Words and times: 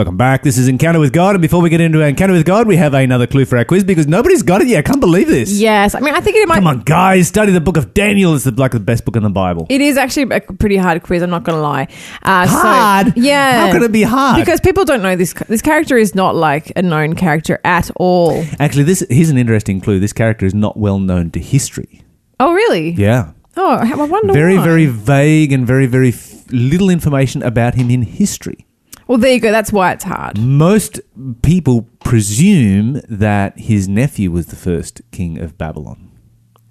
Welcome 0.00 0.16
back. 0.16 0.42
This 0.42 0.56
is 0.56 0.66
Encounter 0.66 0.98
with 0.98 1.12
God. 1.12 1.34
And 1.34 1.42
before 1.42 1.60
we 1.60 1.68
get 1.68 1.82
into 1.82 2.00
Encounter 2.00 2.32
with 2.32 2.46
God, 2.46 2.66
we 2.66 2.76
have 2.76 2.94
another 2.94 3.26
clue 3.26 3.44
for 3.44 3.58
our 3.58 3.66
quiz 3.66 3.84
because 3.84 4.06
nobody's 4.06 4.42
got 4.42 4.62
it 4.62 4.66
yet. 4.66 4.78
I 4.78 4.82
can't 4.82 4.98
believe 4.98 5.28
this. 5.28 5.52
Yes, 5.60 5.94
I 5.94 6.00
mean 6.00 6.14
I 6.14 6.22
think 6.22 6.36
it 6.36 6.48
might. 6.48 6.54
Come 6.54 6.68
on, 6.68 6.80
guys. 6.80 7.28
Study 7.28 7.52
the 7.52 7.60
book 7.60 7.76
of 7.76 7.92
Daniel. 7.92 8.34
It's 8.34 8.44
the, 8.44 8.52
like 8.52 8.70
the 8.72 8.80
best 8.80 9.04
book 9.04 9.14
in 9.16 9.22
the 9.22 9.28
Bible. 9.28 9.66
It 9.68 9.82
is 9.82 9.98
actually 9.98 10.34
a 10.34 10.40
pretty 10.40 10.78
hard 10.78 11.02
quiz. 11.02 11.22
I'm 11.22 11.28
not 11.28 11.42
going 11.44 11.58
to 11.58 11.60
lie. 11.60 11.86
Uh, 12.22 12.46
so- 12.46 12.52
Hard? 12.60 13.12
yeah. 13.14 13.66
How 13.66 13.72
can 13.72 13.82
it 13.82 13.92
be 13.92 14.02
hard? 14.02 14.40
Because 14.42 14.58
people 14.58 14.86
don't 14.86 15.02
know 15.02 15.16
this. 15.16 15.34
This 15.34 15.60
character 15.60 15.98
is 15.98 16.14
not 16.14 16.34
like 16.34 16.72
a 16.76 16.80
known 16.80 17.14
character 17.14 17.60
at 17.62 17.90
all. 17.96 18.42
Actually, 18.58 18.84
this 18.84 19.04
here's 19.10 19.28
an 19.28 19.36
interesting 19.36 19.82
clue. 19.82 20.00
This 20.00 20.14
character 20.14 20.46
is 20.46 20.54
not 20.54 20.78
well 20.78 20.98
known 20.98 21.30
to 21.32 21.40
history. 21.40 22.00
Oh, 22.40 22.54
really? 22.54 22.92
Yeah. 22.92 23.32
Oh, 23.54 23.74
I 23.76 23.94
wonder 23.96 24.32
Very, 24.32 24.56
why. 24.56 24.64
very 24.64 24.86
vague 24.86 25.52
and 25.52 25.66
very, 25.66 25.84
very 25.84 26.08
f- 26.08 26.46
little 26.50 26.88
information 26.88 27.42
about 27.42 27.74
him 27.74 27.90
in 27.90 28.00
history. 28.00 28.64
Well, 29.10 29.18
there 29.18 29.32
you 29.32 29.40
go. 29.40 29.50
That's 29.50 29.72
why 29.72 29.90
it's 29.90 30.04
hard. 30.04 30.38
Most 30.38 31.00
people 31.42 31.88
presume 32.04 33.00
that 33.08 33.58
his 33.58 33.88
nephew 33.88 34.30
was 34.30 34.46
the 34.46 34.54
first 34.54 35.02
king 35.10 35.36
of 35.36 35.58
Babylon. 35.58 36.12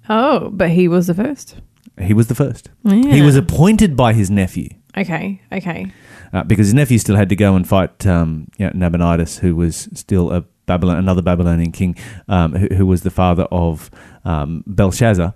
Oh, 0.08 0.48
but 0.48 0.70
he 0.70 0.88
was 0.88 1.06
the 1.08 1.12
first. 1.12 1.56
He 2.00 2.14
was 2.14 2.28
the 2.28 2.34
first. 2.34 2.70
Yeah. 2.82 3.12
He 3.12 3.20
was 3.20 3.36
appointed 3.36 3.94
by 3.94 4.14
his 4.14 4.30
nephew 4.30 4.70
Okay. 4.96 5.38
Okay. 5.52 5.92
uh, 6.32 6.42
because 6.44 6.68
his 6.68 6.72
nephew 6.72 6.96
still 6.96 7.16
had 7.16 7.28
to 7.28 7.36
go 7.36 7.56
and 7.56 7.68
fight 7.68 8.06
um, 8.06 8.48
you 8.56 8.64
know, 8.64 8.72
Nabonidus, 8.88 9.40
who 9.40 9.54
was 9.54 9.90
still 9.92 10.32
a 10.32 10.40
Babylon, 10.64 10.96
another 10.96 11.20
Babylonian 11.20 11.72
king, 11.72 11.94
um, 12.26 12.54
who, 12.54 12.74
who 12.74 12.86
was 12.86 13.02
the 13.02 13.10
father 13.10 13.44
of 13.52 13.90
um, 14.24 14.64
Belshazzar, 14.66 15.34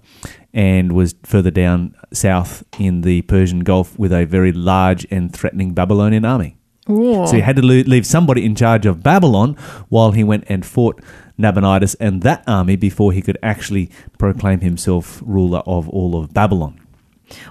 and 0.55 0.93
was 0.93 1.15
further 1.23 1.51
down 1.51 1.95
south 2.15 2.65
in 2.79 3.03
the 3.03 3.21
Persian 3.21 3.61
Gulf 3.61 3.99
with 3.99 4.11
a 4.11 4.25
very 4.25 4.53
large 4.53 5.07
and 5.11 5.31
threatening 5.31 5.75
Babylonian 5.75 6.25
army. 6.25 6.57
Ooh. 6.91 7.27
So 7.27 7.37
he 7.37 7.41
had 7.41 7.57
to 7.57 7.63
leave 7.63 8.07
somebody 8.07 8.45
in 8.45 8.55
charge 8.55 8.85
of 8.87 9.03
Babylon 9.03 9.55
while 9.89 10.13
he 10.13 10.23
went 10.23 10.45
and 10.49 10.65
fought 10.67 11.01
Nabonidus 11.39 11.95
and 11.97 12.23
that 12.23 12.45
army 12.47 12.77
before 12.77 13.13
he 13.13 13.23
could 13.23 13.39
actually 13.43 13.91
proclaim 14.19 14.61
himself 14.61 15.23
ruler 15.25 15.61
of 15.67 15.89
all 15.89 16.17
of 16.21 16.33
Babylon. 16.35 16.81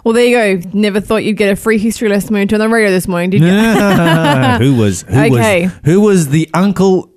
Well, 0.03 0.13
there 0.13 0.25
you 0.25 0.61
go. 0.61 0.69
Never 0.73 1.01
thought 1.01 1.23
you'd 1.23 1.35
get 1.37 1.51
a 1.51 1.55
free 1.55 1.79
history 1.79 2.07
lesson 2.07 2.33
when 2.33 2.41
you 2.41 2.47
turned 2.47 2.61
on 2.61 2.69
the 2.69 2.73
radio 2.75 2.91
this 2.91 3.07
morning, 3.07 3.31
did 3.31 3.41
you? 3.41 3.47
who 4.65 4.75
was 4.79 5.01
who 5.01 5.19
Okay. 5.19 5.63
was 5.63 5.73
who 5.83 5.99
was 6.01 6.29
the 6.29 6.47
uncle 6.53 7.11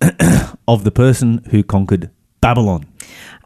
of 0.68 0.84
the 0.84 0.90
person 0.92 1.42
who 1.50 1.62
conquered 1.62 2.10
Babylon? 2.40 2.86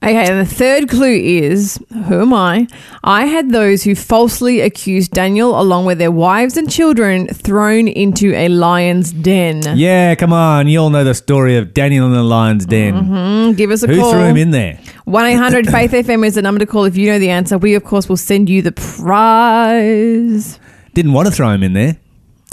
Okay, 0.04 0.28
and 0.30 0.46
the 0.46 0.54
third 0.54 0.90
clue 0.90 1.14
is 1.14 1.82
who 2.08 2.20
am 2.20 2.34
I? 2.34 2.68
I 3.02 3.24
had 3.24 3.52
those 3.52 3.84
who 3.84 3.94
falsely 3.94 4.60
accused 4.60 5.12
Daniel, 5.12 5.58
along 5.58 5.86
with 5.86 5.96
their 5.96 6.10
wives 6.10 6.58
and 6.58 6.70
children, 6.70 7.26
thrown 7.28 7.88
into 7.88 8.34
a 8.34 8.48
lion's 8.48 9.12
den. 9.12 9.62
Yeah, 9.78 10.14
come 10.14 10.30
on, 10.30 10.68
you 10.68 10.78
all 10.78 10.90
know 10.90 11.04
the 11.04 11.14
story 11.14 11.56
of 11.56 11.72
Daniel 11.72 12.04
in 12.04 12.12
the 12.12 12.22
lion's 12.22 12.66
den. 12.66 12.92
Mm, 12.92 13.56
give 13.56 13.70
us 13.70 13.82
a 13.82 13.86
call. 13.86 13.94
Who 13.94 14.00
call. 14.02 14.12
threw 14.12 14.24
him 14.24 14.36
in 14.36 14.50
there? 14.50 14.78
1 15.06 15.26
800 15.26 15.66
Faith 15.70 15.92
FM 15.92 16.26
is 16.26 16.34
the 16.34 16.42
number 16.42 16.58
to 16.58 16.66
call 16.66 16.84
if 16.84 16.98
you 16.98 17.06
know 17.10 17.18
the 17.18 17.30
answer. 17.30 17.56
We, 17.56 17.74
of 17.74 17.84
course, 17.84 18.06
will 18.06 18.18
send 18.18 18.50
you 18.50 18.60
the 18.60 18.72
prize. 18.72 20.58
Didn't 20.92 21.14
want 21.14 21.28
to 21.28 21.32
throw 21.32 21.48
him 21.48 21.62
in 21.62 21.72
there. 21.72 21.96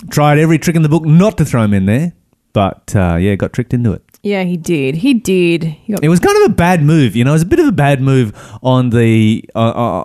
Tried 0.10 0.40
every 0.40 0.58
trick 0.58 0.78
in 0.78 0.84
the 0.84 0.90
book 0.90 1.04
not 1.04 1.38
to 1.38 1.44
throw 1.44 1.64
him 1.64 1.74
in 1.74 1.86
there, 1.86 2.14
but 2.54 2.96
uh, 2.96 3.18
yeah, 3.18 3.36
got 3.36 3.52
tricked 3.52 3.74
into 3.74 3.92
it. 3.92 4.11
Yeah, 4.24 4.44
he 4.44 4.56
did. 4.58 4.96
He 4.98 5.16
did. 5.16 5.64
He 5.64 5.94
got 5.94 6.04
It 6.04 6.10
was 6.10 6.20
kind 6.20 6.38
of 6.46 6.52
a 6.52 6.54
bad 6.54 6.84
move, 6.84 7.16
you 7.16 7.24
know. 7.24 7.32
It 7.32 7.34
was 7.34 7.42
a 7.42 7.46
bit 7.48 7.60
of 7.60 7.66
a 7.68 7.72
bad 7.72 8.02
move 8.02 8.34
on 8.62 8.92
the 8.92 9.44
uh, 9.56 9.60
uh, 9.60 10.02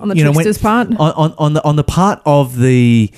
on 0.00 0.08
the 0.08 0.16
you 0.16 0.24
know, 0.24 0.32
when- 0.32 0.44
trickster's 0.44 0.58
part. 0.58 0.88
on, 0.98 1.12
on 1.12 1.34
on 1.38 1.52
the 1.54 1.64
on 1.64 1.76
the 1.76 1.84
part 1.84 2.20
of 2.26 2.58
the 2.58 3.10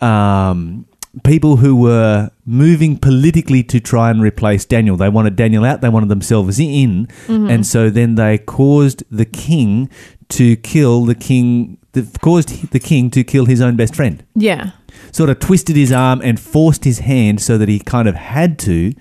um, 0.00 0.86
people 1.24 1.56
who 1.56 1.76
were 1.76 2.30
moving 2.46 2.96
politically 2.98 3.62
to 3.64 3.80
try 3.80 4.10
and 4.10 4.22
replace 4.22 4.64
Daniel. 4.64 4.96
They 4.96 5.08
wanted 5.08 5.36
Daniel 5.36 5.64
out. 5.64 5.80
They 5.80 5.88
wanted 5.88 6.08
themselves 6.08 6.58
in, 6.58 7.06
Mm-hmm. 7.26 7.50
and 7.50 7.66
so 7.66 7.90
then 7.90 8.14
they 8.14 8.38
caused 8.38 9.04
the 9.10 9.24
king 9.26 9.90
to 10.30 10.56
kill 10.56 11.04
the 11.04 11.14
king. 11.14 11.78
They 11.92 12.02
caused 12.22 12.70
the 12.70 12.80
king 12.80 13.10
to 13.10 13.22
kill 13.24 13.44
his 13.44 13.60
own 13.60 13.76
best 13.76 13.94
friend. 13.94 14.24
Yeah. 14.34 14.70
Sort 15.10 15.28
of 15.28 15.38
twisted 15.38 15.76
his 15.76 15.92
arm 15.92 16.20
and 16.22 16.40
forced 16.40 16.84
his 16.84 17.00
hand 17.00 17.42
so 17.42 17.58
that 17.58 17.68
he 17.68 17.78
kind 17.78 18.08
of 18.08 18.14
had 18.14 18.58
to. 18.60 18.94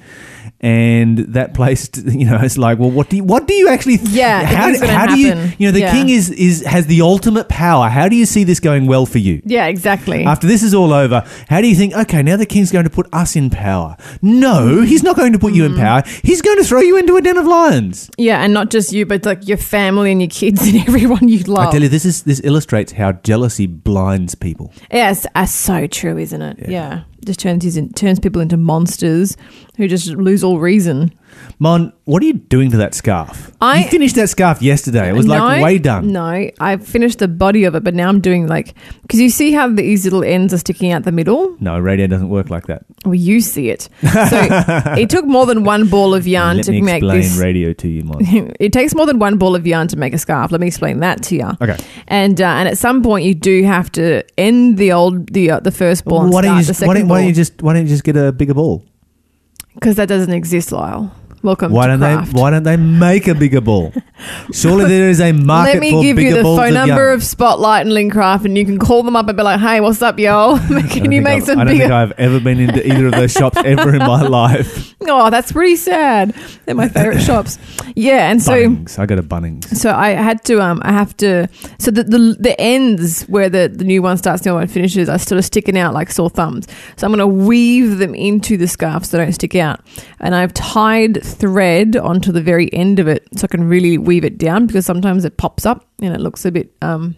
And 0.64 1.18
that 1.34 1.56
place, 1.56 1.90
you 2.06 2.26
know, 2.26 2.38
it's 2.40 2.58
like, 2.58 2.78
well, 2.78 2.92
what 2.92 3.10
do 3.10 3.16
you, 3.18 3.24
what 3.24 3.48
do 3.48 3.54
you 3.56 3.68
actually? 3.68 3.98
Th- 3.98 4.10
Yeah, 4.12 4.44
how, 4.46 4.72
do- 4.72 4.86
how 4.86 5.08
do 5.08 5.18
you, 5.20 5.34
you 5.58 5.68
know, 5.68 5.72
the 5.72 5.80
Yeah. 5.80 5.92
king 5.92 6.10
is 6.10 6.30
is 6.30 6.64
has 6.66 6.86
the 6.86 7.02
ultimate 7.02 7.50
power. 7.50 7.90
How 7.90 8.08
do 8.08 8.16
you 8.16 8.28
see 8.28 8.44
this 8.44 8.60
going 8.60 8.86
well 8.86 9.08
for 9.08 9.18
you? 9.18 9.42
Yeah, 9.44 9.66
exactly. 9.66 10.24
After 10.24 10.46
this 10.46 10.62
is 10.62 10.76
all 10.76 10.94
over, 10.94 11.26
how 11.50 11.62
do 11.62 11.68
you 11.68 11.76
think, 11.76 11.96
okay, 11.96 12.22
now 12.22 12.38
the 12.38 12.46
king's 12.46 12.72
going 12.72 12.84
to 12.84 12.92
put 12.92 13.08
us 13.12 13.36
in 13.36 13.50
power? 13.50 13.98
No, 14.22 14.82
he's 14.82 15.02
not 15.02 15.16
going 15.16 15.34
to 15.34 15.40
put 15.40 15.54
you 15.54 15.64
Mm. 15.64 15.72
in 15.72 15.76
power. 15.78 16.04
He's 16.24 16.42
going 16.44 16.58
to 16.60 16.64
throw 16.64 16.80
you 16.82 16.96
into 16.98 17.16
a 17.16 17.22
den 17.22 17.38
of 17.38 17.48
lions. 17.48 18.10
yeah, 18.20 18.44
and 18.44 18.54
not 18.54 18.70
just 18.70 18.94
you, 18.94 19.06
but 19.08 19.26
like 19.26 19.48
your 19.48 19.58
family 19.58 20.12
and 20.12 20.22
your 20.22 20.30
kids 20.30 20.62
and 20.68 20.78
everyone 20.88 21.28
you 21.28 21.40
love. 21.44 21.70
I 21.70 21.72
tell 21.72 21.82
you, 21.82 21.90
this 21.90 22.06
is 22.06 22.22
this 22.24 22.40
illustrates 22.44 22.92
how 22.92 23.14
jealousy 23.14 23.66
blinds 23.66 24.36
people. 24.36 24.72
Yes, 24.92 25.26
that's 25.34 25.52
so 25.52 25.88
true, 25.88 26.18
isn't 26.20 26.42
it? 26.42 26.70
Yeah. 26.70 27.02
Just 27.24 27.40
turns 27.40 27.78
turns 27.94 28.20
people 28.20 28.42
into 28.42 28.58
monsters 28.58 29.38
who 29.82 29.88
just 29.88 30.08
lose 30.12 30.44
all 30.44 30.60
reason. 30.60 31.12
Mon, 31.60 31.94
what 32.06 32.24
are 32.24 32.26
you 32.26 32.34
doing 32.34 32.72
to 32.72 32.78
that 32.78 32.94
scarf? 32.94 33.52
I- 33.62 33.84
you 33.84 33.90
finished 33.90 34.16
that 34.16 34.30
scarf 34.30 34.62
yesterday. 34.62 35.10
It 35.10 35.14
was 35.14 35.28
like 35.28 35.64
way 35.64 35.78
done. 35.78 36.12
No, 36.12 36.50
I 36.60 36.78
finished 36.78 37.20
the 37.20 37.28
body 37.28 37.66
of 37.66 37.76
it, 37.76 37.84
but 37.84 37.94
now 37.94 38.10
I'm 38.10 38.20
doing 38.20 38.48
like 38.48 38.74
because 39.04 39.20
you 39.20 39.30
see 39.30 39.52
how 39.52 39.70
these 39.70 40.04
little 40.04 40.24
ends 40.24 40.54
are 40.54 40.58
sticking 40.58 40.92
out 40.92 41.04
the 41.04 41.12
middle. 41.12 41.56
No, 41.60 41.80
radio 41.80 42.08
doesn't 42.08 42.30
work 42.30 42.50
like 42.50 42.68
that. 42.68 42.86
Well, 43.06 43.16
you 43.16 43.42
see 43.42 43.70
it. 43.70 43.90
So 44.02 44.10
it 44.98 45.10
took 45.10 45.26
more 45.26 45.46
than 45.46 45.64
one 45.64 45.88
ball 45.88 46.14
of 46.14 46.28
yarn 46.28 46.58
Let 46.58 46.66
to 46.66 46.72
me 46.72 46.82
make 46.82 47.04
explain 47.04 47.22
this. 47.22 47.38
radio 47.38 47.74
to 47.74 47.88
you, 47.88 48.04
Mon. 48.04 48.18
it 48.60 48.74
takes 48.74 48.96
more 48.96 49.06
than 49.06 49.20
one 49.20 49.38
ball 49.38 49.56
of 49.56 49.66
yarn 49.68 49.88
to 49.90 49.98
make 49.98 50.14
a 50.14 50.18
scarf. 50.18 50.52
Let 50.52 50.62
me 50.62 50.68
explain 50.68 51.00
that 51.00 51.22
to 51.24 51.36
you. 51.36 51.50
Okay. 51.62 51.78
And 52.08 52.42
uh, 52.42 52.46
and 52.46 52.68
at 52.68 52.78
some 52.78 53.04
point 53.04 53.26
you 53.26 53.36
do 53.36 53.64
have 53.64 53.92
to 53.94 54.24
end 54.38 54.78
the 54.78 54.92
old 54.92 55.32
the 55.34 55.52
uh, 55.52 55.60
the 55.60 55.72
first 55.72 56.06
ball 56.06 56.24
and 56.24 56.34
why 56.34 56.42
don't 56.42 56.50
start 56.52 56.60
you 56.62 56.66
the 56.66 56.74
just 56.74 56.88
why 56.88 56.94
don't, 56.96 57.08
why 57.08 57.20
don't 57.20 57.28
you 57.28 57.34
just 57.34 57.62
why 57.62 57.74
don't 57.74 57.84
you 57.84 57.90
just 57.90 58.04
get 58.04 58.18
a 58.18 58.32
bigger 58.32 58.54
ball? 58.54 58.84
Because 59.74 59.96
that 59.96 60.08
doesn't 60.08 60.34
exist, 60.34 60.72
Lyle. 60.72 61.14
Welcome 61.44 61.72
Why 61.72 61.88
to 61.88 61.94
don't 61.94 62.00
craft. 62.00 62.34
they 62.34 62.40
why 62.40 62.52
don't 62.52 62.64
they 62.64 62.78
make 62.78 63.28
a 63.28 63.34
bigger 63.34 63.62
ball? 63.62 63.92
Surely 64.54 64.86
there 64.86 65.10
is 65.10 65.20
a 65.20 65.32
market 65.32 65.74
Let 65.74 65.80
me 65.80 65.92
for 65.92 66.02
give 66.04 66.16
bigger 66.16 66.30
you 66.30 66.36
the 66.36 66.44
phone 66.44 66.74
number 66.76 67.10
of 67.12 67.24
Spotlight 67.24 67.88
and 67.88 67.96
Lincraft, 67.96 68.46
and 68.46 68.56
you 68.58 68.66
can 68.66 68.78
call 68.78 69.02
them 69.02 69.16
up 69.16 69.28
and 69.28 69.36
be 69.36 69.42
like, 69.44 69.60
"Hey, 69.60 69.80
what's 69.82 70.02
up, 70.04 70.20
yo? 70.20 70.58
Can 70.90 71.12
you 71.12 71.22
make 71.22 71.38
I've- 71.38 71.46
some 71.46 71.60
I 71.60 71.64
don't 71.64 71.74
bigger?" 71.74 71.84
think 71.86 71.92
I've 71.94 72.12
ever 72.20 72.40
been 72.40 72.60
into 72.60 72.88
either 72.88 73.08
of 73.08 73.14
those 73.14 73.32
shops 73.32 73.58
ever 73.66 73.90
in 73.90 74.00
my 74.00 74.22
life. 74.28 74.94
Oh, 75.02 75.30
that's 75.32 75.52
pretty 75.52 75.76
sad. 75.78 76.36
They're 76.66 76.76
my 76.76 76.88
favorite 76.90 77.22
shops. 77.22 77.58
Yeah, 77.96 78.30
and 78.30 78.42
so 78.42 78.52
Bunnings. 78.54 79.00
I 79.00 79.06
go 79.08 79.16
to 79.16 79.24
Bunnings. 79.24 79.66
so 79.76 79.92
I 79.92 80.10
had 80.10 80.44
to 80.46 80.62
um 80.62 80.80
I 80.84 80.92
have 80.92 81.18
to 81.18 81.48
so 81.80 81.90
the 81.92 82.04
the, 82.04 82.36
the 82.40 82.62
ends 82.62 83.24
where 83.24 83.50
the, 83.50 83.68
the 83.74 83.84
new 83.84 84.02
one 84.04 84.18
starts, 84.18 84.42
and 84.42 84.46
the 84.46 84.50
old 84.52 84.62
one 84.62 84.68
finishes 84.68 85.10
are 85.10 85.18
sort 85.18 85.40
of 85.40 85.46
sticking 85.46 85.78
out 85.78 85.94
like 85.96 86.12
sore 86.12 86.30
thumbs. 86.30 86.68
So 86.98 87.08
I'm 87.08 87.12
gonna 87.12 87.26
weave 87.26 87.98
them 87.98 88.14
into 88.14 88.58
the 88.58 88.68
scarf 88.68 89.06
so 89.06 89.18
they 89.18 89.24
don't 89.24 89.34
stick 89.34 89.56
out. 89.56 89.80
And 90.20 90.36
I've 90.36 90.54
tied 90.54 91.26
thread 91.32 91.96
onto 91.96 92.32
the 92.32 92.42
very 92.42 92.72
end 92.74 93.00
of 93.00 93.08
it 93.08 93.28
so 93.36 93.46
I 93.46 93.48
can 93.48 93.64
really 93.68 93.98
weave 93.98 94.24
it 94.26 94.38
down 94.38 94.68
because 94.68 94.86
sometimes 94.86 95.26
it 95.26 95.38
pops 95.38 95.66
up 95.66 95.86
and 96.02 96.14
it 96.14 96.20
looks 96.22 96.46
a 96.46 96.52
bit 96.52 96.72
um 96.82 97.16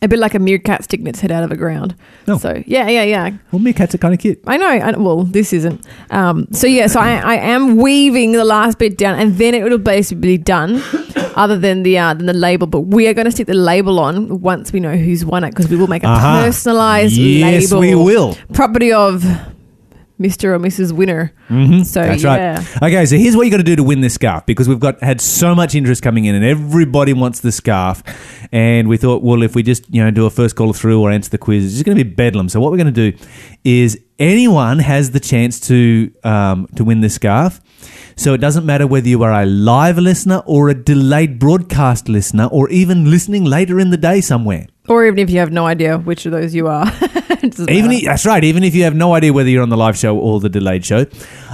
a 0.00 0.06
bit 0.06 0.20
like 0.20 0.34
a 0.34 0.38
meerkat 0.38 0.84
sticking 0.84 1.08
its 1.08 1.18
head 1.18 1.32
out 1.32 1.42
of 1.42 1.50
the 1.50 1.56
ground. 1.56 1.96
Oh. 2.28 2.38
So 2.38 2.62
yeah, 2.66 2.88
yeah, 2.88 3.02
yeah. 3.02 3.30
Well, 3.50 3.60
meerkats 3.60 3.94
are 3.94 3.98
kind 3.98 4.14
of 4.14 4.20
cute. 4.20 4.38
I 4.46 4.56
know. 4.56 4.68
I, 4.68 4.90
well, 4.96 5.24
this 5.24 5.52
isn't. 5.52 5.84
Um, 6.10 6.46
so 6.52 6.68
yeah, 6.68 6.86
so 6.86 7.00
I, 7.00 7.16
I 7.16 7.34
am 7.34 7.76
weaving 7.78 8.30
the 8.30 8.44
last 8.44 8.78
bit 8.78 8.96
down, 8.96 9.18
and 9.18 9.36
then 9.38 9.54
it 9.54 9.64
will 9.64 9.76
basically 9.78 10.36
be 10.36 10.38
done. 10.38 10.80
Other 11.34 11.58
than 11.58 11.82
the 11.82 11.98
uh, 11.98 12.14
than 12.14 12.26
the 12.26 12.32
label, 12.32 12.68
but 12.68 12.82
we 12.82 13.08
are 13.08 13.14
going 13.14 13.24
to 13.24 13.32
stick 13.32 13.48
the 13.48 13.54
label 13.54 13.98
on 13.98 14.40
once 14.40 14.72
we 14.72 14.78
know 14.78 14.96
who's 14.96 15.24
won 15.24 15.42
it 15.42 15.50
because 15.50 15.68
we 15.68 15.76
will 15.76 15.86
make 15.88 16.04
a 16.04 16.08
Uh-huh. 16.08 16.44
personalized 16.44 17.14
Yes, 17.14 17.72
label. 17.72 17.80
we 17.80 17.94
will. 17.96 18.36
Property 18.52 18.92
of 18.92 19.24
Mr. 20.20 20.44
or 20.54 20.58
Mrs. 20.58 20.92
Winner. 20.92 21.32
Mhm, 21.48 21.84
So 21.86 22.02
That's 22.02 22.22
yeah. 22.24 22.56
right. 22.80 22.82
Okay, 22.82 23.06
so 23.06 23.16
here's 23.16 23.36
what 23.36 23.44
you 23.44 23.50
got 23.50 23.58
to 23.58 23.62
do 23.62 23.76
to 23.76 23.84
win 23.84 24.00
this 24.00 24.14
scarf 24.14 24.44
because 24.46 24.68
we've 24.68 24.80
got 24.80 25.00
had 25.02 25.20
so 25.20 25.54
much 25.54 25.74
interest 25.74 26.02
coming 26.02 26.24
in 26.24 26.34
and 26.34 26.44
everybody 26.44 27.12
wants 27.12 27.40
the 27.40 27.52
scarf. 27.52 28.02
And 28.52 28.88
we 28.88 28.96
thought, 28.96 29.22
well, 29.22 29.42
if 29.42 29.54
we 29.54 29.62
just 29.62 29.84
you 29.94 30.02
know 30.02 30.10
do 30.10 30.26
a 30.26 30.30
first 30.30 30.56
call 30.56 30.72
through 30.72 31.00
or 31.00 31.10
answer 31.12 31.30
the 31.30 31.38
quiz, 31.38 31.64
it's 31.64 31.74
just 31.74 31.84
going 31.84 31.96
to 31.96 32.04
be 32.04 32.10
bedlam. 32.10 32.48
So 32.48 32.60
what 32.60 32.70
we're 32.72 32.78
going 32.78 32.92
to 32.94 33.12
do 33.12 33.16
is 33.64 33.98
anyone 34.18 34.78
has 34.80 35.10
the 35.12 35.20
chance 35.20 35.60
to 35.68 36.10
um, 36.24 36.66
to 36.76 36.84
win 36.84 37.00
this 37.00 37.14
scarf. 37.14 37.60
So 38.16 38.34
it 38.34 38.38
doesn't 38.38 38.66
matter 38.66 38.84
whether 38.84 39.06
you 39.08 39.22
are 39.22 39.32
a 39.32 39.46
live 39.46 39.96
listener 39.98 40.42
or 40.44 40.68
a 40.70 40.74
delayed 40.74 41.38
broadcast 41.38 42.08
listener 42.08 42.46
or 42.46 42.68
even 42.70 43.08
listening 43.08 43.44
later 43.44 43.78
in 43.78 43.90
the 43.90 43.96
day 43.96 44.20
somewhere. 44.20 44.66
Or 44.88 45.06
even 45.06 45.20
if 45.20 45.30
you 45.30 45.38
have 45.38 45.52
no 45.52 45.66
idea 45.66 45.98
which 45.98 46.26
of 46.26 46.32
those 46.32 46.52
you 46.54 46.66
are. 46.66 46.90
Even 47.68 47.88
matter. 47.88 47.90
i- 47.92 48.02
that's 48.04 48.26
right. 48.26 48.42
Even 48.44 48.64
if 48.64 48.74
you 48.74 48.84
have 48.84 48.94
no 48.94 49.14
idea 49.14 49.32
whether 49.32 49.48
you're 49.48 49.62
on 49.62 49.68
the 49.68 49.76
live 49.76 49.96
show 49.96 50.16
or 50.18 50.40
the 50.40 50.48
delayed 50.48 50.84
show, 50.84 51.06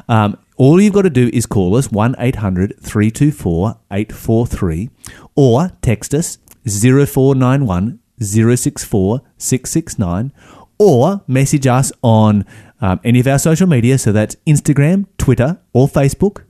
um, 0.09 0.37
all 0.57 0.81
you've 0.81 0.93
got 0.95 1.03
to 1.03 1.11
do 1.11 1.29
is 1.33 1.47
call 1.47 1.77
us 1.77 1.91
1 1.91 2.15
800 2.19 2.75
324 2.81 3.77
843 3.91 4.91
or 5.35 5.71
text 5.83 6.15
us 6.15 6.39
0491 6.67 7.99
064 8.21 9.21
669 9.37 10.33
or 10.79 11.23
message 11.27 11.67
us 11.67 11.93
on 12.03 12.45
um, 12.81 13.01
any 13.05 13.21
of 13.21 13.27
our 13.27 13.39
social 13.39 13.67
media. 13.67 13.99
So 13.99 14.13
that's 14.13 14.37
Instagram, 14.47 15.07
Twitter, 15.19 15.59
or 15.73 15.89
Facebook. 15.89 16.45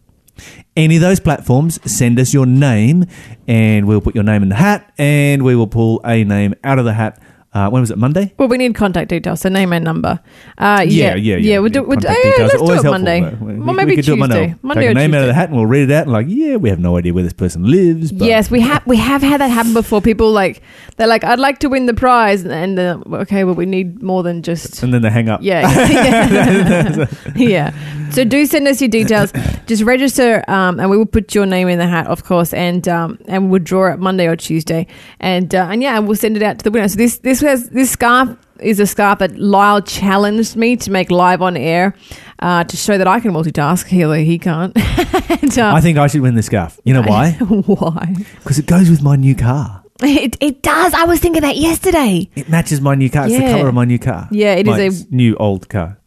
Any 0.77 0.97
of 0.97 1.03
those 1.03 1.21
platforms, 1.21 1.79
send 1.91 2.19
us 2.19 2.35
your 2.35 2.45
name, 2.47 3.05
and 3.47 3.87
we'll 3.87 4.01
put 4.01 4.15
your 4.17 4.25
name 4.25 4.43
in 4.43 4.49
the 4.49 4.57
hat, 4.57 4.93
and 4.99 5.45
we 5.45 5.55
will 5.55 5.69
pull 5.69 6.01
a 6.05 6.25
name 6.25 6.55
out 6.65 6.79
of 6.81 6.85
the 6.85 6.95
hat. 6.95 7.21
Uh, 7.55 7.71
when 7.71 7.81
was 7.81 7.91
it? 7.93 7.99
Monday. 7.99 8.33
Well, 8.37 8.49
we 8.49 8.59
need 8.59 8.75
contact 8.75 9.09
details, 9.11 9.41
so 9.43 9.49
name 9.49 9.73
and 9.73 9.85
number. 9.85 10.19
Uh, 10.59 10.85
Yeah, 10.89 11.15
yeah, 11.15 11.15
yeah, 11.15 11.37
yeah. 11.37 11.59
We'll 11.61 11.71
do. 11.71 11.85
We'll 11.85 11.99
do 12.01 12.09
Contact 12.09 12.25
yeah, 12.25 12.31
details 12.33 12.53
let's 12.53 12.63
do 12.63 12.69
it 12.69 12.75
helpful, 12.75 12.91
Monday. 12.91 13.21
though. 13.21 13.37
We- 13.47 13.55
well, 13.55 13.67
we 13.69 13.73
maybe 13.75 13.97
could 13.97 14.05
do 14.05 14.15
it 14.15 14.17
Tuesday. 14.17 14.39
Monday. 14.39 14.55
Monday 14.63 14.81
Take 14.83 14.89
or 14.89 14.91
a 14.91 14.95
name 14.95 15.15
out 15.15 15.19
of 15.19 15.23
Tuesday. 15.23 15.27
the 15.29 15.35
hat, 15.35 15.49
and 15.51 15.57
we'll 15.57 15.67
read 15.67 15.89
it 15.91 15.95
out, 15.95 16.03
and 16.05 16.13
like, 16.13 16.27
yeah, 16.29 16.57
we 16.57 16.69
have 16.69 16.81
no 16.81 16.97
idea 16.97 17.15
where 17.15 17.23
this 17.23 17.33
person 17.33 17.63
lives. 17.71 18.11
But 18.11 18.27
Yes, 18.27 18.51
we 18.51 18.61
have 18.61 18.85
we 18.87 18.97
have 18.97 19.23
had 19.23 19.41
that 19.41 19.51
happen 19.51 19.73
before. 19.73 20.01
People 20.03 20.33
like 20.33 20.63
they're 20.97 21.07
like, 21.07 21.23
"I'd 21.23 21.39
like 21.39 21.61
to 21.61 21.69
win 21.69 21.87
the 21.87 21.95
prize," 21.95 22.43
and, 22.43 22.53
and 22.53 22.79
uh, 22.79 22.99
okay, 23.23 23.45
well, 23.45 23.55
we 23.55 23.67
need 23.67 24.03
more 24.03 24.25
than 24.25 24.43
just 24.43 24.83
and 24.83 24.93
then 24.93 25.03
they 25.03 25.11
hang 25.11 25.29
up. 25.29 25.41
yeah, 25.41 25.63
yeah. 25.91 27.07
yeah. 27.37 28.11
So 28.11 28.25
do 28.25 28.47
send 28.47 28.67
us 28.69 28.81
your 28.81 28.89
details. 28.91 29.33
Just 29.67 29.83
register, 29.83 30.45
um, 30.49 30.79
and 30.81 30.91
we 30.91 30.97
will 30.97 31.07
put 31.07 31.35
your 31.35 31.47
name 31.47 31.69
in 31.69 31.79
the 31.79 31.87
hat, 31.87 32.07
of 32.09 32.25
course, 32.25 32.53
and 32.53 32.87
um, 32.89 33.19
and 33.27 33.51
we'll 33.51 33.63
draw 33.63 33.93
it 33.93 33.99
Monday 33.99 34.27
or 34.27 34.37
Tuesday, 34.37 34.87
and 35.21 35.55
uh, 35.55 35.69
and 35.71 35.83
yeah, 35.83 35.97
and 35.97 36.07
we'll 36.07 36.17
send 36.17 36.37
it 36.37 36.43
out 36.43 36.59
to 36.59 36.65
the 36.65 36.71
winner. 36.71 36.89
So 36.89 36.97
this 36.97 37.19
this 37.19 37.43
has 37.45 37.69
this 37.71 37.91
scarf 37.91 38.37
is 38.61 38.81
a 38.81 38.87
scarf 38.87 39.19
that 39.19 39.37
Lyle 39.39 39.83
challenged 39.83 40.57
me 40.57 40.77
to 40.77 40.91
make 40.91 41.11
live 41.11 41.43
on 41.43 41.57
air 41.57 41.95
uh, 42.39 42.65
to 42.65 42.77
show 42.77 42.97
that 42.99 43.07
I 43.09 43.21
can 43.21 43.33
multitask. 43.33 43.87
He 43.87 44.25
he 44.25 44.39
can't. 44.39 44.73
and, 45.43 45.59
uh, 45.59 45.75
I 45.75 45.81
think 45.81 45.99
I 45.99 46.07
should 46.07 46.21
win 46.23 46.35
this 46.35 46.47
scarf. 46.47 46.79
You 46.85 46.95
know 46.95 47.03
why? 47.07 47.33
why? 47.33 48.15
Because 48.39 48.59
it 48.59 48.67
goes 48.67 48.89
with 48.91 49.03
my 49.03 49.17
new 49.17 49.35
car. 49.35 49.83
It, 50.03 50.37
it 50.41 50.63
does. 50.63 50.93
I 50.93 51.05
was 51.05 51.21
thinking 51.21 51.43
that 51.43 51.57
yesterday. 51.57 52.29
It 52.35 52.49
matches 52.49 52.81
my 52.81 52.95
new 52.97 53.09
car. 53.09 53.27
It's 53.27 53.37
the 53.37 53.43
Yeah. 53.43 53.53
color 53.53 53.69
of 53.69 53.75
my 53.75 53.85
new 53.85 53.99
car. 53.99 54.29
Yeah, 54.33 54.55
it 54.55 54.67
is 54.67 54.77
my 54.77 54.81
a- 54.81 54.87
s- 54.87 55.07
new 55.11 55.37
old 55.37 55.69
car. 55.69 55.99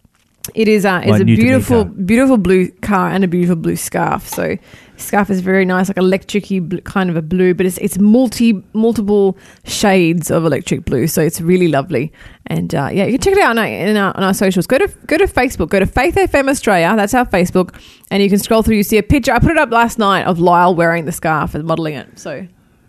It 0.53 0.67
is 0.67 0.85
uh, 0.85 1.01
it's 1.03 1.19
a 1.19 1.23
new 1.23 1.35
to 1.35 1.41
me 1.41 1.47
beautiful, 1.49 1.83
beautiful 1.85 2.37
blue 2.37 2.69
car 2.81 3.09
and 3.09 3.23
a 3.23 3.27
beautiful 3.27 3.55
blue 3.57 3.75
scarf. 3.75 4.27
So 4.27 4.57
scarf 4.97 5.29
is 5.29 5.41
very 5.41 5.63
nice, 5.65 5.87
like 5.89 5.97
electric-y 5.97 6.59
bl- 6.59 6.77
kind 6.79 7.09
of 7.09 7.15
a 7.15 7.21
blue, 7.21 7.53
but 7.53 7.65
it's 7.65 7.77
it's 7.77 7.97
multi 7.97 8.61
multiple 8.73 9.37
shades 9.65 10.29
of 10.31 10.45
electric 10.45 10.85
blue. 10.85 11.07
So 11.07 11.21
it's 11.21 11.39
really 11.41 11.67
lovely. 11.67 12.11
And 12.47 12.73
uh, 12.73 12.89
yeah, 12.91 13.05
you 13.05 13.13
can 13.13 13.21
check 13.21 13.33
it 13.33 13.39
out 13.43 13.51
on 13.51 13.59
our, 13.59 13.65
in 13.67 13.97
our, 13.97 14.15
on 14.15 14.23
our 14.23 14.33
socials. 14.33 14.67
Go 14.67 14.77
to 14.77 14.87
go 15.07 15.17
to 15.17 15.25
Facebook. 15.27 15.69
Go 15.69 15.79
to 15.79 15.85
Faith 15.85 16.15
FM 16.15 16.49
Australia. 16.49 16.93
That's 16.95 17.13
our 17.13 17.25
Facebook, 17.25 17.79
and 18.11 18.21
you 18.23 18.29
can 18.29 18.39
scroll 18.39 18.63
through. 18.63 18.75
You 18.77 18.83
see 18.83 18.97
a 18.97 19.03
picture. 19.03 19.31
I 19.33 19.39
put 19.39 19.51
it 19.51 19.57
up 19.57 19.71
last 19.71 19.99
night 19.99 20.23
of 20.25 20.39
Lyle 20.39 20.73
wearing 20.75 21.05
the 21.05 21.11
scarf 21.11 21.55
and 21.55 21.63
modeling 21.65 21.95
it. 21.95 22.17
So 22.19 22.47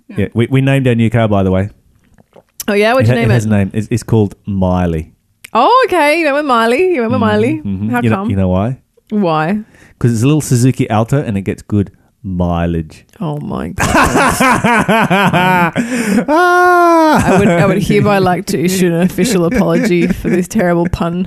Yeah, 0.09 0.29
we, 0.35 0.47
we 0.51 0.61
named 0.61 0.87
our 0.89 0.95
new 0.95 1.11
car, 1.11 1.29
by 1.29 1.43
the 1.43 1.51
way. 1.51 1.71
oh 2.69 2.75
yeah, 2.75 2.93
what'd 2.95 3.09
it, 3.09 3.13
you 3.13 3.21
name 3.21 3.31
it 3.31 3.33
it? 3.33 3.35
has 3.35 3.45
a 3.47 3.49
name. 3.51 3.71
It's, 3.75 3.89
it's 3.91 4.03
called 4.03 4.35
Miley. 4.47 5.13
Oh 5.53 5.85
okay, 5.89 6.19
you 6.21 6.25
went 6.27 6.37
with 6.37 6.47
Miley. 6.47 6.95
You 6.95 7.01
went 7.01 7.13
with 7.13 7.21
Miley. 7.21 7.61
Mhm. 7.63 7.91
How 7.91 8.01
you 8.03 8.11
come? 8.11 8.25
Know, 8.29 8.31
you 8.31 8.37
know 8.37 8.49
why? 8.49 8.81
Why? 9.11 9.65
Because 9.95 10.13
it's 10.13 10.23
a 10.23 10.27
little 10.27 10.43
Suzuki 10.43 10.89
Alto 10.91 11.21
and 11.23 11.37
it 11.39 11.43
gets 11.43 11.63
good 11.63 11.91
mileage. 12.23 13.07
Oh 13.21 13.39
my 13.39 13.69
god. 13.71 13.89
I 16.29 17.37
would, 17.39 17.49
I 17.49 17.67
would 17.67 17.83
hereby 17.83 18.19
like 18.19 18.47
to 18.47 18.59
issue 18.61 18.87
an 18.89 19.01
official 19.03 19.45
apology 19.45 20.07
for 20.07 20.29
this 20.29 20.49
terrible 20.49 20.89
pun. 20.89 21.27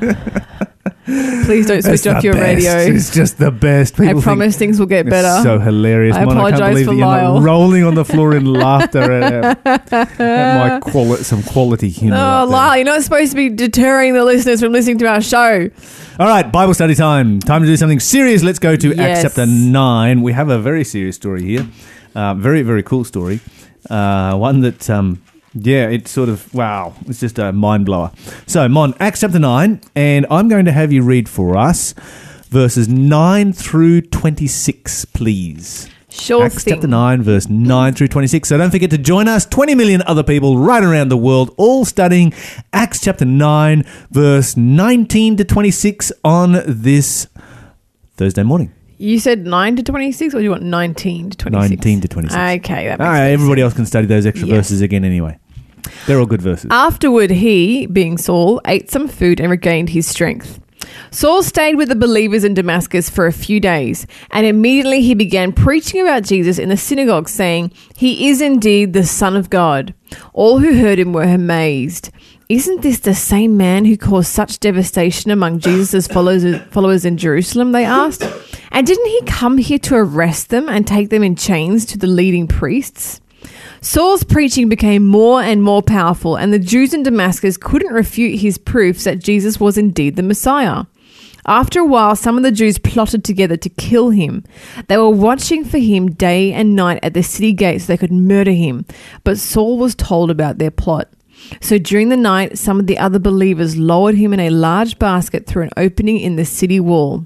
Please 1.45 1.65
don't 1.67 1.81
switch 1.81 2.07
off 2.07 2.23
your 2.23 2.33
best. 2.33 2.65
radio. 2.65 2.95
It's 2.95 3.11
just 3.13 3.37
the 3.37 3.51
best. 3.51 3.95
I 3.95 4.05
People 4.07 4.13
think 4.15 4.23
promise 4.23 4.57
things 4.57 4.79
will 4.79 4.85
get 4.85 5.07
it's 5.07 5.09
better. 5.11 5.43
so 5.43 5.59
hilarious. 5.59 6.15
I 6.15 6.25
Mon, 6.25 6.37
I 6.37 6.51
can't 6.51 6.61
believe 6.71 6.85
for 6.85 6.91
that 6.91 6.97
you're 6.97 7.05
not 7.05 7.33
Lyle. 7.33 7.41
rolling 7.41 7.83
on 7.83 7.95
the 7.95 8.05
floor 8.05 8.35
in 8.35 8.45
laughter 8.45 9.11
at, 9.11 9.67
at, 9.91 10.19
my 10.19 10.79
quali- 10.91 11.23
some 11.23 11.43
quality 11.43 11.89
humor. 11.89 12.15
oh. 12.15 12.45
Lyle, 12.49 12.77
you're 12.77 12.85
not 12.85 13.01
supposed 13.03 13.31
to 13.31 13.35
be 13.35 13.49
deterring 13.49 14.13
the 14.13 14.23
listeners 14.23 14.61
from 14.61 14.71
listening 14.71 14.97
to 14.99 15.07
our 15.07 15.21
show. 15.21 15.69
All 16.19 16.27
right, 16.27 16.49
Bible 16.51 16.73
study 16.73 16.95
time. 16.95 17.39
Time 17.39 17.61
to 17.61 17.67
do 17.67 17.75
something 17.77 17.99
serious. 17.99 18.43
Let's 18.43 18.59
go 18.59 18.75
to 18.75 18.89
Acts 18.91 18.97
Yes. 18.97 19.21
chapter 19.23 19.45
9. 19.45 20.21
We 20.21 20.33
have 20.33 20.49
a 20.49 20.59
very 20.59 20.83
serious 20.83 21.15
story 21.15 21.43
here. 21.43 21.67
Uh, 22.15 22.33
very, 22.35 22.61
very 22.61 22.83
cool 22.83 23.03
story. 23.03 23.39
Uh, 23.89 24.35
one 24.37 24.61
that, 24.61 24.89
um, 24.89 25.21
yeah, 25.53 25.87
it's 25.89 26.11
sort 26.11 26.29
of, 26.29 26.53
wow, 26.53 26.93
it's 27.07 27.19
just 27.19 27.39
a 27.39 27.51
mind 27.51 27.85
blower. 27.85 28.11
So, 28.47 28.67
Mon, 28.69 28.93
Acts 28.99 29.21
chapter 29.21 29.39
9, 29.39 29.81
and 29.95 30.25
I'm 30.29 30.47
going 30.47 30.65
to 30.65 30.71
have 30.71 30.91
you 30.91 31.03
read 31.03 31.27
for 31.27 31.57
us 31.57 31.93
verses 32.49 32.87
9 32.87 33.53
through 33.53 34.01
26, 34.01 35.05
please. 35.05 35.89
Sure 36.09 36.43
Acts 36.43 36.63
thing. 36.63 36.73
chapter 36.73 36.87
9, 36.87 37.23
verse 37.23 37.49
9 37.49 37.93
through 37.93 38.09
26. 38.09 38.49
So 38.49 38.57
don't 38.57 38.71
forget 38.71 38.89
to 38.89 38.97
join 38.97 39.29
us, 39.29 39.45
20 39.45 39.75
million 39.75 40.01
other 40.01 40.23
people 40.23 40.57
right 40.57 40.83
around 40.83 41.07
the 41.07 41.17
world, 41.17 41.53
all 41.57 41.85
studying 41.85 42.33
Acts 42.73 42.99
chapter 42.99 43.23
9, 43.23 43.85
verse 44.09 44.57
19 44.57 45.37
to 45.37 45.45
26 45.45 46.11
on 46.25 46.61
this 46.65 47.27
Thursday 48.17 48.43
morning. 48.43 48.73
You 49.01 49.17
said 49.19 49.47
9 49.47 49.77
to 49.77 49.83
26, 49.83 50.35
or 50.35 50.37
do 50.37 50.43
you 50.43 50.51
want 50.51 50.61
19 50.61 51.31
to 51.31 51.37
26? 51.37 51.69
19 51.71 52.01
to 52.01 52.07
26. 52.07 52.35
Okay, 52.35 52.87
that 52.87 52.99
makes 52.99 53.07
All 53.07 53.11
right, 53.11 53.29
sense. 53.29 53.33
everybody 53.33 53.61
else 53.63 53.73
can 53.73 53.85
study 53.87 54.05
those 54.05 54.27
extra 54.27 54.47
Yes. 54.47 54.55
verses 54.57 54.81
again 54.81 55.03
anyway. 55.03 55.37
They're 56.05 56.19
all 56.19 56.27
good 56.27 56.41
verses. 56.43 56.67
Afterward, 56.69 57.31
he, 57.31 57.87
being 57.87 58.19
Saul, 58.19 58.61
ate 58.67 58.91
some 58.91 59.07
food 59.07 59.39
and 59.39 59.49
regained 59.49 59.89
his 59.89 60.05
strength. 60.05 60.59
Saul 61.09 61.41
stayed 61.41 61.75
with 61.75 61.89
the 61.89 61.95
believers 61.95 62.43
in 62.43 62.53
Damascus 62.53 63.09
for 63.09 63.25
a 63.25 63.31
few 63.33 63.59
days, 63.59 64.05
and 64.29 64.45
immediately 64.45 65.01
he 65.01 65.15
began 65.15 65.51
preaching 65.51 65.99
about 66.01 66.23
Jesus 66.23 66.59
in 66.59 66.69
the 66.69 66.77
synagogue, 66.77 67.27
saying, 67.27 67.71
He 67.95 68.29
is 68.29 68.39
indeed 68.39 68.93
the 68.93 69.03
Son 69.05 69.35
of 69.35 69.49
God. 69.49 69.93
All 70.33 70.59
who 70.59 70.77
heard 70.79 70.99
him 70.99 71.11
were 71.13 71.23
amazed. 71.23 72.11
Isn't 72.51 72.81
this 72.81 72.99
the 72.99 73.15
same 73.15 73.55
man 73.55 73.85
who 73.85 73.95
caused 73.95 74.27
such 74.27 74.59
devastation 74.59 75.31
among 75.31 75.59
Jesus' 75.59 76.05
followers, 76.05 76.59
followers 76.63 77.05
in 77.05 77.15
Jerusalem? 77.15 77.71
They 77.71 77.85
asked. 77.85 78.23
And 78.73 78.85
didn't 78.85 79.05
he 79.05 79.21
come 79.21 79.57
here 79.57 79.79
to 79.79 79.95
arrest 79.95 80.49
them 80.49 80.67
and 80.67 80.85
take 80.85 81.11
them 81.11 81.23
in 81.23 81.37
chains 81.37 81.85
to 81.85 81.97
the 81.97 82.07
leading 82.07 82.49
priests? 82.49 83.21
Saul's 83.79 84.25
preaching 84.25 84.67
became 84.67 85.07
more 85.07 85.41
and 85.41 85.63
more 85.63 85.81
powerful, 85.81 86.35
and 86.35 86.51
the 86.51 86.59
Jews 86.59 86.93
in 86.93 87.03
Damascus 87.03 87.55
couldn't 87.55 87.93
refute 87.93 88.41
his 88.41 88.57
proofs 88.57 89.05
that 89.05 89.23
Jesus 89.23 89.57
was 89.57 89.77
indeed 89.77 90.17
the 90.17 90.21
Messiah. 90.21 90.83
After 91.45 91.79
a 91.79 91.85
while, 91.85 92.17
some 92.17 92.35
of 92.35 92.43
the 92.43 92.51
Jews 92.51 92.77
plotted 92.77 93.23
together 93.23 93.55
to 93.55 93.69
kill 93.69 94.09
him. 94.09 94.43
They 94.89 94.97
were 94.97 95.09
watching 95.09 95.63
for 95.63 95.77
him 95.77 96.11
day 96.11 96.51
and 96.51 96.75
night 96.75 96.99
at 97.01 97.13
the 97.13 97.23
city 97.23 97.53
gates 97.53 97.85
so 97.85 97.93
they 97.93 97.97
could 97.97 98.11
murder 98.11 98.51
him, 98.51 98.85
but 99.23 99.39
Saul 99.39 99.77
was 99.77 99.95
told 99.95 100.29
about 100.29 100.57
their 100.57 100.69
plot. 100.69 101.07
So 101.61 101.77
during 101.77 102.09
the 102.09 102.17
night, 102.17 102.57
some 102.57 102.79
of 102.79 102.87
the 102.87 102.97
other 102.97 103.19
believers 103.19 103.77
lowered 103.77 104.15
him 104.15 104.33
in 104.33 104.39
a 104.39 104.49
large 104.49 104.97
basket 104.99 105.45
through 105.45 105.63
an 105.63 105.71
opening 105.77 106.19
in 106.19 106.35
the 106.35 106.45
city 106.45 106.79
wall. 106.79 107.25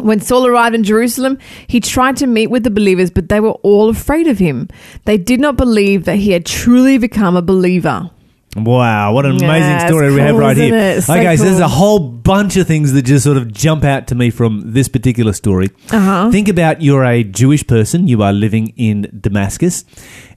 When 0.00 0.20
Saul 0.20 0.46
arrived 0.46 0.74
in 0.74 0.82
Jerusalem, 0.82 1.38
he 1.68 1.78
tried 1.78 2.16
to 2.16 2.26
meet 2.26 2.48
with 2.48 2.64
the 2.64 2.70
believers, 2.70 3.10
but 3.10 3.28
they 3.28 3.38
were 3.38 3.52
all 3.62 3.88
afraid 3.88 4.26
of 4.26 4.38
him. 4.38 4.68
They 5.04 5.16
did 5.16 5.38
not 5.38 5.56
believe 5.56 6.04
that 6.04 6.16
he 6.16 6.32
had 6.32 6.44
truly 6.44 6.98
become 6.98 7.36
a 7.36 7.42
believer. 7.42 8.10
Wow, 8.56 9.12
what 9.12 9.26
an 9.26 9.32
amazing 9.32 9.48
Yeah, 9.48 9.82
it's 9.82 9.86
story 9.86 10.12
we 10.12 10.20
have 10.20 10.30
cool, 10.32 10.40
right 10.40 10.56
isn't 10.56 10.64
here. 10.64 10.98
it? 10.98 11.02
So 11.02 11.14
okay, 11.14 11.36
so 11.36 11.44
there's 11.44 11.56
cool. 11.56 11.64
a 11.64 11.68
whole 11.68 11.98
bunch 11.98 12.56
of 12.56 12.66
things 12.66 12.92
that 12.92 13.02
just 13.02 13.24
sort 13.24 13.36
of 13.36 13.52
jump 13.52 13.82
out 13.84 14.06
to 14.08 14.14
me 14.14 14.30
from 14.30 14.72
this 14.72 14.86
particular 14.88 15.32
story. 15.32 15.70
Uh-huh. 15.90 16.30
Think 16.30 16.48
about 16.48 16.80
you're 16.80 17.04
a 17.04 17.24
Jewish 17.24 17.66
person, 17.66 18.06
you 18.06 18.22
are 18.22 18.32
living 18.32 18.72
in 18.76 19.08
Damascus, 19.20 19.84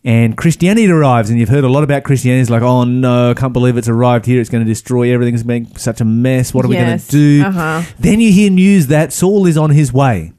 and 0.04 0.36
Christianity 0.36 0.90
arrives, 0.90 1.30
and 1.30 1.40
you've 1.40 1.50
heard 1.50 1.64
a 1.64 1.70
lot 1.70 1.84
about 1.84 2.04
Christianity. 2.04 2.42
It's 2.42 2.50
like, 2.50 2.64
oh 2.64 2.86
no, 2.86 3.32
I 3.32 3.34
can't 3.36 3.54
believe 3.54 3.78
it's 3.78 3.90
arrived 3.90 4.26
here. 4.26 4.42
It's 4.42 4.50
going 4.50 4.64
to 4.66 4.70
destroy 4.70 5.14
everything. 5.14 5.36
It's 5.36 5.44
making 5.44 5.76
such 5.78 6.02
a 6.02 6.06
mess. 6.06 6.54
What 6.54 6.66
are 6.66 6.70
we 6.70 6.76
going 6.76 6.98
to 6.98 7.08
do? 7.08 7.44
Uh-huh. 7.46 7.84
Then 8.00 8.20
you 8.20 8.32
hear 8.32 8.50
news 8.50 8.88
that 8.88 9.14
Saul 9.14 9.46
is 9.46 9.58
on 9.58 9.70
his 9.70 9.94
way 9.94 10.34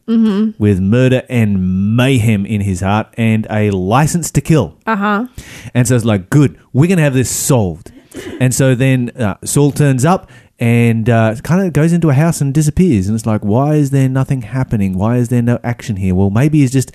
with 0.58 0.80
murder 0.80 1.22
and 1.28 1.96
mayhem 1.96 2.46
in 2.46 2.62
his 2.62 2.80
heart 2.80 3.12
and 3.16 3.46
a 3.50 3.70
license 3.70 4.30
to 4.32 4.40
kill. 4.40 4.76
Uh 4.86 4.96
huh. 4.96 5.26
And 5.74 5.86
so 5.86 5.94
it's 5.94 6.04
like, 6.04 6.30
good, 6.30 6.58
we're 6.72 6.88
going 6.88 6.98
to 6.98 7.04
have 7.04 7.14
this 7.14 7.30
solved. 7.30 7.92
And 8.40 8.54
so 8.54 8.74
then 8.74 9.10
uh, 9.10 9.36
Saul 9.44 9.70
turns 9.70 10.04
up 10.04 10.30
and 10.58 11.08
uh, 11.08 11.36
kind 11.44 11.64
of 11.64 11.72
goes 11.72 11.92
into 11.92 12.10
a 12.10 12.14
house 12.14 12.40
and 12.40 12.52
disappears. 12.52 13.06
And 13.06 13.14
it's 13.14 13.26
like, 13.26 13.42
why 13.42 13.74
is 13.74 13.90
there 13.90 14.08
nothing 14.08 14.42
happening? 14.42 14.98
Why 14.98 15.16
is 15.16 15.28
there 15.28 15.42
no 15.42 15.60
action 15.62 15.96
here? 15.96 16.14
Well, 16.14 16.30
maybe 16.30 16.60
he's 16.60 16.72
just 16.72 16.90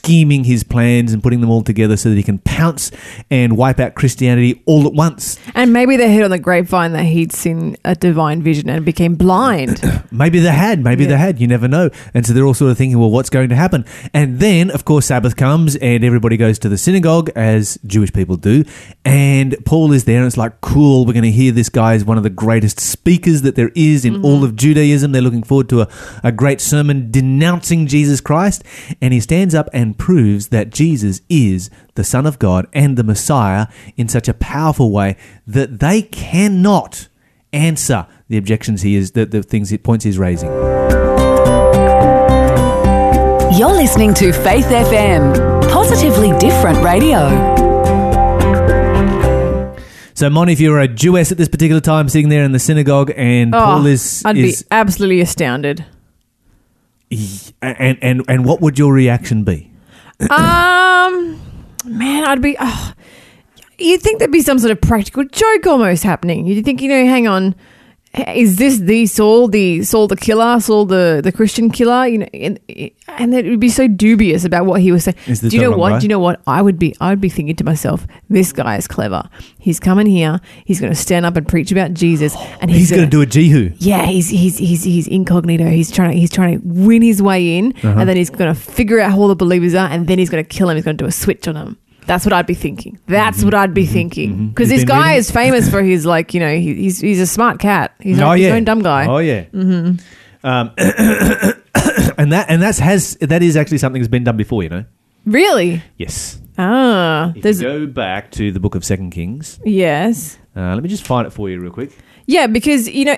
scheming 0.00 0.44
his 0.44 0.64
plans 0.64 1.12
and 1.12 1.22
putting 1.22 1.40
them 1.40 1.50
all 1.50 1.62
together 1.62 1.96
so 1.96 2.08
that 2.08 2.16
he 2.16 2.22
can 2.22 2.38
pounce 2.38 2.90
and 3.30 3.56
wipe 3.56 3.78
out 3.78 3.94
Christianity 3.94 4.62
all 4.64 4.86
at 4.86 4.94
once. 4.94 5.38
And 5.54 5.72
maybe 5.72 5.96
they 5.96 6.14
heard 6.14 6.24
on 6.24 6.30
the 6.30 6.38
grapevine 6.38 6.92
that 6.92 7.04
he'd 7.04 7.32
seen 7.32 7.76
a 7.84 7.94
divine 7.94 8.42
vision 8.42 8.70
and 8.70 8.84
became 8.84 9.14
blind. 9.14 9.80
Maybe 10.10 10.40
they 10.40 10.50
had, 10.50 10.82
maybe 10.82 11.04
Yeah. 11.04 11.10
they 11.10 11.16
had, 11.16 11.40
you 11.40 11.46
never 11.46 11.68
know. 11.68 11.88
And 12.14 12.26
so 12.26 12.32
they're 12.32 12.44
all 12.44 12.54
sort 12.54 12.72
of 12.72 12.78
thinking, 12.78 12.98
well, 12.98 13.10
what's 13.10 13.30
going 13.30 13.48
to 13.50 13.54
happen? 13.54 13.84
And 14.12 14.40
then, 14.40 14.70
of 14.70 14.84
course, 14.84 15.06
Sabbath 15.06 15.36
comes 15.36 15.76
and 15.76 16.02
everybody 16.04 16.36
goes 16.36 16.58
to 16.60 16.68
the 16.68 16.76
synagogue, 16.76 17.30
as 17.36 17.78
Jewish 17.86 18.12
people 18.12 18.36
do. 18.36 18.64
And 19.04 19.56
Paul 19.64 19.92
is 19.92 20.04
there, 20.04 20.18
and 20.18 20.26
it's 20.26 20.36
like, 20.36 20.60
cool, 20.60 21.06
we're 21.06 21.12
going 21.12 21.22
to 21.24 21.30
hear 21.30 21.52
this 21.52 21.68
guy 21.68 21.94
is 21.94 22.04
one 22.04 22.16
of 22.16 22.22
the 22.24 22.30
greatest 22.30 22.80
speakers 22.80 23.42
that 23.42 23.54
there 23.54 23.70
is 23.74 24.04
in 24.04 24.22
all 24.22 24.36
mm-hmm. 24.36 24.44
of 24.46 24.56
Judaism. 24.56 25.12
They're 25.12 25.22
looking 25.22 25.44
forward 25.44 25.68
to 25.70 25.82
a, 25.82 25.88
a 26.24 26.32
great 26.32 26.60
sermon 26.60 27.10
denouncing 27.10 27.86
Jesus 27.86 28.20
Christ. 28.20 28.64
And 29.00 29.14
he 29.14 29.20
stands 29.20 29.54
up 29.54 29.68
and 29.72 29.96
proves 30.00 30.48
that 30.48 30.70
Jesus 30.70 31.20
is 31.28 31.68
the 31.94 32.02
Son 32.02 32.24
of 32.26 32.38
God 32.38 32.66
and 32.72 32.96
the 32.96 33.04
Messiah 33.04 33.66
in 33.98 34.08
such 34.08 34.28
a 34.28 34.34
powerful 34.34 34.90
way 34.90 35.14
that 35.46 35.78
they 35.78 36.00
cannot 36.00 37.08
answer 37.52 38.06
the 38.28 38.38
objections 38.38 38.80
he 38.80 38.96
is, 38.96 39.12
the, 39.12 39.26
the 39.26 39.42
things, 39.42 39.76
points 39.78 40.04
he's 40.06 40.16
raising. 40.18 40.48
You're 43.58 43.74
listening 43.74 44.14
to 44.14 44.32
Faith 44.32 44.64
FM, 44.66 45.70
positively 45.70 46.36
different 46.38 46.82
radio. 46.82 47.28
So, 50.14 50.30
Mon, 50.30 50.48
if 50.48 50.60
you 50.60 50.70
were 50.70 50.80
a 50.80 50.88
Jewess 50.88 51.30
at 51.30 51.36
this 51.36 51.48
particular 51.48 51.80
time, 51.82 52.08
sitting 52.08 52.30
there 52.30 52.44
in 52.44 52.52
the 52.52 52.58
synagogue, 52.58 53.12
and 53.16 53.54
oh, 53.54 53.58
Paul 53.58 53.86
is, 53.86 54.22
Oh, 54.24 54.30
I'd 54.30 54.38
is 54.38 54.62
be 54.62 54.68
absolutely 54.70 55.20
astounded. 55.20 55.84
and 57.60 57.98
and 58.00 58.24
and 58.28 58.44
what 58.46 58.60
would 58.60 58.78
your 58.78 58.92
reaction 58.94 59.44
be? 59.44 59.69
Um, 60.28 61.40
man, 61.84 62.24
I'd 62.24 62.42
be. 62.42 62.56
Oh, 62.60 62.92
you'd 63.78 64.02
think 64.02 64.18
there'd 64.18 64.30
be 64.30 64.42
some 64.42 64.58
sort 64.58 64.70
of 64.72 64.80
practical 64.80 65.24
joke 65.24 65.66
almost 65.66 66.02
happening. 66.02 66.46
You'd 66.46 66.64
think, 66.64 66.82
you 66.82 66.88
know, 66.88 67.04
hang 67.06 67.26
on, 67.26 67.54
is 68.12 68.56
this 68.56 68.78
the 68.78 69.06
Saul, 69.06 69.46
the 69.46 69.84
Saul 69.84 70.08
the 70.08 70.16
killer, 70.16 70.58
Saul 70.60 70.84
the 70.84 71.20
the 71.22 71.30
Christian 71.30 71.70
killer? 71.70 72.06
You 72.08 72.18
know, 72.18 72.26
and, 72.34 72.58
and 73.08 73.34
it 73.34 73.46
would 73.46 73.60
be 73.60 73.68
so 73.68 73.86
dubious 73.86 74.44
about 74.44 74.66
what 74.66 74.80
he 74.80 74.90
was 74.90 75.04
saying. 75.04 75.16
Do 75.26 75.48
you 75.48 75.60
know 75.62 75.70
what? 75.76 75.90
guy? 75.90 75.98
Do 76.00 76.04
you 76.04 76.08
know 76.08 76.18
what? 76.18 76.40
I 76.46 76.60
would 76.60 76.78
be. 76.78 76.94
I 77.00 77.10
would 77.10 77.20
be 77.20 77.28
thinking 77.28 77.54
to 77.56 77.64
myself, 77.64 78.06
this 78.28 78.52
guy 78.52 78.76
is 78.76 78.88
clever. 78.88 79.22
He's 79.60 79.78
coming 79.78 80.06
here. 80.06 80.40
He's 80.64 80.80
going 80.80 80.92
to 80.92 80.98
stand 80.98 81.24
up 81.24 81.36
and 81.36 81.46
preach 81.46 81.70
about 81.70 81.94
Jesus, 81.94 82.34
and 82.60 82.68
He's 82.70 82.88
he's, 82.88 82.90
going 82.90 83.04
to 83.04 83.10
do 83.10 83.20
a 83.22 83.26
Jehu. 83.26 83.72
yeah, 83.78 84.06
he's 84.06 84.28
he's 84.28 84.58
he's 84.58 84.82
he's 84.82 85.06
incognito. 85.06 85.66
He's 85.66 85.90
trying 85.92 86.10
to 86.12 86.18
he's 86.18 86.30
trying 86.30 86.60
to 86.60 86.66
win 86.66 87.02
his 87.02 87.22
way 87.22 87.58
in, 87.58 87.72
Uh-huh. 87.76 87.94
and 88.00 88.08
then 88.08 88.16
he's 88.16 88.30
going 88.30 88.52
to 88.52 88.60
figure 88.60 88.98
out 88.98 89.12
who 89.12 89.20
all 89.20 89.28
the 89.28 89.36
believers 89.36 89.74
are, 89.76 89.88
and 89.88 90.08
then 90.08 90.18
he's 90.18 90.30
going 90.30 90.42
to 90.44 90.48
kill 90.48 90.68
him. 90.68 90.76
He's 90.76 90.84
going 90.84 90.96
to 90.96 91.04
do 91.04 91.08
a 91.08 91.12
switch 91.12 91.46
on 91.46 91.54
them. 91.54 91.78
That's 92.06 92.24
what 92.24 92.32
I'd 92.32 92.46
be 92.46 92.54
thinking. 92.54 92.98
That's 93.06 93.44
what 93.44 93.54
I'd 93.54 93.74
be 93.74 93.86
thinking. 93.86 94.48
Because 94.50 94.68
Mm-hmm. 94.68 94.72
You've 94.72 94.80
this 94.80 94.80
been 94.80 94.86
guy 94.88 95.06
reading- 95.10 95.18
is 95.18 95.30
famous 95.30 95.70
for 95.70 95.82
his 95.82 96.04
like 96.06 96.34
you 96.34 96.40
know 96.40 96.54
he, 96.54 96.74
he's 96.74 97.00
he's 97.00 97.20
a 97.20 97.26
smart 97.26 97.58
cat. 97.60 97.94
He's 98.00 98.18
not 98.18 98.38
he's 98.38 98.48
no 98.48 98.60
dumb 98.60 98.82
guy. 98.82 99.06
Oh 99.06 99.18
yeah. 99.18 99.44
Mm-hmm. 99.44 100.46
Um, 100.46 100.72
and 102.18 102.32
that 102.32 102.46
and 102.48 102.62
that's 102.62 102.78
has 102.78 103.16
that 103.20 103.42
is 103.42 103.56
actually 103.56 103.78
something 103.78 104.00
that's 104.00 104.10
been 104.10 104.24
done 104.24 104.36
before. 104.36 104.62
You 104.62 104.68
know. 104.70 104.84
Really? 105.26 105.82
Yes. 105.98 106.40
Ah, 106.58 107.32
If 107.36 107.42
there's 107.42 107.60
you 107.62 107.68
go 107.68 107.86
back 107.86 108.30
to 108.32 108.50
the 108.52 108.60
book 108.60 108.74
of 108.74 108.84
Second 108.84 109.10
Kings, 109.10 109.58
yes. 109.64 110.36
Uh, 110.56 110.74
let 110.74 110.82
me 110.82 110.88
just 110.88 111.06
find 111.06 111.26
it 111.26 111.30
for 111.30 111.48
you 111.48 111.60
real 111.60 111.72
quick. 111.72 111.96
Yeah, 112.26 112.46
because 112.46 112.88
you 112.88 113.06
know, 113.06 113.16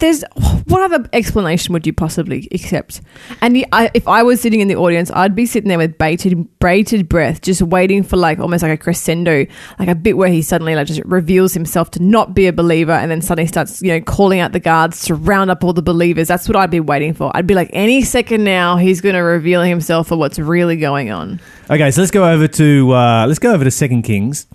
there's 0.00 0.24
what 0.66 0.80
other 0.82 1.08
explanation 1.12 1.72
would 1.74 1.86
you 1.86 1.92
possibly 1.92 2.48
accept? 2.50 3.00
And 3.40 3.64
I, 3.72 3.90
if 3.94 4.08
I 4.08 4.22
was 4.22 4.40
sitting 4.40 4.60
in 4.60 4.68
the 4.68 4.74
audience, 4.74 5.12
I'd 5.12 5.34
be 5.34 5.46
sitting 5.46 5.68
there 5.68 5.78
with 5.78 5.96
bated, 5.96 6.58
bated 6.58 7.08
breath, 7.08 7.42
just 7.42 7.62
waiting 7.62 8.02
for 8.02 8.16
like 8.16 8.40
almost 8.40 8.62
like 8.62 8.72
a 8.72 8.76
crescendo, 8.76 9.46
like 9.78 9.88
a 9.88 9.94
bit 9.94 10.16
where 10.16 10.28
he 10.28 10.42
suddenly 10.42 10.74
like 10.74 10.86
just 10.86 11.02
reveals 11.04 11.54
himself 11.54 11.92
to 11.92 12.02
not 12.02 12.34
be 12.34 12.46
a 12.46 12.52
believer, 12.52 12.92
and 12.92 13.10
then 13.10 13.22
suddenly 13.22 13.46
starts 13.46 13.80
you 13.82 13.92
know 13.92 14.00
calling 14.00 14.40
out 14.40 14.52
the 14.52 14.60
guards 14.60 15.04
to 15.04 15.14
round 15.14 15.50
up 15.50 15.62
all 15.62 15.72
the 15.72 15.82
believers. 15.82 16.28
That's 16.28 16.48
what 16.48 16.56
I'd 16.56 16.70
be 16.70 16.80
waiting 16.80 17.14
for. 17.14 17.30
I'd 17.36 17.46
be 17.46 17.54
like, 17.54 17.70
any 17.72 18.02
second 18.02 18.44
now, 18.44 18.76
he's 18.76 19.00
going 19.00 19.14
to 19.14 19.20
reveal 19.20 19.62
himself 19.62 20.08
for 20.08 20.16
what's 20.16 20.38
really 20.38 20.76
going 20.76 21.10
on. 21.10 21.40
Okay, 21.70 21.90
so 21.90 22.00
let's 22.00 22.10
go 22.10 22.28
over 22.28 22.48
to 22.48 22.92
uh, 22.92 23.26
let's 23.26 23.38
go 23.38 23.52
over 23.52 23.62
to 23.62 23.70
Second 23.70 24.02
Kings, 24.02 24.46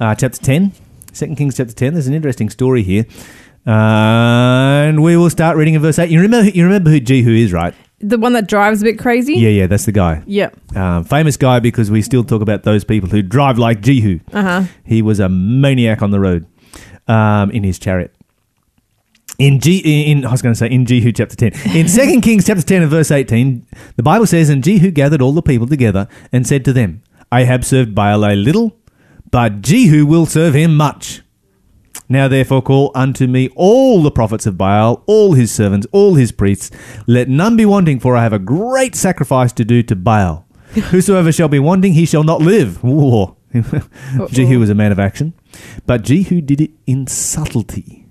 uh, 0.00 0.14
chapter 0.14 0.42
ten. 0.42 0.72
Second 1.16 1.36
Kings 1.36 1.56
chapter 1.56 1.72
ten. 1.72 1.94
There's 1.94 2.06
an 2.06 2.14
interesting 2.14 2.50
story 2.50 2.82
here, 2.82 3.06
and 3.64 5.02
we 5.02 5.16
will 5.16 5.30
start 5.30 5.56
reading 5.56 5.74
in 5.74 5.82
verse 5.82 5.98
eight. 5.98 6.10
You 6.10 6.20
remember 6.20 6.50
you 6.50 6.64
remember 6.64 6.90
who 6.90 7.00
Jehu 7.00 7.30
is, 7.30 7.52
right? 7.52 7.74
The 8.00 8.18
one 8.18 8.34
that 8.34 8.46
drives 8.46 8.82
a 8.82 8.84
bit 8.84 8.98
crazy. 8.98 9.34
Yeah, 9.34 9.48
yeah, 9.48 9.66
that's 9.66 9.86
the 9.86 9.92
guy. 9.92 10.22
Yep. 10.26 10.76
Um, 10.76 11.04
famous 11.04 11.38
guy 11.38 11.60
because 11.60 11.90
we 11.90 12.02
still 12.02 12.22
talk 12.22 12.42
about 12.42 12.64
those 12.64 12.84
people 12.84 13.08
who 13.08 13.22
drive 13.22 13.58
like 13.58 13.80
Jehu. 13.80 14.20
Uh 14.32 14.42
huh. 14.42 14.62
He 14.84 15.00
was 15.00 15.18
a 15.18 15.30
maniac 15.30 16.02
on 16.02 16.10
the 16.10 16.20
road 16.20 16.46
um, 17.08 17.50
in 17.50 17.64
his 17.64 17.78
chariot. 17.78 18.14
In 19.38 19.60
G, 19.60 20.10
in 20.10 20.26
I 20.26 20.30
was 20.32 20.42
going 20.42 20.54
to 20.54 20.58
say 20.58 20.70
in 20.70 20.84
Jehu 20.84 21.12
chapter 21.12 21.36
ten. 21.36 21.52
In 21.76 21.88
Second 21.88 22.20
Kings 22.20 22.46
chapter 22.46 22.62
ten 22.62 22.82
and 22.82 22.90
verse 22.90 23.10
eighteen, 23.10 23.66
the 23.96 24.02
Bible 24.02 24.26
says, 24.26 24.50
"And 24.50 24.62
Jehu 24.62 24.90
gathered 24.90 25.22
all 25.22 25.32
the 25.32 25.42
people 25.42 25.66
together 25.66 26.08
and 26.32 26.46
said 26.46 26.64
to 26.66 26.72
them, 26.74 27.02
Ahab 27.32 27.64
served 27.64 27.94
Baal 27.94 28.24
a 28.24 28.34
little, 28.34 28.76
but 29.30 29.60
Jehu 29.62 30.06
will 30.06 30.26
serve 30.26 30.54
him 30.54 30.76
much. 30.76 31.22
Now 32.08 32.28
therefore 32.28 32.62
call 32.62 32.92
unto 32.94 33.26
me 33.26 33.50
all 33.56 34.02
the 34.02 34.10
prophets 34.10 34.46
of 34.46 34.56
Baal, 34.56 35.02
all 35.06 35.32
his 35.32 35.50
servants, 35.50 35.86
all 35.90 36.14
his 36.14 36.30
priests. 36.30 36.70
Let 37.06 37.28
none 37.28 37.56
be 37.56 37.66
wanting, 37.66 37.98
for 37.98 38.16
I 38.16 38.22
have 38.22 38.32
a 38.32 38.38
great 38.38 38.94
sacrifice 38.94 39.52
to 39.54 39.64
do 39.64 39.82
to 39.84 39.96
Baal. 39.96 40.46
Whosoever 40.90 41.32
shall 41.32 41.48
be 41.48 41.58
wanting, 41.58 41.94
he 41.94 42.06
shall 42.06 42.22
not 42.22 42.40
live. 42.40 42.82
War. 42.84 43.36
Jehu 44.30 44.60
was 44.60 44.70
a 44.70 44.74
man 44.74 44.92
of 44.92 44.98
action. 44.98 45.34
But 45.86 46.02
Jehu 46.02 46.40
did 46.40 46.60
it 46.60 46.72
in 46.86 47.06
subtlety, 47.06 48.06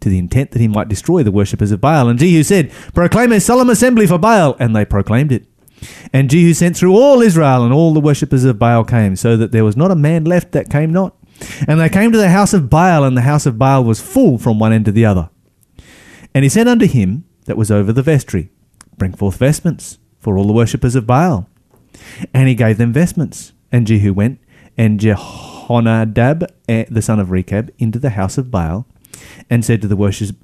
to 0.00 0.08
the 0.08 0.18
intent 0.18 0.50
that 0.50 0.60
he 0.60 0.68
might 0.68 0.88
destroy 0.88 1.22
the 1.22 1.32
worshippers 1.32 1.70
of 1.70 1.80
Baal. 1.80 2.08
And 2.08 2.18
Jehu 2.18 2.42
said, 2.42 2.70
Proclaim 2.94 3.32
a 3.32 3.40
solemn 3.40 3.70
assembly 3.70 4.06
for 4.06 4.18
Baal. 4.18 4.56
And 4.58 4.74
they 4.74 4.84
proclaimed 4.84 5.32
it. 5.32 5.46
And 6.12 6.30
Jehu 6.30 6.54
sent 6.54 6.76
through 6.76 6.94
all 6.94 7.20
Israel, 7.20 7.64
and 7.64 7.72
all 7.72 7.92
the 7.92 8.00
worshippers 8.00 8.44
of 8.44 8.58
Baal 8.58 8.84
came, 8.84 9.16
so 9.16 9.36
that 9.36 9.52
there 9.52 9.64
was 9.64 9.76
not 9.76 9.90
a 9.90 9.96
man 9.96 10.24
left 10.24 10.52
that 10.52 10.70
came 10.70 10.92
not. 10.92 11.14
And 11.66 11.80
they 11.80 11.88
came 11.88 12.12
to 12.12 12.18
the 12.18 12.30
house 12.30 12.52
of 12.52 12.70
Baal, 12.70 13.04
and 13.04 13.16
the 13.16 13.22
house 13.22 13.46
of 13.46 13.58
Baal 13.58 13.84
was 13.84 14.00
full 14.00 14.38
from 14.38 14.58
one 14.58 14.72
end 14.72 14.84
to 14.86 14.92
the 14.92 15.04
other. 15.04 15.30
And 16.34 16.44
he 16.44 16.48
said 16.48 16.68
unto 16.68 16.86
him 16.86 17.24
that 17.46 17.56
was 17.56 17.70
over 17.70 17.92
the 17.92 18.02
vestry, 18.02 18.50
Bring 18.96 19.12
forth 19.12 19.36
vestments 19.36 19.98
for 20.18 20.36
all 20.36 20.46
the 20.46 20.52
worshippers 20.52 20.94
of 20.94 21.06
Baal. 21.06 21.48
And 22.34 22.48
he 22.48 22.54
gave 22.54 22.78
them 22.78 22.92
vestments. 22.92 23.52
And 23.70 23.86
Jehu 23.86 24.12
went, 24.12 24.40
and 24.76 24.98
Jehonadab, 24.98 26.46
eh, 26.68 26.84
the 26.90 27.02
son 27.02 27.20
of 27.20 27.30
Rechab, 27.30 27.70
into 27.78 27.98
the 27.98 28.10
house 28.10 28.38
of 28.38 28.50
Baal, 28.50 28.86
and 29.50 29.64
said 29.64 29.82
to 29.82 29.88
the 29.88 29.96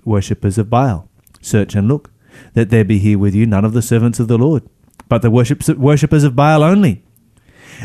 worshippers 0.04 0.58
of 0.58 0.70
Baal, 0.70 1.08
Search 1.40 1.74
and 1.74 1.88
look, 1.88 2.10
that 2.54 2.70
there 2.70 2.84
be 2.84 2.98
here 2.98 3.18
with 3.18 3.34
you 3.34 3.46
none 3.46 3.64
of 3.64 3.72
the 3.72 3.82
servants 3.82 4.18
of 4.18 4.28
the 4.28 4.38
Lord, 4.38 4.68
but 5.08 5.23
the 5.23 5.30
worshippers 5.30 6.25
of 6.25 6.37
Baal 6.37 6.62
only. 6.62 7.02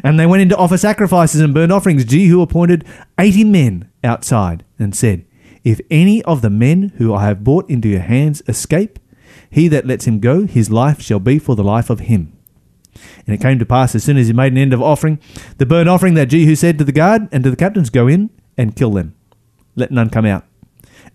And 0.03 0.19
they 0.19 0.25
went 0.25 0.41
in 0.41 0.49
to 0.49 0.57
offer 0.57 0.77
sacrifices 0.77 1.41
and 1.41 1.53
burnt 1.53 1.71
offerings. 1.71 2.05
Jehu 2.05 2.41
appointed 2.41 2.85
eighty 3.17 3.43
men 3.43 3.89
outside, 4.03 4.63
and 4.77 4.95
said, 4.95 5.25
If 5.63 5.81
any 5.89 6.23
of 6.23 6.41
the 6.41 6.49
men 6.49 6.93
who 6.97 7.13
I 7.13 7.25
have 7.25 7.43
brought 7.43 7.69
into 7.69 7.89
your 7.89 8.01
hands 8.01 8.41
escape, 8.47 8.99
he 9.49 9.67
that 9.67 9.85
lets 9.85 10.05
him 10.05 10.19
go, 10.19 10.45
his 10.45 10.69
life 10.69 11.01
shall 11.01 11.19
be 11.19 11.39
for 11.39 11.55
the 11.55 11.63
life 11.63 11.89
of 11.89 12.01
him. 12.01 12.33
And 13.25 13.35
it 13.35 13.41
came 13.41 13.59
to 13.59 13.65
pass, 13.65 13.95
as 13.95 14.03
soon 14.03 14.17
as 14.17 14.27
he 14.27 14.33
made 14.33 14.51
an 14.51 14.57
end 14.57 14.73
of 14.73 14.81
offering 14.81 15.19
the 15.57 15.65
burnt 15.65 15.89
offering, 15.89 16.13
that 16.15 16.27
Jehu 16.27 16.55
said 16.55 16.77
to 16.77 16.83
the 16.83 16.91
guard 16.91 17.27
and 17.31 17.43
to 17.43 17.49
the 17.49 17.55
captains, 17.55 17.89
Go 17.89 18.07
in 18.07 18.29
and 18.57 18.75
kill 18.75 18.91
them. 18.91 19.15
Let 19.75 19.91
none 19.91 20.09
come 20.09 20.25
out. 20.25 20.45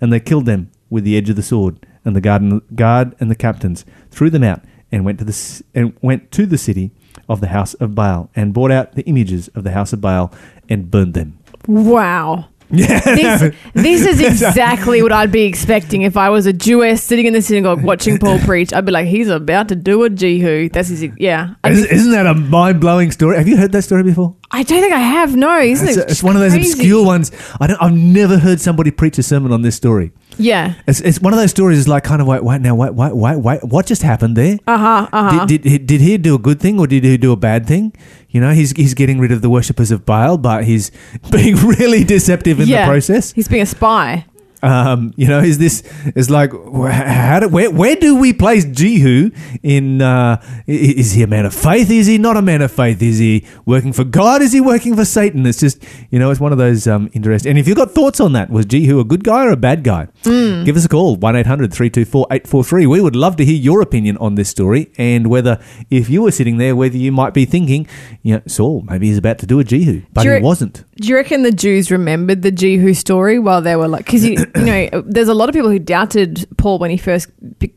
And 0.00 0.12
they 0.12 0.20
killed 0.20 0.46
them 0.46 0.70
with 0.90 1.04
the 1.04 1.16
edge 1.16 1.30
of 1.30 1.37
the 1.37 1.42
sword. 1.42 1.87
And 2.04 2.14
the 2.14 2.20
guard 2.20 2.42
and, 2.42 2.76
guard 2.76 3.14
and 3.18 3.30
the 3.30 3.34
captains 3.34 3.84
threw 4.11 4.30
them 4.30 4.44
out 4.44 4.62
and 4.94 5.04
went 5.04 5.18
to 5.18 5.24
the 5.24 5.62
and 5.74 5.92
went 6.02 6.30
to 6.30 6.46
the 6.46 6.56
city 6.56 6.92
of 7.28 7.40
the 7.40 7.48
house 7.48 7.74
of 7.74 7.94
Baal 7.96 8.30
and 8.36 8.54
brought 8.54 8.70
out 8.70 8.94
the 8.94 9.02
images 9.02 9.48
of 9.48 9.64
the 9.64 9.72
house 9.72 9.92
of 9.92 10.00
Baal 10.00 10.32
and 10.68 10.88
burned 10.88 11.14
them. 11.14 11.36
Wow. 11.66 12.46
this, 12.70 13.54
this 13.74 14.06
is 14.06 14.20
exactly 14.20 15.02
what 15.02 15.12
I'd 15.12 15.32
be 15.32 15.42
expecting 15.42 16.02
if 16.02 16.16
I 16.16 16.30
was 16.30 16.46
a 16.46 16.52
Jewess 16.52 17.02
sitting 17.02 17.26
in 17.26 17.32
the 17.32 17.42
synagogue 17.42 17.82
watching 17.82 18.18
Paul 18.18 18.38
preach. 18.44 18.72
I'd 18.72 18.84
be 18.84 18.92
like, 18.92 19.06
he's 19.06 19.28
about 19.28 19.68
to 19.68 19.76
do 19.76 20.04
a 20.04 20.10
Jehu. 20.10 20.68
That's 20.68 20.88
his, 20.88 21.04
yeah. 21.18 21.54
Isn't 21.64 21.90
isn't 21.90 22.12
that 22.12 22.26
a 22.26 22.34
mind 22.34 22.80
blowing 22.80 23.10
story? 23.10 23.36
Have 23.36 23.48
you 23.48 23.56
heard 23.56 23.72
that 23.72 23.82
story 23.82 24.04
before? 24.04 24.36
I 24.50 24.62
don't 24.62 24.80
think 24.80 24.92
I 24.92 25.00
have. 25.00 25.34
No, 25.34 25.58
isn't 25.58 25.88
It's, 25.88 25.96
it? 25.96 26.10
it's 26.10 26.22
one 26.22 26.36
of 26.36 26.42
those 26.42 26.52
crazy? 26.52 26.72
obscure 26.72 27.04
ones. 27.04 27.30
I 27.60 27.66
don't. 27.66 27.80
I've 27.82 27.92
never 27.92 28.38
heard 28.38 28.60
somebody 28.60 28.90
preach 28.90 29.18
a 29.18 29.22
sermon 29.22 29.52
on 29.52 29.62
this 29.62 29.74
story. 29.76 30.12
Yeah. 30.38 30.74
It's, 30.86 31.00
it's 31.00 31.20
one 31.20 31.32
of 31.32 31.38
those 31.38 31.50
stories. 31.50 31.78
Is 31.78 31.88
like 31.88 32.04
kind 32.04 32.20
of 32.20 32.26
wait, 32.26 32.44
wait, 32.44 32.60
now, 32.60 32.74
wait, 32.74 32.94
wait, 32.94 33.14
wait, 33.14 33.36
wait. 33.36 33.64
What 33.64 33.86
just 33.86 34.02
happened 34.02 34.36
there? 34.36 34.58
Uh 34.66 34.78
huh. 34.78 35.08
Uh 35.12 35.30
huh. 35.30 35.46
Did, 35.46 35.62
did 35.62 35.86
did 35.86 36.00
he 36.00 36.18
do 36.18 36.34
a 36.34 36.38
good 36.38 36.60
thing 36.60 36.78
or 36.78 36.86
did 36.86 37.04
he 37.04 37.16
do 37.16 37.32
a 37.32 37.36
bad 37.36 37.66
thing? 37.66 37.92
You 38.28 38.40
know, 38.40 38.52
he's 38.52 38.72
he's 38.72 38.94
getting 38.94 39.18
rid 39.18 39.32
of 39.32 39.42
the 39.42 39.50
worshippers 39.50 39.90
of 39.90 40.04
Baal, 40.04 40.38
but 40.38 40.64
he's 40.64 40.90
being 41.30 41.56
really 41.56 42.04
deceptive 42.04 42.60
in 42.60 42.68
yeah. 42.68 42.86
the 42.86 42.90
process. 42.90 43.32
He's 43.32 43.48
being 43.48 43.62
a 43.62 43.66
spy. 43.66 44.26
Um, 44.64 45.12
you 45.16 45.28
know, 45.28 45.40
is 45.40 45.59
this 45.59 45.83
is 46.14 46.30
like 46.30 46.52
how 46.52 47.40
do, 47.40 47.49
where 47.49 47.71
where 47.71 47.97
do 47.97 48.16
we 48.16 48.33
place 48.33 48.64
Jehu 48.64 49.30
in? 49.62 50.00
Uh, 50.02 50.42
is 50.66 51.12
he 51.12 51.23
a 51.23 51.26
man 51.26 51.47
of 51.47 51.54
faith? 51.54 51.90
Is 51.90 52.06
he 52.06 52.18
not 52.18 52.37
a 52.37 52.42
man 52.42 52.62
of 52.62 52.73
faith? 52.73 53.02
Is 53.02 53.18
he 53.18 53.47
working 53.66 53.92
for 53.92 54.04
God? 54.04 54.42
Is 54.42 54.52
he 54.52 54.61
working 54.61 54.97
for 54.97 55.04
Satan? 55.04 55.47
It's 55.47 55.61
just 55.61 55.83
you 56.11 56.18
know, 56.18 56.30
it's 56.30 56.40
one 56.40 56.52
of 56.52 56.59
those 56.59 56.87
um, 56.87 57.11
interesting. 57.12 57.50
And 57.50 57.59
if 57.59 57.68
you've 57.68 57.76
got 57.76 57.92
thoughts 57.92 58.21
on 58.21 58.33
that, 58.33 58.50
was 58.50 58.66
Jehu 58.66 59.00
a 59.00 59.04
good 59.04 59.25
guy 59.25 59.44
or 59.44 59.50
a 59.50 59.56
bad 59.56 59.85
guy? 59.85 60.09
Give 60.25 60.76
us 60.76 60.85
a 60.85 60.88
call 60.88 61.16
one 61.16 61.35
324 61.35 62.78
We 62.88 63.00
would 63.00 63.16
love 63.16 63.37
to 63.37 63.44
hear 63.44 63.56
your 63.56 63.83
opinion 63.83 64.16
on 64.18 64.35
this 64.35 64.49
story 64.49 64.90
and 64.97 65.28
whether 65.28 65.61
if 65.90 66.09
you 66.09 66.23
were 66.23 66.30
sitting 66.30 66.59
there, 66.59 66.75
whether 66.75 66.97
you 66.97 67.12
might 67.12 67.35
be 67.35 67.44
thinking, 67.44 67.87
you 68.23 68.35
know, 68.37 68.42
Saul 68.47 68.83
maybe 68.88 69.09
he's 69.09 69.18
about 69.18 69.38
to 69.38 69.47
do 69.47 69.59
a 69.59 69.64
Jehu, 69.64 70.02
but 70.12 70.23
Do 70.23 70.28
he 70.28 70.35
re- 70.37 70.40
wasn't. 70.42 70.85
Do 70.97 71.09
you 71.09 71.16
reckon 71.16 71.42
the 71.42 71.52
Jews 71.52 71.90
remembered 71.90 72.42
the 72.42 72.50
Jehu 72.50 72.94
story 72.94 73.38
while 73.38 73.61
they 73.61 73.76
were 73.76 73.88
like, 73.88 74.04
because 74.04 74.25
you, 74.25 74.37
you 74.56 74.64
know, 74.64 75.02
there's 75.06 75.28
a 75.28 75.34
lot 75.34 75.49
of 75.49 75.54
people 75.54 75.70
who 75.70 75.78
doubted 75.78 76.46
Paul 76.56 76.78
when 76.78 76.90
he 76.90 76.96
first, 76.96 77.28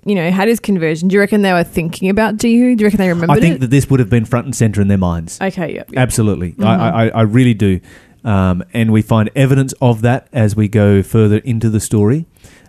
you 0.05 0.15
know, 0.15 0.29
had 0.31 0.47
his 0.47 0.59
conversion. 0.59 1.07
Do 1.07 1.13
you 1.15 1.19
reckon 1.19 1.41
they 1.41 1.53
were 1.53 1.63
thinking 1.63 2.09
about 2.09 2.37
Jehu? 2.37 2.75
Do 2.75 2.81
you 2.83 2.87
reckon 2.87 2.97
they 2.99 3.09
remembered 3.09 3.37
I 3.37 3.39
think 3.41 3.55
it? 3.55 3.61
that 3.61 3.69
this 3.69 3.89
would 3.89 3.99
have 3.99 4.09
been 4.09 4.25
front 4.25 4.45
and 4.45 4.55
center 4.55 4.81
in 4.81 4.87
their 4.87 4.97
minds. 4.97 5.39
okay, 5.41 5.73
yeah. 5.75 5.83
yeah. 5.89 5.99
Absolutely, 5.99 6.51
Mm-hmm. 6.53 6.63
I, 6.63 7.05
I, 7.05 7.07
I 7.09 7.21
really 7.21 7.53
do, 7.53 7.79
um, 8.23 8.63
and 8.73 8.91
we 8.91 9.01
find 9.01 9.29
evidence 9.35 9.73
of 9.81 10.01
that 10.01 10.27
as 10.33 10.55
we 10.55 10.67
go 10.67 11.01
further 11.03 11.37
into 11.39 11.69
the 11.69 11.79
story. 11.79 12.25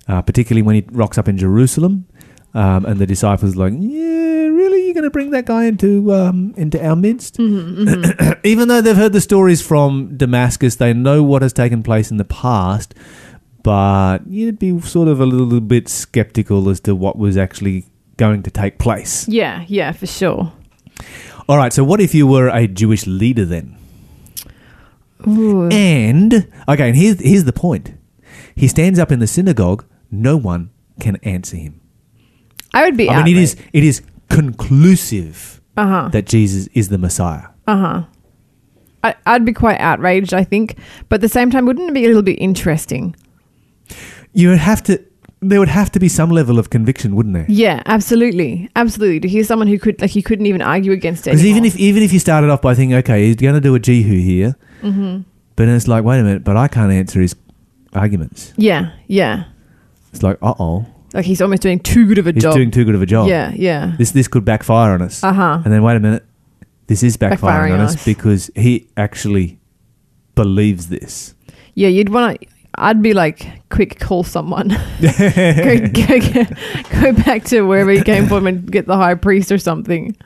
uh, 0.08 0.22
particularly 0.22 0.62
when 0.62 0.74
he 0.74 0.84
rocks 0.92 1.18
up 1.18 1.28
in 1.28 1.36
Jerusalem. 1.36 2.06
Um, 2.54 2.86
and 2.86 2.98
the 2.98 3.06
disciples 3.06 3.54
are 3.56 3.68
like, 3.68 3.74
yeah, 3.78 4.00
really, 4.48 4.86
you're 4.86 4.94
going 4.94 5.04
to 5.04 5.10
bring 5.10 5.32
that 5.32 5.44
guy 5.44 5.66
into 5.66 6.12
um, 6.14 6.54
into 6.56 6.82
our 6.84 6.96
midst? 6.96 7.36
Mm-hmm, 7.36 8.30
Even 8.44 8.68
though 8.68 8.80
they've 8.80 8.96
heard 8.96 9.12
the 9.12 9.20
stories 9.20 9.60
from 9.60 10.16
Damascus, 10.16 10.76
they 10.76 10.94
know 10.94 11.22
what 11.22 11.42
has 11.42 11.52
taken 11.52 11.82
place 11.82 12.10
in 12.10 12.16
the 12.16 12.24
past, 12.24 12.94
but 13.68 14.26
you'd 14.26 14.58
be 14.58 14.80
sort 14.80 15.08
of 15.08 15.20
a 15.20 15.26
little 15.26 15.60
bit 15.60 15.90
skeptical 15.90 16.70
as 16.70 16.80
to 16.80 16.94
what 16.94 17.18
was 17.18 17.36
actually 17.36 17.84
going 18.16 18.42
to 18.42 18.50
take 18.50 18.78
place. 18.78 19.28
Yeah, 19.28 19.62
yeah, 19.68 19.92
for 19.92 20.06
sure. 20.06 20.50
All 21.50 21.58
right, 21.58 21.70
so 21.70 21.84
what 21.84 22.00
if 22.00 22.14
you 22.14 22.26
were 22.26 22.48
a 22.48 22.66
Jewish 22.66 23.06
leader 23.06 23.44
then? 23.44 23.76
Ooh. 25.26 25.68
And 25.70 26.48
okay, 26.66 26.88
and 26.88 26.96
here's 26.96 27.20
here's 27.20 27.44
the 27.44 27.52
point. 27.52 27.92
He 28.54 28.68
stands 28.68 28.98
up 28.98 29.12
in 29.12 29.18
the 29.18 29.26
synagogue. 29.26 29.84
No 30.10 30.38
one 30.38 30.70
can 30.98 31.16
answer 31.16 31.58
him. 31.58 31.82
I 32.72 32.84
would 32.86 32.96
be. 32.96 33.10
I 33.10 33.22
mean, 33.22 33.36
it 33.36 33.42
is 33.42 33.54
it 33.74 33.84
is 33.84 34.00
conclusive 34.30 35.60
Uh 35.76 35.86
huh. 35.86 36.08
that 36.12 36.24
Jesus 36.24 36.68
is 36.72 36.88
the 36.88 36.96
Messiah. 36.96 37.48
Uh 37.66 37.76
huh. 37.76 38.02
I, 39.04 39.14
I'd 39.26 39.44
be 39.44 39.52
quite 39.52 39.78
outraged, 39.78 40.32
I 40.32 40.42
think, 40.42 40.76
but 41.10 41.16
at 41.16 41.20
the 41.20 41.28
same 41.28 41.50
time, 41.50 41.66
wouldn't 41.66 41.90
it 41.90 41.92
be 41.92 42.04
a 42.04 42.08
little 42.08 42.22
bit 42.22 42.38
interesting? 42.40 43.14
You 44.32 44.48
would 44.50 44.58
have 44.58 44.82
to. 44.84 45.02
There 45.40 45.60
would 45.60 45.68
have 45.68 45.92
to 45.92 46.00
be 46.00 46.08
some 46.08 46.30
level 46.30 46.58
of 46.58 46.68
conviction, 46.70 47.14
wouldn't 47.14 47.32
there? 47.34 47.46
Yeah, 47.48 47.80
absolutely, 47.86 48.68
absolutely. 48.74 49.20
To 49.20 49.28
hear 49.28 49.44
someone 49.44 49.68
who 49.68 49.78
could, 49.78 50.00
like, 50.00 50.16
you 50.16 50.22
couldn't 50.22 50.46
even 50.46 50.60
argue 50.60 50.90
against 50.90 51.28
it. 51.28 51.30
Because 51.30 51.44
even 51.46 51.64
if 51.64 51.76
even 51.76 52.02
if 52.02 52.12
you 52.12 52.18
started 52.18 52.50
off 52.50 52.60
by 52.60 52.74
thinking, 52.74 52.96
okay, 52.98 53.26
he's 53.26 53.36
going 53.36 53.54
to 53.54 53.60
do 53.60 53.74
a 53.74 53.78
Jehu 53.78 54.18
here, 54.18 54.56
hmm 54.80 55.18
but 55.56 55.66
then 55.66 55.74
it's 55.76 55.88
like, 55.88 56.04
wait 56.04 56.18
a 56.20 56.22
minute, 56.22 56.44
but 56.44 56.56
I 56.56 56.66
can't 56.68 56.92
answer 56.92 57.20
his 57.20 57.34
arguments. 57.92 58.52
yeah, 58.56 58.92
yeah, 59.06 59.44
It's 60.12 60.22
like, 60.22 60.38
uh 60.42 60.54
oh, 60.58 60.86
like 61.14 61.24
he's 61.24 61.40
almost 61.40 61.62
doing 61.62 61.78
too 61.80 62.06
good 62.06 62.18
of 62.18 62.26
a 62.26 62.32
he's 62.32 62.42
job. 62.42 62.52
He's 62.54 62.58
doing 62.58 62.70
too 62.70 62.84
good 62.84 62.94
of 62.94 63.02
a 63.02 63.06
job. 63.06 63.28
Yeah, 63.28 63.52
yeah. 63.54 63.94
This 63.96 64.10
this 64.12 64.28
could 64.28 64.44
backfire 64.44 64.92
on 64.92 65.02
us. 65.02 65.22
Uh 65.24 65.32
huh. 65.32 65.62
And 65.64 65.72
then 65.72 65.82
wait 65.84 65.96
a 65.96 66.00
minute, 66.00 66.24
this 66.88 67.02
is 67.02 67.16
backfiring, 67.16 67.38
Backfiring 67.38 67.72
on 67.74 67.80
on 67.80 67.86
us 67.86 67.94
us. 67.94 68.04
because 68.04 68.50
he 68.56 68.88
actually 68.96 69.58
believes 70.34 70.88
this. 70.88 71.34
Yeah, 71.74 71.88
you'd 71.88 72.08
want 72.08 72.40
to. 72.40 72.46
I'd 72.80 73.02
be 73.02 73.14
like, 73.14 73.68
quick, 73.68 73.98
call 73.98 74.24
someone. 74.24 74.68
go, 75.00 76.18
go, 76.20 76.44
go, 76.90 77.12
back 77.12 77.44
to 77.44 77.62
wherever 77.62 77.90
he 77.90 78.02
came 78.02 78.26
from 78.26 78.46
and 78.46 78.70
get 78.70 78.86
the 78.86 78.96
high 78.96 79.14
priest 79.14 79.52
or 79.52 79.58
something. 79.58 80.16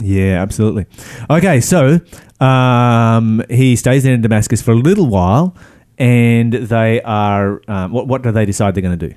Yeah, 0.00 0.42
absolutely. 0.42 0.86
Okay, 1.28 1.60
so 1.60 2.00
um, 2.40 3.42
he 3.50 3.76
stays 3.76 4.04
there 4.04 4.14
in 4.14 4.20
Damascus 4.20 4.62
for 4.62 4.72
a 4.72 4.76
little 4.76 5.06
while, 5.06 5.56
and 5.98 6.52
they 6.52 7.02
are. 7.02 7.60
Um, 7.68 7.92
what, 7.92 8.06
what 8.06 8.22
do 8.22 8.32
they 8.32 8.46
decide 8.46 8.74
they're 8.74 8.82
going 8.82 8.98
to 8.98 9.08
do? 9.08 9.14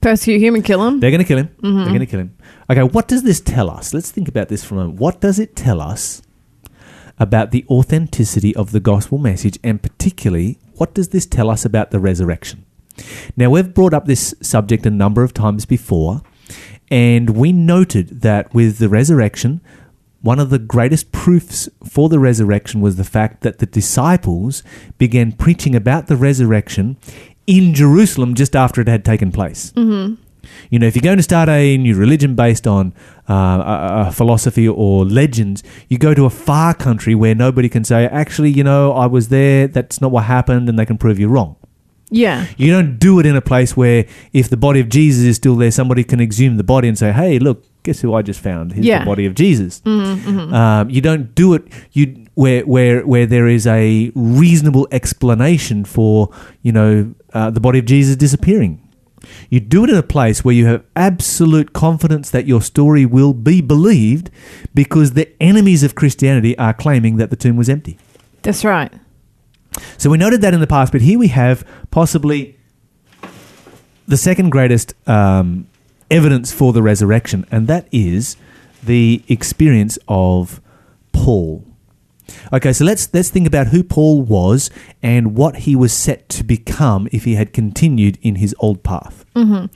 Persecute 0.00 0.40
him 0.40 0.54
and 0.54 0.64
kill 0.64 0.86
him. 0.86 1.00
They're 1.00 1.10
going 1.10 1.22
to 1.22 1.26
kill 1.26 1.38
him. 1.38 1.48
Mhm. 1.62 1.84
They're 1.84 1.94
going 1.94 2.00
to 2.00 2.06
kill 2.06 2.20
him. 2.20 2.36
Okay, 2.70 2.82
what 2.82 3.08
does 3.08 3.22
this 3.22 3.40
tell 3.40 3.70
us? 3.70 3.92
Let's 3.92 4.10
think 4.10 4.28
about 4.28 4.48
this 4.48 4.64
for 4.64 4.74
a 4.74 4.78
moment. 4.78 5.00
What 5.00 5.20
does 5.20 5.38
it 5.38 5.56
tell 5.56 5.80
us 5.80 6.22
about 7.18 7.50
the 7.50 7.64
authenticity 7.70 8.54
of 8.56 8.72
the 8.72 8.80
gospel 8.80 9.18
message, 9.18 9.58
and 9.64 9.82
particularly, 9.82 10.58
what 10.76 10.94
does 10.94 11.08
this 11.08 11.26
tell 11.26 11.50
us 11.50 11.64
about 11.64 11.90
the 11.90 12.00
resurrection? 12.00 12.64
Now, 13.36 13.50
we've 13.50 13.74
brought 13.74 13.94
up 13.94 14.06
this 14.06 14.34
subject 14.40 14.86
a 14.86 14.90
number 14.90 15.22
of 15.22 15.34
times 15.34 15.64
before, 15.66 16.22
and 16.90 17.30
we 17.30 17.52
noted 17.52 18.22
that 18.22 18.52
with 18.54 18.78
the 18.78 18.88
resurrection, 18.88 19.60
one 20.22 20.38
of 20.38 20.50
the 20.50 20.58
greatest 20.58 21.12
proofs 21.12 21.68
for 21.88 22.08
the 22.08 22.18
resurrection 22.18 22.80
was 22.80 22.96
the 22.96 23.04
fact 23.04 23.42
that 23.42 23.58
the 23.58 23.66
disciples 23.66 24.62
began 24.98 25.32
preaching 25.32 25.74
about 25.74 26.06
the 26.06 26.16
resurrection 26.16 26.96
in 27.46 27.74
Jerusalem 27.74 28.34
just 28.34 28.56
after 28.56 28.80
it 28.80 28.88
had 28.88 29.04
taken 29.04 29.30
place. 29.30 29.72
Mm-hmm. 29.72 30.20
You 30.70 30.78
know, 30.78 30.86
if 30.86 30.94
you're 30.96 31.02
going 31.02 31.16
to 31.18 31.22
start 31.22 31.48
a 31.48 31.76
new 31.76 31.94
religion 31.96 32.34
based 32.34 32.66
on 32.66 32.92
uh, 33.28 33.34
a, 33.34 34.04
a 34.08 34.12
philosophy 34.12 34.66
or 34.68 35.04
legends, 35.04 35.62
you 35.88 35.98
go 35.98 36.14
to 36.14 36.24
a 36.24 36.30
far 36.30 36.74
country 36.74 37.14
where 37.14 37.34
nobody 37.34 37.68
can 37.68 37.84
say, 37.84 38.06
actually, 38.06 38.50
you 38.50 38.64
know, 38.64 38.92
I 38.92 39.06
was 39.06 39.28
there, 39.28 39.68
that's 39.68 40.00
not 40.00 40.10
what 40.10 40.24
happened, 40.24 40.68
and 40.68 40.78
they 40.78 40.86
can 40.86 40.98
prove 40.98 41.18
you 41.18 41.28
wrong. 41.28 41.56
Yeah, 42.08 42.46
You 42.56 42.70
don't 42.70 42.98
do 43.00 43.18
it 43.18 43.26
in 43.26 43.34
a 43.34 43.40
place 43.40 43.76
where 43.76 44.06
if 44.32 44.48
the 44.48 44.56
body 44.56 44.78
of 44.78 44.88
Jesus 44.88 45.24
is 45.24 45.34
still 45.36 45.56
there, 45.56 45.72
somebody 45.72 46.04
can 46.04 46.20
exhume 46.20 46.56
the 46.56 46.62
body 46.62 46.86
and 46.86 46.96
say, 46.96 47.10
hey, 47.10 47.40
look, 47.40 47.64
guess 47.82 48.00
who 48.00 48.14
I 48.14 48.22
just 48.22 48.38
found? 48.38 48.72
Here's 48.74 48.86
Yeah. 48.86 49.00
the 49.00 49.06
body 49.06 49.26
of 49.26 49.34
Jesus. 49.34 49.80
mm-hmm. 49.84 50.54
Um, 50.54 50.88
you 50.88 51.00
don't 51.00 51.34
do 51.34 51.54
it 51.54 51.64
you 51.92 52.26
where 52.34 52.62
where 52.62 53.04
where 53.04 53.26
there 53.26 53.48
is 53.48 53.66
a 53.66 54.12
reasonable 54.14 54.86
explanation 54.92 55.84
for 55.84 56.30
you 56.62 56.70
know 56.70 57.12
uh, 57.32 57.50
the 57.50 57.60
body 57.60 57.78
of 57.80 57.86
Jesus 57.86 58.14
disappearing. 58.14 58.80
You 59.50 59.60
do 59.60 59.84
it 59.84 59.90
in 59.90 59.96
a 59.96 60.02
place 60.02 60.44
where 60.44 60.54
you 60.54 60.66
have 60.66 60.84
absolute 60.94 61.72
confidence 61.72 62.30
that 62.30 62.46
your 62.46 62.60
story 62.60 63.06
will 63.06 63.34
be 63.34 63.60
believed 63.60 64.30
because 64.74 65.12
the 65.12 65.30
enemies 65.42 65.82
of 65.82 65.94
Christianity 65.94 66.56
are 66.58 66.74
claiming 66.74 67.16
that 67.16 67.30
the 67.30 67.36
tomb 67.36 67.56
was 67.56 67.68
empty. 67.68 67.98
that's 68.42 68.64
right. 68.64 68.92
So 69.98 70.08
we 70.10 70.18
noted 70.18 70.40
that 70.40 70.54
in 70.54 70.60
the 70.60 70.66
past, 70.66 70.92
but 70.92 71.02
here 71.02 71.18
we 71.18 71.28
have 71.28 71.66
possibly 71.90 72.56
the 74.08 74.16
second 74.16 74.50
greatest 74.50 74.94
um, 75.08 75.66
evidence 76.10 76.52
for 76.52 76.72
the 76.72 76.82
resurrection, 76.82 77.44
and 77.50 77.66
that 77.68 77.88
is 77.92 78.36
the 78.82 79.22
experience 79.28 79.98
of 80.08 80.60
Paul. 81.12 81.64
Okay, 82.52 82.72
so 82.72 82.84
let's 82.84 83.08
let's 83.14 83.30
think 83.30 83.46
about 83.46 83.68
who 83.68 83.82
Paul 83.82 84.22
was 84.22 84.70
and 85.02 85.36
what 85.36 85.56
he 85.56 85.76
was 85.76 85.92
set 85.92 86.28
to 86.30 86.44
become 86.44 87.08
if 87.12 87.24
he 87.24 87.34
had 87.34 87.52
continued 87.52 88.18
in 88.22 88.36
his 88.36 88.54
old 88.58 88.82
path. 88.82 89.24
Mm-hmm. 89.34 89.66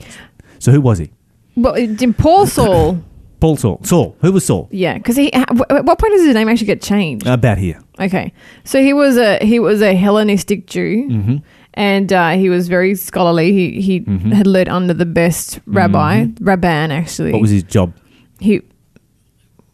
So 0.59 0.71
who 0.71 0.81
was 0.81 0.99
he? 0.99 1.11
Well, 1.55 1.75
Paul 2.17 2.45
Saul, 2.57 3.03
Paul 3.39 3.57
Saul. 3.57 3.79
Saul. 3.83 4.15
Who 4.21 4.31
was 4.31 4.45
Saul? 4.45 4.67
yeah, 4.71 4.93
because 4.97 5.15
he. 5.15 5.31
At 5.33 5.49
what 5.55 5.97
point 5.99 6.13
does 6.13 6.23
his 6.25 6.33
name 6.33 6.49
actually 6.49 6.67
get 6.67 6.81
changed? 6.81 7.25
About 7.27 7.57
here. 7.57 7.79
Okay, 7.99 8.33
so 8.63 8.81
he 8.81 8.93
was 8.93 9.17
a 9.17 9.37
he 9.43 9.59
was 9.59 9.81
a 9.81 9.95
Hellenistic 9.95 10.67
Jew, 10.67 11.07
hmm 11.07 11.35
and 11.75 12.11
uh, 12.11 12.31
he 12.31 12.49
was 12.49 12.67
very 12.67 12.95
scholarly. 12.95 13.53
He 13.53 13.81
he 13.81 14.01
Mhm. 14.01 14.33
had 14.33 14.45
led 14.45 14.67
under 14.67 14.93
the 14.93 15.05
best 15.05 15.61
rabbi, 15.65 16.25
Mhm. 16.25 16.33
Rabban 16.39 16.89
actually. 16.91 17.31
What 17.31 17.39
was 17.41 17.51
his 17.51 17.63
job? 17.63 17.93
he? 18.41 18.61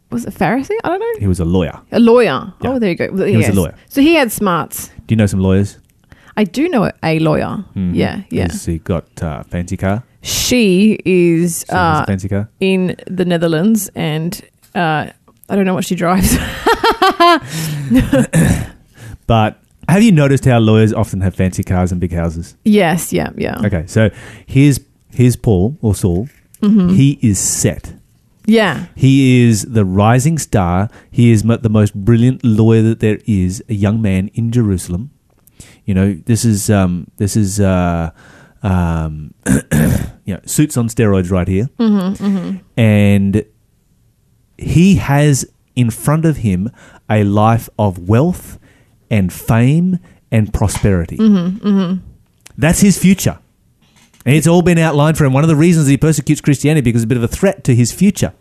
Was 0.09 0.25
a 0.25 0.31
Pharisee? 0.31 0.75
I 0.83 0.89
don't 0.89 0.99
know. 0.99 1.19
He 1.19 1.27
was 1.27 1.39
a 1.39 1.45
lawyer. 1.45 1.79
A 1.91 1.99
lawyer. 1.99 2.53
Yeah. 2.61 2.69
Oh, 2.71 2.79
there 2.79 2.89
you 2.91 2.95
go. 2.95 3.09
Well, 3.11 3.27
He 3.27 3.35
was 3.37 3.49
a 3.49 3.53
lawyer. 3.53 3.75
So 3.89 4.01
he 4.01 4.13
had 4.15 4.31
smarts. 4.31 4.87
Do 5.05 5.13
you 5.13 5.17
know 5.17 5.25
some 5.25 5.41
lawyers? 5.41 5.77
I 6.37 6.43
do 6.45 6.69
know 6.69 6.89
a 7.03 7.19
lawyer. 7.19 7.63
Mhm. 7.75 7.95
Yeah, 7.95 8.21
yeah. 8.29 8.43
Has 8.51 8.65
he 8.65 8.77
got 8.79 9.05
uh, 9.23 9.43
fancy 9.43 9.75
car? 9.75 10.03
She 10.21 10.99
is 11.05 11.65
So 11.67 11.73
he 11.75 11.79
has 11.79 12.01
uh, 12.01 12.05
fancy 12.05 12.29
car. 12.29 12.49
in 12.59 12.95
the 13.07 13.25
Netherlands, 13.25 13.89
and 13.95 14.39
uh, 14.75 15.07
I 15.49 15.55
don't 15.55 15.65
know 15.65 15.73
what 15.73 15.85
she 15.85 15.95
drives. 15.95 16.37
But 19.27 19.59
have 19.89 20.01
you 20.03 20.11
noticed 20.13 20.45
how 20.45 20.59
lawyers 20.59 20.93
often 20.93 21.19
have 21.21 21.35
fancy 21.35 21.63
cars 21.63 21.91
and 21.91 21.99
big 21.99 22.13
houses? 22.13 22.55
yes, 22.63 23.11
yeah, 23.11 23.29
yeah. 23.35 23.59
Okay, 23.65 23.83
so 23.87 24.09
here's 24.45 24.79
here's 25.11 25.35
Paul 25.35 25.77
or 25.81 25.93
Saul. 25.95 26.29
Mhm. 26.61 26.95
He 26.95 27.19
is 27.21 27.37
set. 27.39 27.93
Yeah, 28.47 28.87
He 28.95 29.45
is 29.45 29.63
the 29.63 29.85
rising 29.85 30.39
star. 30.39 30.89
He 31.11 31.31
is 31.31 31.43
the 31.43 31.69
most 31.69 31.93
brilliant 31.93 32.43
lawyer 32.43 32.81
that 32.83 32.99
there 32.99 33.19
is. 33.25 33.63
A 33.69 33.73
young 33.73 34.01
man 34.01 34.29
in 34.33 34.51
Jerusalem. 34.51 35.11
You 35.85 35.93
know, 35.93 36.13
this 36.25 36.43
is 36.45 36.69
um, 36.69 37.07
this 37.17 37.35
is 37.35 37.59
uh, 37.59 38.11
um, 38.63 39.33
you 40.25 40.33
know, 40.33 40.39
suits 40.45 40.77
on 40.77 40.87
steroids 40.89 41.29
right 41.31 41.47
here, 41.47 41.69
hmm 41.77 42.13
hmm 42.13 42.57
and 42.75 43.45
he 44.57 44.95
has 44.95 45.45
in 45.75 45.89
front 45.91 46.25
of 46.25 46.37
him 46.37 46.71
a 47.09 47.23
life 47.23 47.69
of 47.77 48.09
wealth 48.09 48.57
and 49.11 49.31
fame 49.31 49.99
and 50.31 50.53
prosperity. 50.53 51.17
hmm 51.17 51.49
hmm 51.61 51.93
That's 52.57 52.79
his 52.81 52.97
future. 52.97 53.39
And 54.27 54.35
it's 54.35 54.45
all 54.45 54.61
been 54.61 54.77
outlined 54.77 55.17
for 55.17 55.23
him. 55.25 55.31
One 55.33 55.43
of 55.43 55.47
the 55.47 55.55
reasons 55.55 55.87
he 55.87 55.95
persecutes 55.97 56.41
Christianity 56.41 56.81
because 56.83 57.01
it's 57.01 57.05
a 57.05 57.07
bit 57.07 57.17
of 57.17 57.23
a 57.23 57.29
threat 57.29 57.63
to 57.63 57.73
his 57.73 57.93
future. 57.93 58.33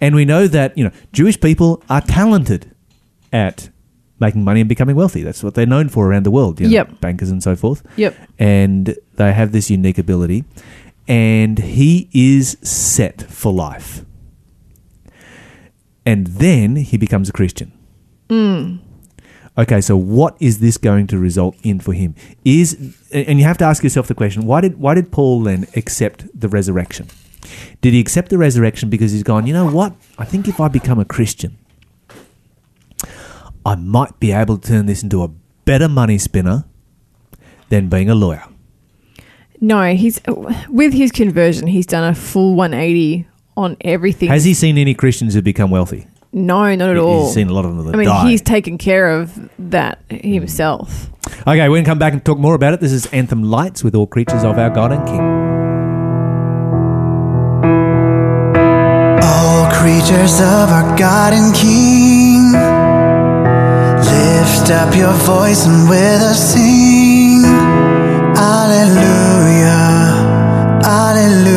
And 0.00 0.14
we 0.14 0.24
know 0.24 0.46
that, 0.48 0.76
you 0.76 0.84
know, 0.84 0.90
Jewish 1.12 1.38
people 1.40 1.82
are 1.90 2.00
talented 2.00 2.70
at 3.32 3.68
making 4.18 4.42
money 4.42 4.60
and 4.60 4.68
becoming 4.68 4.96
wealthy. 4.96 5.22
That's 5.22 5.42
what 5.44 5.54
they're 5.54 5.66
known 5.66 5.90
for 5.90 6.06
around 6.08 6.24
the 6.24 6.30
world, 6.30 6.58
you 6.60 6.66
know, 6.66 6.72
Yep. 6.72 7.00
bankers 7.02 7.30
and 7.30 7.42
so 7.42 7.54
forth. 7.54 7.82
Yep. 7.96 8.16
And 8.38 8.96
they 9.16 9.32
have 9.34 9.52
this 9.52 9.70
unique 9.70 9.98
ability. 9.98 10.44
And 11.06 11.58
he 11.58 12.08
is 12.14 12.56
set 12.62 13.22
for 13.30 13.52
life. 13.52 14.02
And 16.04 16.26
then 16.28 16.76
he 16.76 16.96
becomes 16.96 17.28
a 17.28 17.32
Christian. 17.32 17.70
Mm. 18.30 18.78
Okay, 19.58 19.80
so 19.80 19.96
what 19.96 20.36
is 20.38 20.60
this 20.60 20.76
going 20.76 21.06
to 21.06 21.18
result 21.18 21.56
in 21.62 21.80
for 21.80 21.94
him? 21.94 22.14
Is 22.44 22.94
and 23.12 23.38
you 23.38 23.44
have 23.44 23.58
to 23.58 23.64
ask 23.64 23.82
yourself 23.82 24.06
the 24.06 24.14
question: 24.14 24.44
Why 24.44 24.60
did 24.60 24.78
why 24.78 24.94
did 24.94 25.10
Paul 25.10 25.42
then 25.42 25.66
accept 25.74 26.26
the 26.38 26.48
resurrection? 26.48 27.08
Did 27.80 27.94
he 27.94 28.00
accept 28.00 28.28
the 28.28 28.38
resurrection 28.38 28.90
because 28.90 29.12
he's 29.12 29.22
gone? 29.22 29.46
You 29.46 29.54
know 29.54 29.70
what? 29.70 29.94
I 30.18 30.24
think 30.24 30.48
if 30.48 30.60
I 30.60 30.68
become 30.68 30.98
a 30.98 31.04
Christian, 31.04 31.56
I 33.64 33.76
might 33.76 34.18
be 34.20 34.32
able 34.32 34.58
to 34.58 34.68
turn 34.68 34.86
this 34.86 35.02
into 35.02 35.22
a 35.22 35.28
better 35.64 35.88
money 35.88 36.18
spinner 36.18 36.64
than 37.68 37.88
being 37.88 38.10
a 38.10 38.14
lawyer. 38.14 38.44
No, 39.60 39.94
he's 39.94 40.20
with 40.68 40.92
his 40.92 41.10
conversion, 41.10 41.66
he's 41.66 41.86
done 41.86 42.04
a 42.04 42.14
full 42.14 42.54
180 42.54 43.26
on 43.56 43.76
everything. 43.80 44.28
Has 44.28 44.44
he 44.44 44.52
seen 44.52 44.76
any 44.76 44.92
Christians 44.94 45.34
who 45.34 45.40
become 45.40 45.70
wealthy? 45.70 46.06
No, 46.32 46.74
not 46.74 46.90
at 46.90 46.96
all. 46.98 47.26
He's 47.26 47.34
seen 47.34 47.48
a 47.48 47.52
lot 47.52 47.64
of 47.64 47.76
them 47.76 47.86
that 47.86 47.94
I 47.94 47.98
mean, 47.98 48.08
die. 48.08 48.28
he's 48.28 48.42
taken 48.42 48.76
care 48.78 49.08
of 49.20 49.48
that 49.58 50.00
himself. 50.10 50.90
Mm. 50.90 51.52
Okay, 51.52 51.68
we're 51.68 51.76
going 51.76 51.84
to 51.84 51.90
come 51.90 51.98
back 51.98 52.12
and 52.12 52.24
talk 52.24 52.38
more 52.38 52.54
about 52.54 52.74
it. 52.74 52.80
This 52.80 52.92
is 52.92 53.06
Anthem 53.06 53.42
Lights 53.42 53.82
with 53.82 53.94
all 53.94 54.06
creatures 54.06 54.44
of 54.44 54.58
our 54.58 54.70
God 54.70 54.92
and 54.92 55.06
King. 55.06 55.20
All 59.22 59.70
creatures 59.72 60.40
of 60.40 60.70
our 60.70 60.96
God 60.96 61.32
and 61.32 61.54
King, 61.54 62.52
lift 64.04 64.70
up 64.70 64.94
your 64.94 65.12
voice 65.12 65.66
and 65.66 65.88
with 65.88 66.22
us 66.22 66.52
sing. 66.52 67.44
Alleluia, 68.36 69.80
Alleluia. 70.84 71.55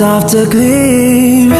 Moon 0.00 0.24
with 0.24 1.53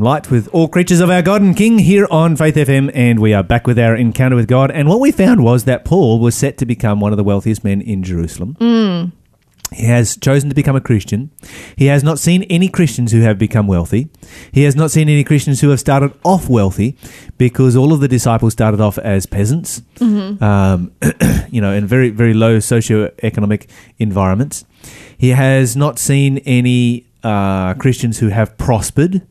Light 0.00 0.30
with 0.30 0.48
all 0.52 0.68
creatures 0.68 1.00
of 1.00 1.10
our 1.10 1.22
God 1.22 1.42
and 1.42 1.56
King 1.56 1.78
here 1.78 2.06
on 2.10 2.36
Faith 2.36 2.54
FM, 2.54 2.90
and 2.94 3.18
we 3.18 3.34
are 3.34 3.42
back 3.42 3.66
with 3.66 3.78
our 3.78 3.96
encounter 3.96 4.36
with 4.36 4.46
God. 4.46 4.70
And 4.70 4.88
what 4.88 5.00
we 5.00 5.10
found 5.10 5.42
was 5.42 5.64
that 5.64 5.84
Paul 5.84 6.20
was 6.20 6.34
set 6.36 6.56
to 6.58 6.66
become 6.66 7.00
one 7.00 7.12
of 7.12 7.16
the 7.16 7.24
wealthiest 7.24 7.64
men 7.64 7.80
in 7.80 8.02
Jerusalem. 8.02 8.56
He 9.72 9.84
has 9.84 10.16
chosen 10.16 10.48
to 10.48 10.54
become 10.54 10.76
a 10.76 10.80
Christian. 10.80 11.30
He 11.76 11.86
has 11.86 12.02
not 12.02 12.18
seen 12.18 12.44
any 12.44 12.68
Christians 12.68 13.12
who 13.12 13.20
have 13.20 13.38
become 13.38 13.66
wealthy. 13.66 14.08
He 14.50 14.62
has 14.62 14.74
not 14.74 14.90
seen 14.90 15.08
any 15.08 15.24
Christians 15.24 15.60
who 15.60 15.68
have 15.70 15.80
started 15.80 16.12
off 16.24 16.48
wealthy 16.48 16.96
because 17.36 17.76
all 17.76 17.92
of 17.92 18.00
the 18.00 18.08
disciples 18.08 18.54
started 18.54 18.80
off 18.80 18.98
as 18.98 19.26
peasants, 19.26 19.82
um, 20.00 20.92
you 21.50 21.60
know, 21.60 21.72
in 21.72 21.86
very, 21.86 22.10
very 22.10 22.34
low 22.34 22.58
socioeconomic 22.58 23.68
environments. 23.98 24.64
He 25.18 25.30
has 25.30 25.76
not 25.76 25.98
seen 25.98 26.38
any 26.38 27.06
uh, 27.22 27.74
Christians 27.74 28.20
who 28.20 28.28
have 28.28 28.56
prospered. 28.56 29.26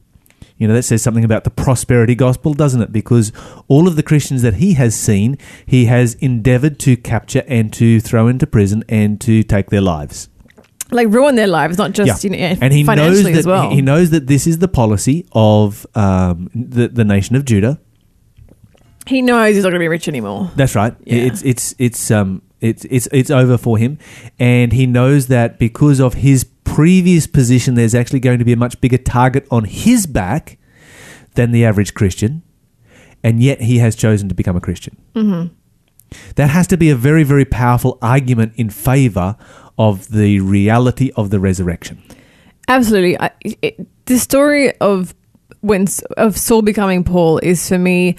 You 0.58 0.68
know, 0.68 0.74
that 0.74 0.84
says 0.84 1.02
something 1.04 1.24
about 1.24 1.44
the 1.44 1.50
prosperity 1.52 2.16
gospel, 2.16 2.54
doesn't 2.54 2.82
it? 2.82 2.92
Because 2.92 3.32
all 3.68 3.88
of 3.88 3.96
the 3.96 4.04
Christians 4.04 4.42
that 4.42 4.56
he 4.56 4.74
has 4.74 4.96
seen, 4.96 5.38
he 5.66 5.86
has 5.86 6.16
endeavored 6.16 6.80
to 6.80 6.98
capture 6.98 7.44
and 7.48 7.72
to 7.74 8.00
throw 8.00 8.28
into 8.28 8.48
prison 8.48 8.84
and 8.90 9.22
to 9.22 9.44
take 9.44 9.70
their 9.70 9.82
lives. 9.82 10.30
Like 10.90 11.10
ruin 11.10 11.36
their 11.36 11.48
lives, 11.48 11.78
not 11.78 11.92
just 11.92 12.24
you 12.24 12.30
know, 12.30 12.38
and 12.38 12.74
he 12.74 12.84
knows 12.84 13.22
that 13.24 13.34
as 13.34 13.46
well. 13.46 13.70
he 13.72 13.82
knows 13.82 14.10
that 14.12 14.28
this 14.28 14.48
is 14.48 14.60
the 14.60 14.70
policy 14.70 15.28
of 15.34 15.86
um, 15.96 16.50
the 16.56 16.88
the 16.88 17.04
nation 17.04 17.36
of 17.36 17.44
Judah. 17.44 17.80
He 19.06 19.22
knows 19.22 19.56
he's 19.56 19.64
not 19.64 19.70
going 19.70 19.80
to 19.80 19.84
be 19.84 19.88
rich 19.90 20.08
anymore. 20.08 20.52
That's 20.56 20.76
right. 20.76 20.96
Yeah. 21.06 21.16
It's 21.24 21.42
it's 21.44 21.76
it's 21.78 22.12
um 22.12 22.42
it's 22.62 22.86
it's 22.86 23.08
it's 23.12 23.30
over 23.30 23.58
for 23.58 23.78
him, 23.78 24.00
and 24.40 24.74
he 24.74 24.86
knows 24.86 25.28
that 25.28 25.60
because 25.60 26.00
of 26.00 26.16
his 26.16 26.46
previous 26.68 27.26
position, 27.26 27.76
there's 27.76 27.96
actually 27.96 28.20
going 28.20 28.40
to 28.40 28.46
be 28.46 28.54
a 28.54 28.58
much 28.58 28.80
bigger 28.82 28.98
target 28.98 29.48
on 29.50 29.64
his 29.64 30.06
back 30.06 30.60
than 31.36 31.52
the 31.52 31.66
average 31.66 31.94
Christian, 31.94 32.44
and 33.24 33.42
yet 33.42 33.62
he 33.62 33.80
has 33.80 33.96
chosen 33.96 34.30
to 34.30 34.36
become 34.36 34.56
a 34.56 34.62
Christian. 34.62 34.98
Mm-hmm. 35.16 35.54
That 36.36 36.50
has 36.50 36.68
to 36.68 36.78
be 36.78 36.90
a 36.90 36.96
very 36.96 37.24
very 37.24 37.46
powerful 37.46 37.98
argument 38.02 38.54
in 38.56 38.70
favor 38.70 39.36
of 39.78 40.10
the 40.10 40.40
reality 40.40 41.12
of 41.16 41.30
the 41.30 41.40
resurrection. 41.40 42.02
Absolutely. 42.68 43.20
I, 43.20 43.32
it, 43.42 44.06
the 44.06 44.20
story 44.20 44.76
of 44.78 45.16
when 45.62 45.88
of 46.18 46.38
Saul 46.38 46.62
becoming 46.62 47.04
Paul 47.04 47.40
is 47.40 47.68
for 47.68 47.78
me 47.78 48.16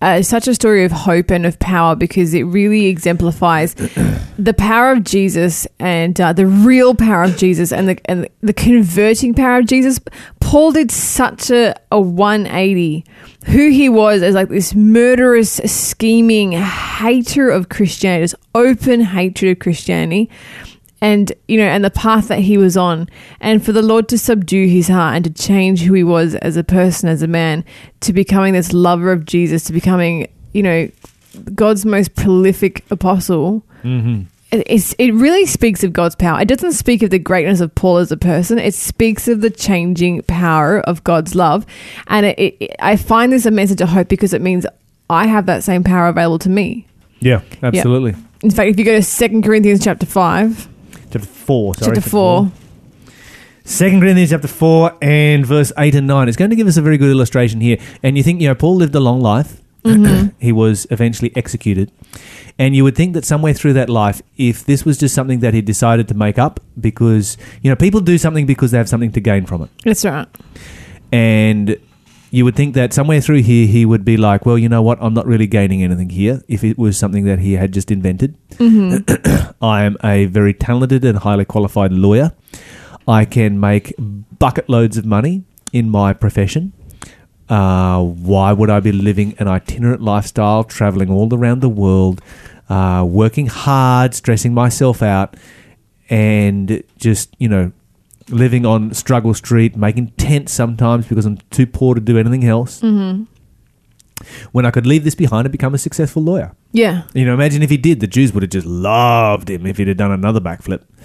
uh, 0.00 0.22
such 0.22 0.46
a 0.46 0.54
story 0.54 0.84
of 0.84 0.92
hope 0.92 1.30
and 1.30 1.44
of 1.44 1.58
power 1.58 1.96
because 1.96 2.34
it 2.34 2.44
really 2.44 2.86
exemplifies 2.86 3.74
the 4.38 4.54
power 4.54 4.92
of 4.92 5.04
Jesus 5.04 5.66
and 5.80 6.20
uh, 6.20 6.32
the 6.32 6.46
real 6.46 6.94
power 6.94 7.24
of 7.24 7.36
Jesus 7.36 7.72
and 7.72 7.88
the 7.88 8.00
and 8.04 8.28
the 8.40 8.52
converting 8.52 9.34
power 9.34 9.58
of 9.58 9.66
Jesus. 9.66 10.00
Paul 10.40 10.72
did 10.72 10.90
such 10.90 11.50
a, 11.50 11.74
a 11.90 12.00
180. 12.00 13.04
Who 13.46 13.70
he 13.70 13.88
was 13.88 14.22
as 14.22 14.34
like 14.34 14.50
this 14.50 14.74
murderous, 14.74 15.52
scheming 15.64 16.52
hater 16.52 17.48
of 17.48 17.70
Christianity, 17.70 18.24
this 18.24 18.34
open 18.54 19.00
hatred 19.00 19.52
of 19.52 19.58
Christianity 19.60 20.28
and 21.00 21.32
you 21.46 21.56
know 21.58 21.64
and 21.66 21.84
the 21.84 21.90
path 21.90 22.28
that 22.28 22.40
he 22.40 22.58
was 22.58 22.76
on 22.76 23.08
and 23.40 23.64
for 23.64 23.72
the 23.72 23.82
lord 23.82 24.08
to 24.08 24.18
subdue 24.18 24.66
his 24.66 24.88
heart 24.88 25.14
and 25.16 25.24
to 25.24 25.30
change 25.42 25.82
who 25.82 25.94
he 25.94 26.02
was 26.02 26.34
as 26.36 26.56
a 26.56 26.64
person 26.64 27.08
as 27.08 27.22
a 27.22 27.26
man 27.28 27.64
to 28.00 28.12
becoming 28.12 28.52
this 28.52 28.72
lover 28.72 29.12
of 29.12 29.24
jesus 29.24 29.64
to 29.64 29.72
becoming 29.72 30.26
you 30.52 30.62
know 30.62 30.88
god's 31.54 31.84
most 31.86 32.14
prolific 32.14 32.84
apostle 32.90 33.62
Mm-hmm. 33.84 34.22
it- 34.50 34.94
it 34.98 35.14
really 35.14 35.46
speaks 35.46 35.84
of 35.84 35.92
God's 35.92 36.16
power. 36.16 36.40
It 36.40 36.48
doesn't 36.48 36.72
speak 36.72 37.02
of 37.04 37.10
the 37.10 37.18
greatness 37.20 37.60
of 37.60 37.72
Paul 37.76 37.98
as 37.98 38.10
a 38.10 38.16
person. 38.16 38.58
It 38.58 38.74
speaks 38.74 39.28
of 39.28 39.40
the 39.40 39.50
changing 39.50 40.22
power 40.22 40.80
of 40.80 41.04
God's 41.04 41.36
love, 41.36 41.64
and 42.08 42.26
it, 42.26 42.38
it, 42.60 42.76
I 42.80 42.96
find 42.96 43.30
this 43.30 43.46
a 43.46 43.52
message 43.52 43.80
of 43.80 43.88
hope 43.90 44.08
because 44.08 44.32
it 44.32 44.42
means 44.42 44.66
I 45.08 45.26
have 45.28 45.46
that 45.46 45.62
same 45.62 45.84
power 45.84 46.08
available 46.08 46.40
to 46.40 46.48
me. 46.48 46.88
Yeah, 47.20 47.42
absolutely. 47.62 48.16
In 48.42 48.50
fact, 48.50 48.70
if 48.70 48.78
you 48.80 48.84
go 48.84 48.96
to 48.96 49.02
Second 49.02 49.42
Corinthians 49.44 49.84
chapter 49.84 50.06
five, 50.06 50.66
Chapter 51.10 51.26
four. 51.26 51.74
Sorry, 51.74 51.96
chapter 51.96 52.10
four, 52.10 52.52
Second 53.64 54.00
Corinthians 54.00 54.30
chapter 54.30 54.48
four 54.48 54.96
and 55.00 55.46
verse 55.46 55.72
eight 55.78 55.94
and 55.94 56.06
nine. 56.06 56.28
It's 56.28 56.36
going 56.36 56.50
to 56.50 56.56
give 56.56 56.66
us 56.66 56.76
a 56.76 56.82
very 56.82 56.98
good 56.98 57.10
illustration 57.10 57.62
here. 57.62 57.78
And 58.02 58.16
you 58.18 58.22
think, 58.22 58.42
you 58.42 58.48
know, 58.48 58.54
Paul 58.54 58.76
lived 58.76 58.94
a 58.94 59.00
long 59.00 59.20
life. 59.20 59.62
Mm-hmm. 59.84 60.28
he 60.38 60.52
was 60.52 60.86
eventually 60.90 61.34
executed. 61.34 61.90
And 62.58 62.76
you 62.76 62.84
would 62.84 62.94
think 62.96 63.14
that 63.14 63.24
somewhere 63.24 63.54
through 63.54 63.72
that 63.74 63.88
life, 63.88 64.20
if 64.36 64.64
this 64.64 64.84
was 64.84 64.98
just 64.98 65.14
something 65.14 65.40
that 65.40 65.54
he 65.54 65.62
decided 65.62 66.08
to 66.08 66.14
make 66.14 66.38
up 66.38 66.60
because, 66.78 67.38
you 67.62 67.70
know, 67.70 67.76
people 67.76 68.00
do 68.00 68.18
something 68.18 68.44
because 68.44 68.72
they 68.72 68.78
have 68.78 68.88
something 68.88 69.12
to 69.12 69.20
gain 69.20 69.46
from 69.46 69.62
it. 69.62 69.70
that's 69.84 70.04
right. 70.04 70.28
And 71.12 71.78
you 72.30 72.44
would 72.44 72.56
think 72.56 72.74
that 72.74 72.92
somewhere 72.92 73.20
through 73.20 73.42
here 73.42 73.66
he 73.66 73.86
would 73.86 74.04
be 74.04 74.16
like, 74.16 74.44
well, 74.44 74.58
you 74.58 74.68
know 74.68 74.82
what? 74.82 74.98
I'm 75.00 75.14
not 75.14 75.26
really 75.26 75.46
gaining 75.46 75.82
anything 75.82 76.10
here 76.10 76.42
if 76.48 76.62
it 76.62 76.76
was 76.76 76.98
something 76.98 77.24
that 77.24 77.38
he 77.38 77.54
had 77.54 77.72
just 77.72 77.90
invented. 77.90 78.36
I 79.62 79.84
am 79.84 79.96
a 80.04 80.26
very 80.26 80.54
talented 80.54 81.04
and 81.04 81.18
highly 81.18 81.44
qualified 81.44 81.92
lawyer. 81.92 82.32
I 83.06 83.24
can 83.24 83.58
make 83.58 83.94
bucket 83.98 84.68
loads 84.68 84.96
of 84.96 85.06
money 85.06 85.44
in 85.72 85.88
my 85.88 86.12
profession. 86.12 86.72
Uh, 87.48 88.02
why 88.02 88.52
would 88.52 88.68
I 88.68 88.80
be 88.80 88.92
living 88.92 89.34
an 89.38 89.48
itinerant 89.48 90.02
lifestyle, 90.02 90.64
traveling 90.64 91.10
all 91.10 91.32
around 91.34 91.60
the 91.60 91.68
world, 91.70 92.20
uh, 92.68 93.06
working 93.08 93.46
hard, 93.46 94.14
stressing 94.14 94.52
myself 94.52 95.02
out, 95.02 95.34
and 96.10 96.82
just, 96.98 97.34
you 97.38 97.48
know, 97.48 97.72
living 98.30 98.66
on 98.66 98.92
struggle 98.94 99.34
street, 99.34 99.76
making 99.76 100.08
tents 100.16 100.52
sometimes 100.52 101.06
because 101.06 101.26
I'm 101.26 101.38
too 101.50 101.66
poor 101.66 101.94
to 101.94 102.00
do 102.00 102.18
anything 102.18 102.44
else. 102.44 102.80
Mm-hmm. 102.80 103.24
When 104.50 104.66
I 104.66 104.72
could 104.72 104.84
leave 104.84 105.04
this 105.04 105.14
behind 105.14 105.46
and 105.46 105.52
become 105.52 105.74
a 105.74 105.78
successful 105.78 106.20
lawyer. 106.22 106.52
Yeah, 106.72 107.04
You 107.14 107.24
know, 107.24 107.32
imagine 107.34 107.62
if 107.62 107.70
he 107.70 107.76
did. 107.76 108.00
The 108.00 108.08
Jews 108.08 108.32
would 108.34 108.42
have 108.42 108.50
just 108.50 108.66
loved 108.66 109.48
him 109.48 109.64
if 109.64 109.76
he'd 109.78 109.86
have 109.88 109.96
done 109.96 110.10
another 110.10 110.40
backflip. 110.40 110.82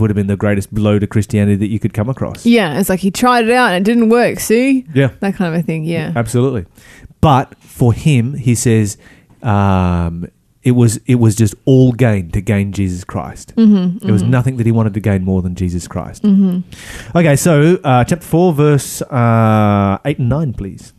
would 0.00 0.10
have 0.10 0.16
been 0.16 0.26
the 0.26 0.36
greatest 0.36 0.74
blow 0.74 0.98
to 0.98 1.06
Christianity 1.06 1.54
that 1.56 1.68
you 1.68 1.78
could 1.78 1.94
come 1.94 2.08
across. 2.08 2.44
yeah. 2.44 2.78
It's 2.80 2.88
like 2.88 2.98
he 3.00 3.10
tried 3.12 3.44
it 3.44 3.52
out 3.52 3.72
and 3.72 3.76
it 3.86 3.90
didn't 3.90 4.08
work. 4.10 4.40
See 4.40 4.84
Yeah, 4.92 5.12
that 5.20 5.36
kind 5.36 5.54
of 5.54 5.60
a 5.60 5.62
thing. 5.62 5.84
Yeah, 5.84 6.12
absolutely. 6.16 6.66
But 7.20 7.56
for 7.60 7.92
him, 7.92 8.34
he 8.34 8.54
says, 8.56 8.98
um, 9.42 10.28
it 10.66 10.72
was 10.72 10.96
it 11.06 11.14
was 11.14 11.36
just 11.36 11.54
all 11.64 11.92
gain 11.92 12.28
to 12.32 12.40
gain 12.40 12.72
Jesus 12.72 13.04
Christ. 13.04 13.54
Mm-hmm, 13.54 13.98
there 13.98 14.12
was 14.12 14.24
nothing 14.24 14.56
that 14.56 14.66
he 14.66 14.72
wanted 14.72 14.94
to 14.94 15.00
gain 15.00 15.22
more 15.22 15.40
than 15.40 15.54
Jesus 15.54 15.86
Christ. 15.86 16.24
Mm-hmm. 16.24 17.16
Okay, 17.16 17.36
so 17.36 17.78
uh, 17.84 18.02
chapter 18.02 18.26
four, 18.26 18.52
verse 18.52 19.00
uh, 19.02 19.98
eight 20.04 20.18
and 20.18 20.28
nine, 20.28 20.52
please. 20.52 20.92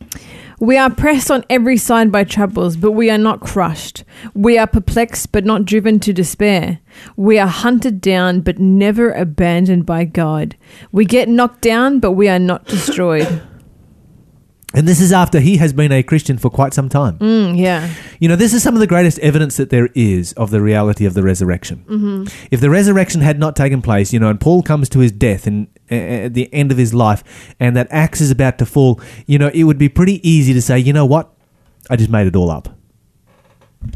We 0.58 0.78
are 0.78 0.88
pressed 0.88 1.30
on 1.30 1.44
every 1.50 1.76
side 1.76 2.10
by 2.10 2.24
troubles, 2.24 2.78
but 2.78 2.92
we 2.92 3.10
are 3.10 3.18
not 3.18 3.40
crushed. 3.40 4.04
We 4.34 4.56
are 4.56 4.66
perplexed, 4.66 5.32
but 5.32 5.44
not 5.44 5.66
driven 5.66 6.00
to 6.00 6.14
despair. 6.14 6.80
We 7.14 7.38
are 7.38 7.46
hunted 7.46 8.00
down, 8.00 8.40
but 8.40 8.58
never 8.58 9.12
abandoned 9.12 9.84
by 9.84 10.04
God. 10.04 10.56
We 10.92 11.04
get 11.04 11.28
knocked 11.28 11.60
down, 11.60 12.00
but 12.00 12.12
we 12.12 12.28
are 12.28 12.40
not 12.40 12.64
destroyed. 12.64 13.42
And 14.74 14.86
this 14.86 15.00
is 15.00 15.12
after 15.12 15.40
he 15.40 15.56
has 15.56 15.72
been 15.72 15.90
a 15.92 16.02
Christian 16.02 16.36
for 16.36 16.50
quite 16.50 16.74
some 16.74 16.90
time. 16.90 17.18
Mm, 17.20 17.58
yeah. 17.58 17.90
You 18.20 18.28
know, 18.28 18.36
this 18.36 18.52
is 18.52 18.62
some 18.62 18.74
of 18.74 18.80
the 18.80 18.86
greatest 18.86 19.18
evidence 19.20 19.56
that 19.56 19.70
there 19.70 19.88
is 19.94 20.34
of 20.34 20.50
the 20.50 20.60
reality 20.60 21.06
of 21.06 21.14
the 21.14 21.22
resurrection. 21.22 21.84
Mm-hmm. 21.88 22.46
If 22.50 22.60
the 22.60 22.68
resurrection 22.68 23.22
had 23.22 23.38
not 23.38 23.56
taken 23.56 23.80
place, 23.80 24.12
you 24.12 24.20
know, 24.20 24.28
and 24.28 24.38
Paul 24.38 24.62
comes 24.62 24.90
to 24.90 24.98
his 24.98 25.10
death 25.10 25.46
and 25.46 25.68
uh, 25.90 25.94
at 25.94 26.34
the 26.34 26.52
end 26.52 26.70
of 26.70 26.76
his 26.76 26.92
life, 26.92 27.24
and 27.58 27.74
that 27.76 27.88
axe 27.90 28.20
is 28.20 28.30
about 28.30 28.58
to 28.58 28.66
fall, 28.66 29.00
you 29.26 29.38
know, 29.38 29.50
it 29.54 29.64
would 29.64 29.78
be 29.78 29.88
pretty 29.88 30.20
easy 30.28 30.52
to 30.52 30.60
say, 30.60 30.78
you 30.78 30.92
know 30.92 31.06
what, 31.06 31.32
I 31.88 31.96
just 31.96 32.10
made 32.10 32.26
it 32.26 32.36
all 32.36 32.50
up, 32.50 32.68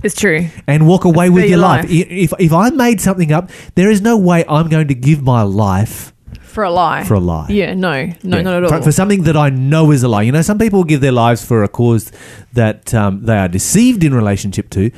It's 0.02 0.14
true. 0.14 0.48
and 0.66 0.88
walk 0.88 1.04
away 1.04 1.28
with 1.28 1.42
your 1.44 1.50
your 1.50 1.58
life. 1.58 1.82
life. 1.84 1.90
If 1.92 2.32
if 2.38 2.52
I 2.52 2.70
made 2.70 2.98
something 3.00 3.30
up, 3.30 3.50
there 3.74 3.90
is 3.90 4.00
no 4.00 4.16
way 4.16 4.42
I'm 4.48 4.70
going 4.70 4.88
to 4.88 4.94
give 4.94 5.22
my 5.22 5.42
life 5.42 6.11
For 6.52 6.62
a 6.64 6.70
lie. 6.70 7.04
for 7.04 7.14
a 7.14 7.20
lie. 7.20 7.46
Yeah, 7.48 7.74
no. 7.74 8.06
No, 8.22 8.36
Yeah. 8.36 8.42
not 8.42 8.62
at 8.64 8.68
For, 8.68 8.76
all. 8.76 8.82
for 8.82 8.92
something 8.92 9.22
that 9.22 9.36
I 9.36 9.48
know 9.50 9.90
is 9.90 10.02
a 10.02 10.08
lie. 10.08 10.22
You 10.22 10.32
know, 10.32 10.42
some 10.42 10.58
people 10.58 10.84
give 10.84 11.00
their 11.00 11.12
lives 11.24 11.44
for 11.44 11.62
a 11.64 11.68
cause 11.68 12.12
that 12.52 12.92
um, 12.94 13.24
they 13.24 13.36
are 13.38 13.48
deceived 13.48 14.04
in 14.04 14.12
relationship 14.14 14.68
to, 14.76 14.90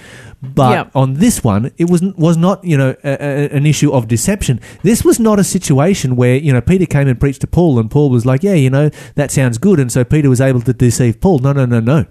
but 0.43 0.71
Yep. 0.73 0.91
on 0.97 1.15
this 1.15 1.45
one, 1.45 1.71
it 1.79 1.89
was 1.89 2.03
was 2.27 2.37
not 2.37 2.65
you 2.65 2.77
know 2.77 2.91
a, 3.05 3.13
a, 3.25 3.49
an 3.57 3.65
issue 3.67 3.93
of 3.93 4.09
deception. 4.09 4.61
This 4.83 5.05
was 5.05 5.19
not 5.21 5.39
a 5.39 5.45
situation 5.45 6.17
where 6.17 6.37
you 6.37 6.53
know 6.53 6.61
Peter 6.61 6.87
came 6.87 7.07
and 7.09 7.19
preached 7.21 7.41
to 7.43 7.47
Paul, 7.47 7.79
and 7.79 7.89
Paul 7.91 8.11
was 8.11 8.27
like, 8.27 8.43
"Yeah, 8.43 8.55
you 8.55 8.69
know 8.71 8.91
that 9.15 9.31
sounds 9.31 9.57
good," 9.59 9.79
and 9.79 9.91
so 9.93 10.03
Peter 10.05 10.29
was 10.29 10.41
able 10.41 10.61
to 10.63 10.73
deceive 10.73 11.21
Paul. 11.21 11.39
No, 11.39 11.53
no, 11.53 11.65
no, 11.67 11.81
no. 11.81 12.05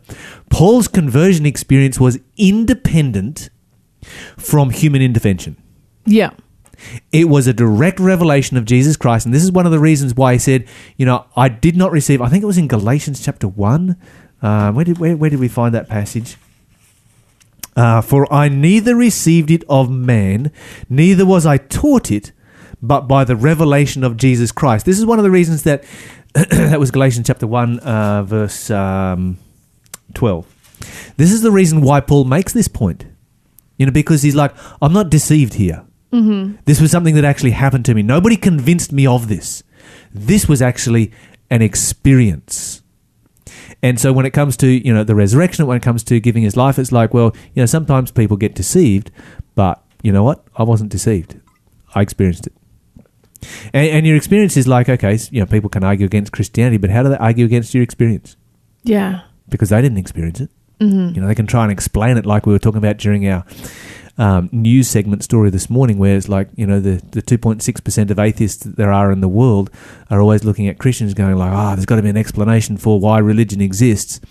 Paul's 0.50 0.88
conversion 0.88 1.46
experience 1.46 2.00
was 2.00 2.18
independent 2.38 3.50
from 4.38 4.70
human 4.70 5.02
intervention. 5.02 5.58
yeah. 6.06 6.32
It 7.12 7.30
was 7.30 7.48
a 7.48 7.54
direct 7.54 8.00
revelation 8.00 8.58
of 8.58 8.66
Jesus 8.66 8.98
Christ. 8.98 9.26
And 9.26 9.34
this 9.34 9.44
is 9.44 9.52
one 9.52 9.66
of 9.66 9.72
the 9.72 9.80
reasons 9.80 10.16
why 10.16 10.34
he 10.34 10.40
said, 10.40 10.68
you 10.98 11.06
know, 11.06 11.26
I 11.36 11.50
did 11.50 11.76
not 11.76 11.92
receive, 11.92 12.22
I 12.22 12.30
think 12.30 12.44
it 12.44 12.48
was 12.48 12.58
in 12.58 12.68
Galatians 12.68 13.24
chapter 13.24 13.48
1. 13.48 13.96
Uh, 14.42 14.72
where, 14.72 14.86
did, 14.86 14.98
where, 14.98 15.16
where 15.16 15.30
did 15.30 15.40
we 15.40 15.48
find 15.48 15.74
that 15.74 15.88
passage? 15.88 16.38
Uh, 17.76 18.02
For 18.02 18.32
I 18.32 18.50
neither 18.50 18.96
received 18.96 19.50
it 19.50 19.64
of 19.70 19.90
man, 19.90 20.52
neither 20.90 21.26
was 21.26 21.46
I 21.46 21.58
taught 21.58 22.12
it, 22.12 22.32
but 22.82 23.02
by 23.02 23.24
the 23.24 23.36
revelation 23.36 24.04
of 24.04 24.18
Jesus 24.18 24.52
Christ. 24.52 24.86
This 24.86 25.00
is 25.00 25.06
one 25.06 25.18
of 25.18 25.24
the 25.24 25.32
reasons 25.32 25.64
that, 25.64 25.84
that 26.34 26.80
was 26.80 26.92
Galatians 26.92 27.28
chapter 27.28 27.48
1, 27.48 27.80
uh, 27.80 28.24
verse 28.24 28.70
um, 28.70 29.38
12. 30.14 31.14
This 31.18 31.32
is 31.32 31.42
the 31.42 31.52
reason 31.52 31.82
why 31.82 32.02
Paul 32.02 32.26
makes 32.26 32.54
this 32.54 32.68
point. 32.68 33.06
You 33.78 33.86
know, 33.86 33.92
because 33.92 34.22
he's 34.22 34.36
like, 34.36 34.54
I'm 34.82 34.94
not 34.94 35.10
deceived 35.10 35.56
here. 35.56 35.86
This 36.66 36.80
was 36.80 36.92
something 36.92 37.16
that 37.16 37.26
actually 37.26 37.52
happened 37.52 37.86
to 37.86 37.94
me. 37.94 38.04
Nobody 38.04 38.38
convinced 38.38 38.92
me 38.92 39.08
of 39.08 39.28
this. 39.28 39.64
This 40.14 40.48
was 40.48 40.62
actually 40.62 41.12
an 41.50 41.62
experience. 41.62 42.82
And 43.82 44.00
so 44.00 44.14
when 44.14 44.26
it 44.26 44.32
comes 44.32 44.56
to, 44.58 44.68
you 44.68 44.94
know, 44.94 45.04
the 45.04 45.16
resurrection, 45.16 45.66
when 45.68 45.76
it 45.78 45.84
comes 45.84 46.04
to 46.06 46.20
giving 46.20 46.44
his 46.44 46.56
life, 46.56 46.80
it's 46.80 46.92
like, 46.92 47.14
well, 47.14 47.36
you 47.54 47.62
know, 47.62 47.66
sometimes 47.66 48.12
people 48.12 48.38
get 48.38 48.56
deceived, 48.56 49.12
but 49.56 49.84
you 50.04 50.12
know 50.12 50.24
what? 50.24 50.46
I 50.56 50.64
wasn't 50.64 50.92
deceived. 50.92 51.40
I 51.94 52.02
experienced 52.02 52.48
it. 52.48 52.54
And, 53.74 53.88
and 53.90 54.08
your 54.08 54.16
experience 54.16 54.56
is 54.56 54.68
like, 54.68 54.88
okay, 54.88 55.18
you 55.32 55.42
know, 55.42 55.46
people 55.46 55.70
can 55.70 55.84
argue 55.84 56.06
against 56.06 56.32
Christianity, 56.32 56.78
but 56.78 56.92
how 56.92 57.04
do 57.04 57.10
they 57.10 57.18
argue 57.18 57.44
against 57.46 57.74
your 57.74 57.84
experience? 57.84 58.38
Yeah. 58.84 59.22
because 59.50 59.70
they 59.70 59.82
didn't 59.82 59.98
experience 59.98 60.40
it. 60.40 60.50
Mm-hmm. 60.80 61.16
You 61.16 61.22
know, 61.22 61.28
they 61.28 61.36
can 61.36 61.48
try 61.48 61.64
and 61.64 61.72
explain 61.72 62.18
it 62.18 62.26
like 62.26 62.46
we 62.46 62.54
were 62.54 62.60
talking 62.60 62.78
about 62.80 62.98
during 62.98 63.28
our 63.28 63.46
um, 64.18 64.50
news 64.52 64.88
segment 64.88 65.24
story 65.24 65.50
this 65.50 65.70
morning, 65.70 65.98
where 65.98 66.16
it's 66.16 66.30
like, 66.30 66.50
you 66.56 66.68
know, 66.68 66.80
the, 66.80 67.02
the 67.12 67.22
2.6% 67.22 68.12
of 68.12 68.20
atheists 68.20 68.64
that 68.64 68.76
there 68.76 68.92
are 68.92 69.12
in 69.12 69.22
the 69.22 69.28
world 69.28 69.72
are 70.10 70.22
always 70.22 70.44
looking 70.44 70.68
at 70.68 70.78
Christians 70.78 71.14
going 71.14 71.36
like, 71.36 71.52
ah, 71.52 71.76
there's 71.76 71.86
got 71.86 71.96
to 71.96 72.04
be 72.04 72.10
an 72.10 72.18
explanation 72.18 72.78
for 72.78 73.00
why 73.00 73.18
religion 73.18 73.60
exists. 73.62 74.22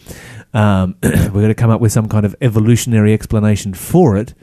Um, 0.55 0.97
we've 1.03 1.33
got 1.33 1.49
to 1.49 1.55
come 1.55 1.71
up 1.71 1.81
with 1.81 1.93
some 1.93 2.09
kind 2.09 2.25
of 2.25 2.37
evolutionary 2.41 3.13
explanation 3.13 3.75
for 3.75 4.17
it. 4.17 4.35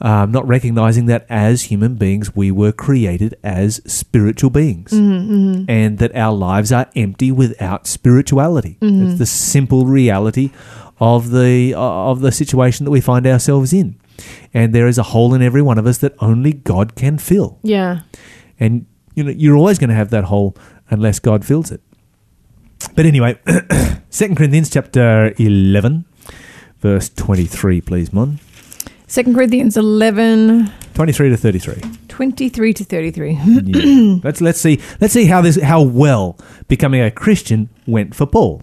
Um, 0.00 0.32
not 0.32 0.46
recognizing 0.48 1.06
that 1.06 1.24
as 1.30 1.62
human 1.62 1.94
beings, 1.94 2.34
we 2.34 2.50
were 2.50 2.72
created 2.72 3.36
as 3.44 3.80
spiritual 3.86 4.50
beings 4.50 4.92
and 5.68 5.98
that 5.98 6.14
our 6.16 6.32
lives 6.34 6.72
are 6.72 6.90
empty 6.96 7.30
without 7.30 7.86
spirituality. 7.86 8.78
It's 8.80 9.18
the 9.20 9.26
simple 9.26 9.86
reality 9.86 10.50
of 10.98 11.30
the 11.30 11.72
of 11.76 12.20
the 12.20 12.32
situation 12.32 12.84
that 12.84 12.90
we 12.90 13.00
find 13.00 13.28
ourselves 13.28 13.72
in. 13.72 13.94
And 14.54 14.74
there 14.74 14.86
is 14.86 14.98
a 14.98 15.02
hole 15.02 15.34
in 15.34 15.42
every 15.42 15.62
one 15.62 15.78
of 15.78 15.86
us 15.86 15.98
that 15.98 16.14
only 16.20 16.52
God 16.52 16.94
can 16.94 17.18
fill. 17.18 17.58
Yeah. 17.62 18.00
And 18.60 18.86
you 19.14 19.24
know, 19.24 19.30
you're 19.30 19.56
always 19.56 19.78
going 19.78 19.90
to 19.90 19.96
have 19.96 20.10
that 20.10 20.24
hole 20.24 20.56
unless 20.90 21.18
God 21.18 21.44
fills 21.44 21.70
it. 21.70 21.80
But 22.94 23.06
anyway, 23.06 23.38
2 24.10 24.34
Corinthians 24.34 24.70
chapter 24.70 25.34
11 25.38 26.04
verse 26.82 27.08
23, 27.10 27.80
please, 27.80 28.12
Mon. 28.12 28.38
Second 29.06 29.34
Corinthians 29.34 29.76
11, 29.76 30.70
23 30.94 31.28
to 31.30 31.36
33. 31.36 31.74
23 32.08 32.74
to 32.74 32.84
33. 32.84 33.32
Yeah. 33.32 34.16
let's 34.24 34.40
let's 34.40 34.60
see 34.60 34.80
let's 35.00 35.12
see 35.12 35.26
how 35.26 35.40
this 35.42 35.60
how 35.60 35.82
well 35.82 36.38
becoming 36.66 37.02
a 37.02 37.10
Christian 37.10 37.68
went 37.86 38.14
for 38.14 38.26
Paul. 38.26 38.62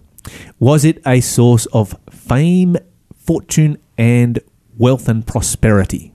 Was 0.60 0.86
it 0.86 1.02
a 1.06 1.22
source 1.22 1.66
of 1.68 1.96
fame, 2.10 2.78
fortune, 3.16 3.78
and 3.98 4.40
wealth 4.80 5.08
and 5.08 5.28
prosperity? 5.28 6.14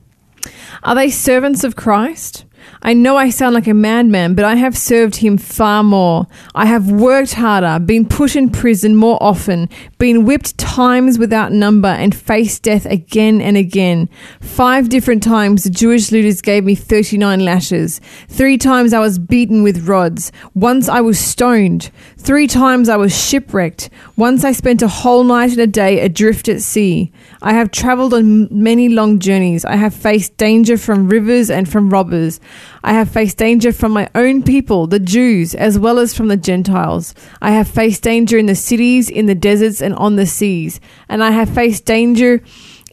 Are 0.82 0.96
they 0.96 1.10
servants 1.10 1.62
of 1.62 1.76
Christ? 1.76 2.44
I 2.82 2.92
know 2.92 3.16
I 3.16 3.30
sound 3.30 3.54
like 3.54 3.66
a 3.66 3.74
madman, 3.74 4.34
but 4.34 4.44
I 4.44 4.56
have 4.56 4.76
served 4.76 5.16
him 5.16 5.38
far 5.38 5.82
more. 5.82 6.26
I 6.54 6.66
have 6.66 6.90
worked 6.90 7.34
harder, 7.34 7.78
been 7.78 8.06
put 8.06 8.36
in 8.36 8.50
prison 8.50 8.94
more 8.94 9.16
often, 9.22 9.68
been 9.98 10.24
whipped 10.24 10.58
times 10.58 11.18
without 11.18 11.52
number, 11.52 11.88
and 11.88 12.14
faced 12.14 12.62
death 12.62 12.84
again 12.86 13.40
and 13.40 13.56
again. 13.56 14.08
Five 14.40 14.88
different 14.88 15.22
times 15.22 15.64
the 15.64 15.70
Jewish 15.70 16.12
looters 16.12 16.42
gave 16.42 16.64
me 16.64 16.74
39 16.74 17.40
lashes. 17.40 18.00
Three 18.28 18.58
times 18.58 18.92
I 18.92 18.98
was 18.98 19.18
beaten 19.18 19.62
with 19.62 19.88
rods. 19.88 20.30
Once 20.54 20.88
I 20.88 21.00
was 21.00 21.18
stoned. 21.18 21.90
Three 22.18 22.46
times 22.46 22.88
I 22.88 22.96
was 22.96 23.16
shipwrecked. 23.16 23.90
Once 24.16 24.44
I 24.44 24.52
spent 24.52 24.82
a 24.82 24.88
whole 24.88 25.24
night 25.24 25.52
and 25.52 25.60
a 25.60 25.66
day 25.66 26.00
adrift 26.00 26.48
at 26.48 26.62
sea. 26.62 27.12
I 27.42 27.52
have 27.52 27.70
traveled 27.70 28.14
on 28.14 28.48
many 28.50 28.88
long 28.88 29.18
journeys. 29.18 29.64
I 29.64 29.76
have 29.76 29.94
faced 29.94 30.36
danger 30.36 30.76
from 30.76 31.08
rivers 31.08 31.50
and 31.50 31.68
from 31.68 31.90
robbers. 31.90 32.40
I 32.82 32.92
have 32.92 33.10
faced 33.10 33.38
danger 33.38 33.72
from 33.72 33.92
my 33.92 34.08
own 34.14 34.42
people, 34.42 34.86
the 34.86 34.98
Jews, 34.98 35.54
as 35.54 35.78
well 35.78 35.98
as 35.98 36.14
from 36.14 36.28
the 36.28 36.36
Gentiles. 36.36 37.14
I 37.40 37.50
have 37.52 37.68
faced 37.68 38.02
danger 38.02 38.36
in 38.36 38.46
the 38.46 38.54
cities, 38.54 39.08
in 39.08 39.26
the 39.26 39.34
deserts, 39.34 39.80
and 39.80 39.94
on 39.94 40.16
the 40.16 40.26
seas. 40.26 40.80
And 41.08 41.22
I 41.22 41.30
have 41.30 41.48
faced 41.48 41.84
danger 41.84 42.42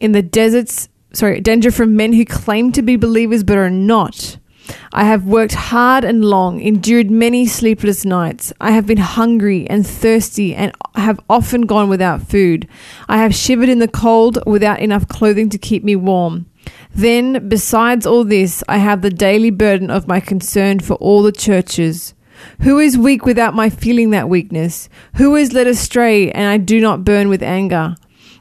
in 0.00 0.12
the 0.12 0.22
deserts, 0.22 0.88
sorry, 1.12 1.40
danger 1.40 1.70
from 1.70 1.96
men 1.96 2.12
who 2.12 2.24
claim 2.24 2.72
to 2.72 2.82
be 2.82 2.96
believers 2.96 3.44
but 3.44 3.58
are 3.58 3.70
not. 3.70 4.38
I 4.92 5.04
have 5.04 5.24
worked 5.24 5.54
hard 5.54 6.04
and 6.04 6.24
long, 6.24 6.60
endured 6.60 7.10
many 7.10 7.46
sleepless 7.46 8.04
nights. 8.04 8.52
I 8.60 8.70
have 8.70 8.86
been 8.86 8.98
hungry 8.98 9.68
and 9.68 9.86
thirsty 9.86 10.54
and 10.54 10.72
have 10.94 11.20
often 11.28 11.62
gone 11.62 11.88
without 11.88 12.22
food. 12.22 12.68
I 13.08 13.18
have 13.18 13.34
shivered 13.34 13.68
in 13.68 13.78
the 13.78 13.88
cold 13.88 14.38
without 14.46 14.80
enough 14.80 15.08
clothing 15.08 15.48
to 15.50 15.58
keep 15.58 15.82
me 15.82 15.96
warm. 15.96 16.46
Then, 16.94 17.48
besides 17.48 18.06
all 18.06 18.24
this, 18.24 18.62
I 18.68 18.78
have 18.78 19.02
the 19.02 19.10
daily 19.10 19.50
burden 19.50 19.90
of 19.90 20.08
my 20.08 20.20
concern 20.20 20.80
for 20.80 20.94
all 20.94 21.22
the 21.22 21.32
churches. 21.32 22.14
Who 22.62 22.78
is 22.78 22.98
weak 22.98 23.24
without 23.24 23.54
my 23.54 23.70
feeling 23.70 24.10
that 24.10 24.28
weakness? 24.28 24.88
Who 25.16 25.36
is 25.36 25.52
led 25.52 25.66
astray 25.66 26.30
and 26.32 26.46
I 26.46 26.58
do 26.58 26.80
not 26.80 27.04
burn 27.04 27.28
with 27.28 27.42
anger? 27.42 27.96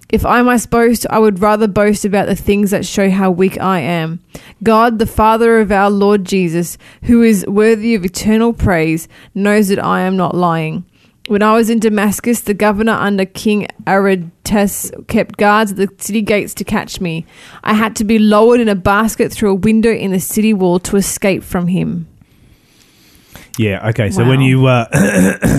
If 0.09 0.25
I 0.25 0.41
must 0.41 0.69
boast, 0.69 1.05
I 1.09 1.19
would 1.19 1.39
rather 1.39 1.67
boast 1.67 2.03
about 2.03 2.27
the 2.27 2.35
things 2.35 2.71
that 2.71 2.85
show 2.85 3.09
how 3.09 3.31
weak 3.31 3.57
I 3.61 3.79
am. 3.79 4.19
God, 4.61 4.99
the 4.99 5.05
Father 5.05 5.59
of 5.59 5.71
our 5.71 5.89
Lord 5.89 6.25
Jesus, 6.25 6.77
who 7.03 7.21
is 7.21 7.45
worthy 7.47 7.95
of 7.95 8.03
eternal 8.03 8.51
praise, 8.51 9.07
knows 9.33 9.69
that 9.69 9.81
I 9.81 10.01
am 10.01 10.17
not 10.17 10.35
lying. 10.35 10.83
When 11.31 11.41
I 11.41 11.53
was 11.53 11.69
in 11.69 11.79
Damascus, 11.79 12.41
the 12.41 12.53
governor 12.53 12.91
under 12.91 13.23
King 13.23 13.65
Aretas 13.87 14.91
kept 15.07 15.37
guards 15.37 15.71
at 15.71 15.77
the 15.77 15.87
city 15.97 16.21
gates 16.21 16.53
to 16.55 16.65
catch 16.65 16.99
me. 16.99 17.25
I 17.63 17.73
had 17.73 17.95
to 17.95 18.03
be 18.03 18.19
lowered 18.19 18.59
in 18.59 18.67
a 18.67 18.75
basket 18.75 19.31
through 19.31 19.51
a 19.51 19.55
window 19.55 19.93
in 19.93 20.11
the 20.11 20.19
city 20.19 20.53
wall 20.53 20.77
to 20.79 20.97
escape 20.97 21.41
from 21.41 21.67
him. 21.67 22.09
Yeah, 23.57 23.87
okay. 23.91 24.11
So 24.11 24.23
Wow. 24.23 24.29
when 24.31 24.41
you 24.41 24.65
uh, 24.65 24.87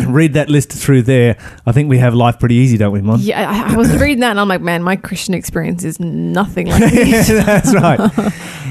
read 0.08 0.35
that 0.35 0.50
list 0.50 0.72
through 0.74 1.04
there, 1.04 1.38
I 1.64 1.72
think 1.72 1.88
we 1.88 1.96
have 1.96 2.12
life 2.12 2.38
pretty 2.38 2.56
easy, 2.56 2.76
don't 2.76 2.92
we, 2.92 3.00
Mon? 3.00 3.20
Yeah, 3.20 3.50
I, 3.50 3.72
I 3.72 3.76
was 3.78 3.96
reading 3.98 4.20
that 4.20 4.32
and 4.32 4.40
I'm 4.40 4.48
like, 4.48 4.61
man, 4.61 4.82
my 4.82 4.96
Christian 4.96 5.32
experience 5.32 5.85
is 5.85 5.98
nothing 5.98 6.66
like 6.66 6.80
this. 6.92 7.28
That's 7.28 7.74
right. 7.74 7.98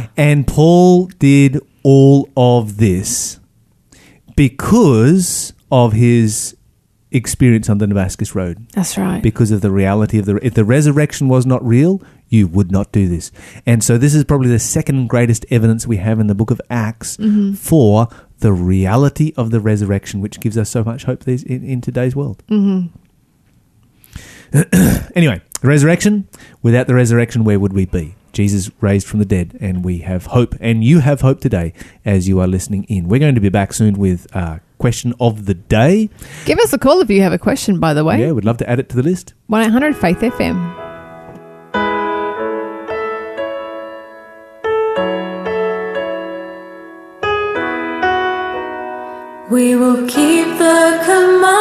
And 0.18 0.46
Paul 0.46 1.08
did 1.18 1.60
all 1.82 2.30
of 2.38 2.78
this 2.78 3.40
because 4.36 5.54
of 5.72 5.94
his 5.94 6.56
experience 7.12 7.70
on 7.70 7.78
the 7.78 7.88
Damascus 7.88 8.34
Road. 8.36 8.68
That's 8.72 8.98
right. 8.98 9.22
Because 9.22 9.52
of 9.52 9.62
the 9.62 9.72
reality 9.72 10.18
of 10.18 10.26
the 10.26 10.38
if 10.46 10.54
the 10.54 10.64
resurrection 10.66 11.28
was 11.28 11.46
not 11.46 11.66
real, 11.66 12.02
you 12.30 12.48
would 12.48 12.72
not 12.72 12.92
do 12.92 13.08
this. 13.08 13.32
And 13.66 13.84
so 13.84 13.98
this 13.98 14.16
is 14.16 14.24
probably 14.24 14.50
the 14.50 14.60
second 14.60 15.08
greatest 15.08 15.46
evidence 15.50 15.86
we 15.86 15.98
have 15.98 16.20
in 16.20 16.28
the 16.28 16.36
book 16.36 16.52
of 16.52 16.62
Acts 16.70 17.18
Mm-hmm. 17.18 17.54
for 17.54 18.08
the 18.40 18.54
reality 18.54 19.34
of 19.38 19.52
the 19.52 19.60
resurrection, 19.60 20.22
which 20.22 20.40
gives 20.40 20.58
us 20.58 20.70
so 20.70 20.84
much 20.84 21.04
hope 21.04 21.26
these, 21.26 21.44
in, 21.44 21.64
in 21.64 21.82
today's 21.82 22.16
world. 22.16 22.44
Mm-hmm. 22.50 22.88
anyway, 25.16 25.42
the 25.62 25.68
resurrection. 25.68 26.28
Without 26.62 26.88
the 26.88 26.96
resurrection, 26.96 27.44
where 27.44 27.60
would 27.60 27.74
we 27.74 27.86
be? 27.86 28.16
Jesus 28.34 28.72
raised 28.80 29.08
from 29.08 29.20
the 29.20 29.26
dead, 29.26 29.58
and 29.60 29.84
we 29.84 30.00
have 30.00 30.28
hope. 30.28 30.56
And 30.60 30.84
you 30.84 31.00
have 31.00 31.22
hope 31.22 31.42
today 31.42 31.74
as 32.06 32.28
you 32.28 32.40
are 32.40 32.48
listening 32.48 32.86
in. 32.86 33.08
We're 33.08 33.20
going 33.20 33.36
to 33.36 33.42
be 33.42 33.50
back 33.50 33.74
soon 33.74 33.96
with 33.96 34.34
uh, 34.36 34.60
question 34.82 35.14
of 35.20 35.46
the 35.46 35.54
day. 35.54 36.10
Give 36.46 36.60
us 36.60 36.74
a 36.74 36.80
call 36.80 37.00
if 37.02 37.10
you 37.10 37.22
have 37.22 37.34
a 37.34 37.38
question, 37.38 37.80
by 37.80 37.94
the 37.94 38.04
way. 38.04 38.20
Yeah, 38.20 38.32
we'd 38.32 38.44
love 38.44 38.58
to 38.58 38.70
add 38.70 38.80
it 38.80 38.90
to 38.90 38.96
the 38.96 39.04
list. 39.04 39.34
1 39.48 39.62
800 39.62 39.96
Faith 39.96 40.20
FM. 40.20 40.58
We 49.52 49.76
will 49.76 50.08
keep 50.08 50.48
the 50.58 51.02
commandments 51.06 51.61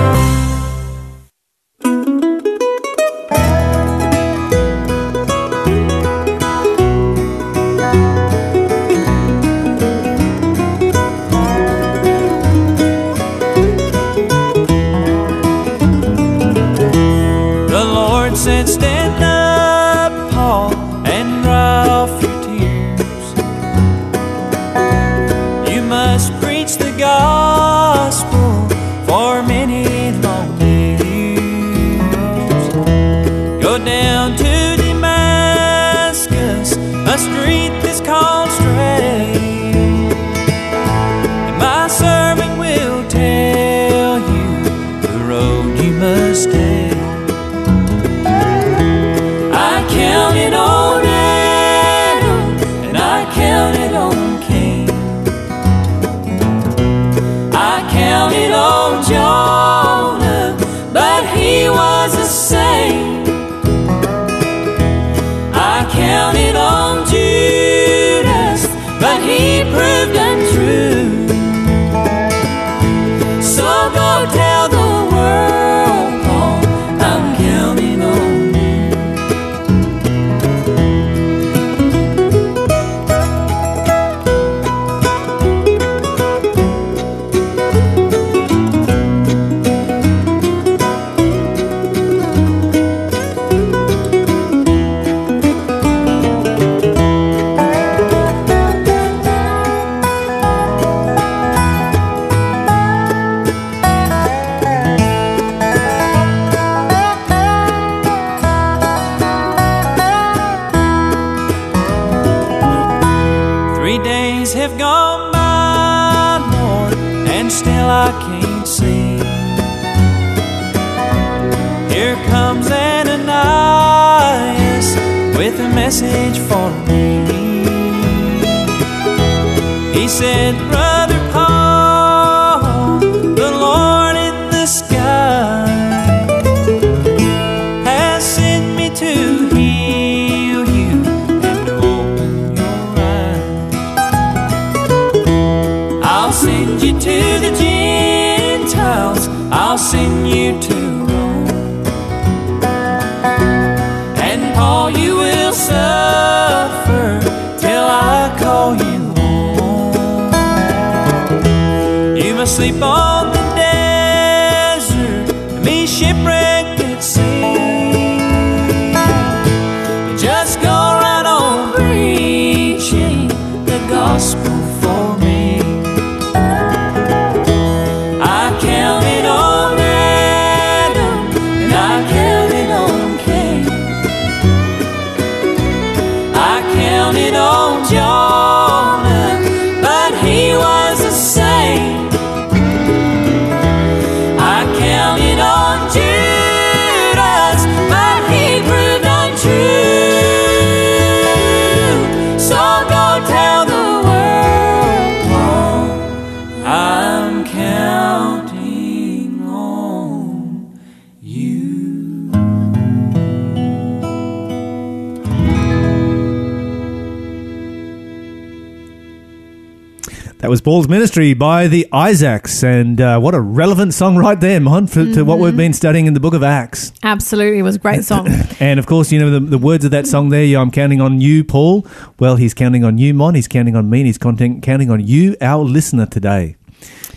Paul's 220.71 220.87
ministry 220.87 221.33
by 221.33 221.67
the 221.67 221.85
Isaacs, 221.91 222.63
and 222.63 223.01
uh, 223.01 223.19
what 223.19 223.35
a 223.35 223.41
relevant 223.41 223.93
song 223.93 224.15
right 224.15 224.39
there, 224.39 224.61
Mon, 224.61 224.87
for, 224.87 225.03
to 225.03 225.23
what 225.23 225.37
we've 225.37 225.57
been 225.57 225.73
studying 225.73 226.05
in 226.05 226.13
the 226.13 226.21
book 226.21 226.33
of 226.33 226.43
Acts. 226.43 226.93
Absolutely, 227.03 227.59
it 227.59 227.63
was 227.63 227.75
a 227.75 227.79
great 227.79 228.05
song. 228.05 228.29
And 228.61 228.79
of 228.79 228.85
course, 228.85 229.11
you 229.11 229.19
know 229.19 229.31
the, 229.31 229.41
the 229.41 229.57
words 229.57 229.83
of 229.83 229.91
that 229.91 230.07
song 230.07 230.29
there. 230.29 230.57
I'm 230.57 230.71
counting 230.71 231.01
on 231.01 231.19
you, 231.19 231.43
Paul. 231.43 231.85
Well, 232.19 232.37
he's 232.37 232.53
counting 232.53 232.85
on 232.85 232.97
you, 232.97 233.13
Mon. 233.13 233.35
He's 233.35 233.49
counting 233.49 233.75
on 233.75 233.89
me. 233.89 233.99
And 233.99 234.07
he's 234.07 234.17
counting, 234.17 234.61
counting 234.61 234.89
on 234.89 235.05
you, 235.05 235.35
our 235.41 235.61
listener 235.61 236.05
today, 236.05 236.55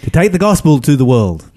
to 0.03 0.11
take 0.11 0.33
the 0.33 0.39
gospel 0.41 0.81
to 0.81 0.97
the 0.97 1.05
world. 1.05 1.49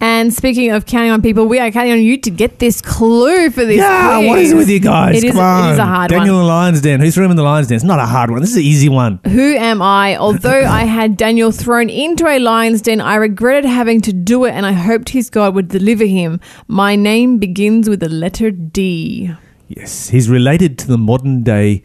And 0.00 0.32
speaking 0.32 0.70
of 0.70 0.86
counting 0.86 1.10
on 1.10 1.22
people, 1.22 1.46
we 1.46 1.58
are 1.58 1.70
counting 1.70 1.92
on 1.92 2.00
you 2.02 2.16
to 2.18 2.30
get 2.30 2.58
this 2.58 2.80
clue 2.82 3.50
for 3.50 3.64
this. 3.64 3.76
Yeah, 3.78 4.18
what 4.26 4.38
is 4.38 4.52
it 4.52 4.56
with 4.56 4.68
you 4.68 4.80
guys? 4.80 5.16
It 5.16 5.24
is, 5.24 5.32
Come 5.32 5.40
on. 5.40 5.68
it 5.70 5.72
is 5.74 5.78
a 5.78 5.84
hard 5.86 6.10
Daniel 6.10 6.36
one. 6.38 6.46
Lion's 6.46 6.80
Den. 6.80 7.00
Who's 7.00 7.14
threw 7.14 7.24
him 7.24 7.30
in 7.30 7.36
the 7.36 7.42
Lion's 7.42 7.68
Den? 7.68 7.76
It's 7.76 7.84
not 7.84 7.98
a 7.98 8.06
hard 8.06 8.30
one. 8.30 8.40
This 8.40 8.50
is 8.50 8.56
an 8.56 8.62
easy 8.62 8.88
one. 8.88 9.20
Who 9.26 9.54
am 9.54 9.80
I? 9.80 10.16
Although 10.16 10.64
I 10.64 10.84
had 10.84 11.16
Daniel 11.16 11.52
thrown 11.52 11.88
into 11.88 12.26
a 12.26 12.38
lion's 12.38 12.82
den, 12.82 13.00
I 13.00 13.14
regretted 13.16 13.64
having 13.64 14.00
to 14.02 14.12
do 14.12 14.44
it 14.44 14.50
and 14.52 14.66
I 14.66 14.72
hoped 14.72 15.10
his 15.10 15.30
God 15.30 15.54
would 15.54 15.68
deliver 15.68 16.04
him. 16.04 16.40
My 16.68 16.96
name 16.96 17.38
begins 17.38 17.88
with 17.88 18.00
the 18.00 18.08
letter 18.08 18.50
D. 18.50 19.30
Yes, 19.68 20.08
he's 20.10 20.28
related 20.28 20.78
to 20.80 20.86
the 20.86 20.98
modern 20.98 21.42
day 21.42 21.82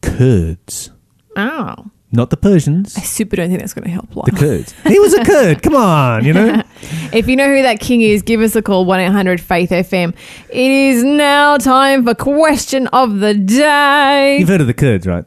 Kurds, 0.00 0.90
Oh. 1.36 1.90
Not 2.10 2.30
the 2.30 2.36
Persians. 2.36 2.96
I 2.96 3.02
super 3.02 3.36
don't 3.36 3.48
think 3.48 3.60
that's 3.60 3.74
going 3.74 3.84
to 3.84 3.90
help. 3.90 4.08
The 4.10 4.32
Kurds. 4.32 4.72
He 4.86 4.98
was 4.98 5.12
a 5.14 5.24
Kurd. 5.24 5.62
Come 5.62 5.74
on, 5.74 6.24
you 6.24 6.32
know. 6.32 6.62
If 7.12 7.26
you 7.26 7.36
know 7.36 7.48
who 7.48 7.62
that 7.62 7.80
king 7.80 8.02
is, 8.02 8.22
give 8.22 8.40
us 8.40 8.54
a 8.54 8.62
call 8.62 8.84
1 8.84 9.00
800 9.00 9.40
Faith 9.40 9.70
FM. 9.70 10.14
It 10.48 10.70
is 10.70 11.02
now 11.02 11.56
time 11.56 12.04
for 12.04 12.14
question 12.14 12.86
of 12.88 13.18
the 13.18 13.34
day. 13.34 14.38
You've 14.38 14.48
heard 14.48 14.60
of 14.60 14.66
the 14.68 14.74
Kurds, 14.74 15.06
right? 15.06 15.24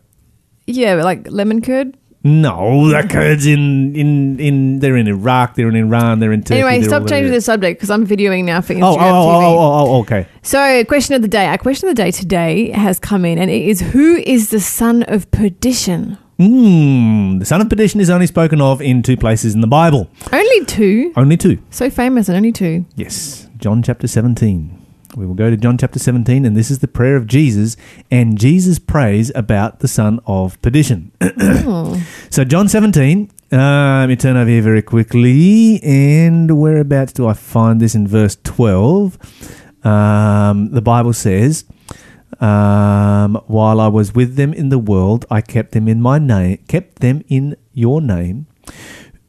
Yeah, 0.68 0.96
but 0.96 1.04
like 1.04 1.30
lemon 1.30 1.62
curd. 1.62 1.98
No, 2.24 2.88
the 2.88 3.08
Kurds 3.08 3.48
in 3.48 3.96
in 3.96 4.40
in 4.40 4.80
they're 4.80 4.96
in 4.96 5.08
Iraq, 5.08 5.56
they're 5.56 5.70
in 5.70 5.76
Iran, 5.76 6.20
they're 6.20 6.32
in 6.32 6.44
Turkey. 6.44 6.62
Anyway, 6.62 6.88
stop 6.88 7.08
changing 7.08 7.32
the 7.34 7.42
subject 7.42 7.80
because 7.80 7.90
I'm 7.90 8.06
videoing 8.06 8.44
now 8.46 8.62
for 8.62 8.74
oh, 8.74 8.78
Instagram 8.78 8.82
Oh, 8.82 8.96
oh, 9.00 9.00
oh, 9.00 9.40
TV. 9.40 9.44
oh, 9.44 9.60
oh, 9.60 9.96
oh, 9.96 10.00
okay. 10.02 10.28
So, 10.44 10.86
question 10.86 11.16
of 11.16 11.24
the 11.24 11.28
day. 11.28 11.48
Our 11.48 11.58
question 11.58 11.90
of 11.90 11.96
the 11.96 12.02
day 12.02 12.12
today 12.12 12.70
has 12.72 13.00
come 13.00 13.26
in, 13.26 13.40
and 13.40 13.50
it 13.50 13.64
is 13.64 13.82
Who 13.82 14.18
is 14.18 14.52
the 14.52 14.60
son 14.60 15.02
of 15.04 15.32
perdition? 15.32 16.20
Hmm. 16.42 17.38
The 17.38 17.46
son 17.46 17.62
of 17.62 17.70
perdition 17.70 18.00
is 18.00 18.10
only 18.10 18.26
spoken 18.26 18.62
of 18.62 18.82
in 18.82 19.04
two 19.04 19.16
places 19.16 19.54
in 19.54 19.62
the 19.62 19.68
Bible. 19.68 20.10
Only 20.34 20.66
two. 20.66 21.14
Only 21.16 21.38
two. 21.38 21.60
So 21.70 21.88
famous, 21.92 22.30
and 22.30 22.36
only 22.36 22.52
two. 22.52 22.84
Yes, 22.96 23.48
John 23.58 23.84
chapter 23.84 24.08
17. 24.08 24.76
We 25.16 25.28
will 25.28 25.36
go 25.36 25.52
to 25.52 25.58
John 25.58 25.78
chapter 25.78 26.00
17, 26.00 26.44
and 26.44 26.58
this 26.58 26.72
is 26.72 26.80
the 26.80 26.88
prayer 26.88 27.16
of 27.16 27.28
Jesus, 27.28 27.78
and 28.10 28.40
Jesus 28.40 28.80
prays 28.80 29.32
about 29.36 29.82
the 29.82 29.88
son 29.88 30.20
of 30.26 30.60
perdition. 30.64 31.12
so, 32.32 32.44
John 32.44 32.68
17, 32.68 33.30
uh, 33.52 33.58
let 33.58 34.08
me 34.08 34.16
turn 34.16 34.36
over 34.36 34.50
here 34.50 34.64
very 34.64 34.82
quickly, 34.82 35.80
and 35.84 36.60
whereabouts 36.60 37.14
do 37.14 37.28
I 37.28 37.34
find 37.34 37.80
this 37.80 37.94
in 37.94 38.08
verse 38.08 38.36
12? 38.44 39.86
Um, 39.86 40.72
the 40.72 40.82
Bible 40.82 41.14
says, 41.14 41.66
um, 42.40 43.36
while 43.48 43.80
I 43.80 43.88
was 43.88 44.16
with 44.16 44.36
them 44.36 44.54
in 44.54 44.70
the 44.70 44.80
world, 44.80 45.26
I 45.30 45.42
kept 45.42 45.72
them 45.74 45.88
in 45.88 46.02
my 46.02 46.20
name, 46.20 46.58
kept 46.68 47.00
them 47.00 47.24
in 47.28 47.56
your 47.74 48.02
name. 48.02 48.48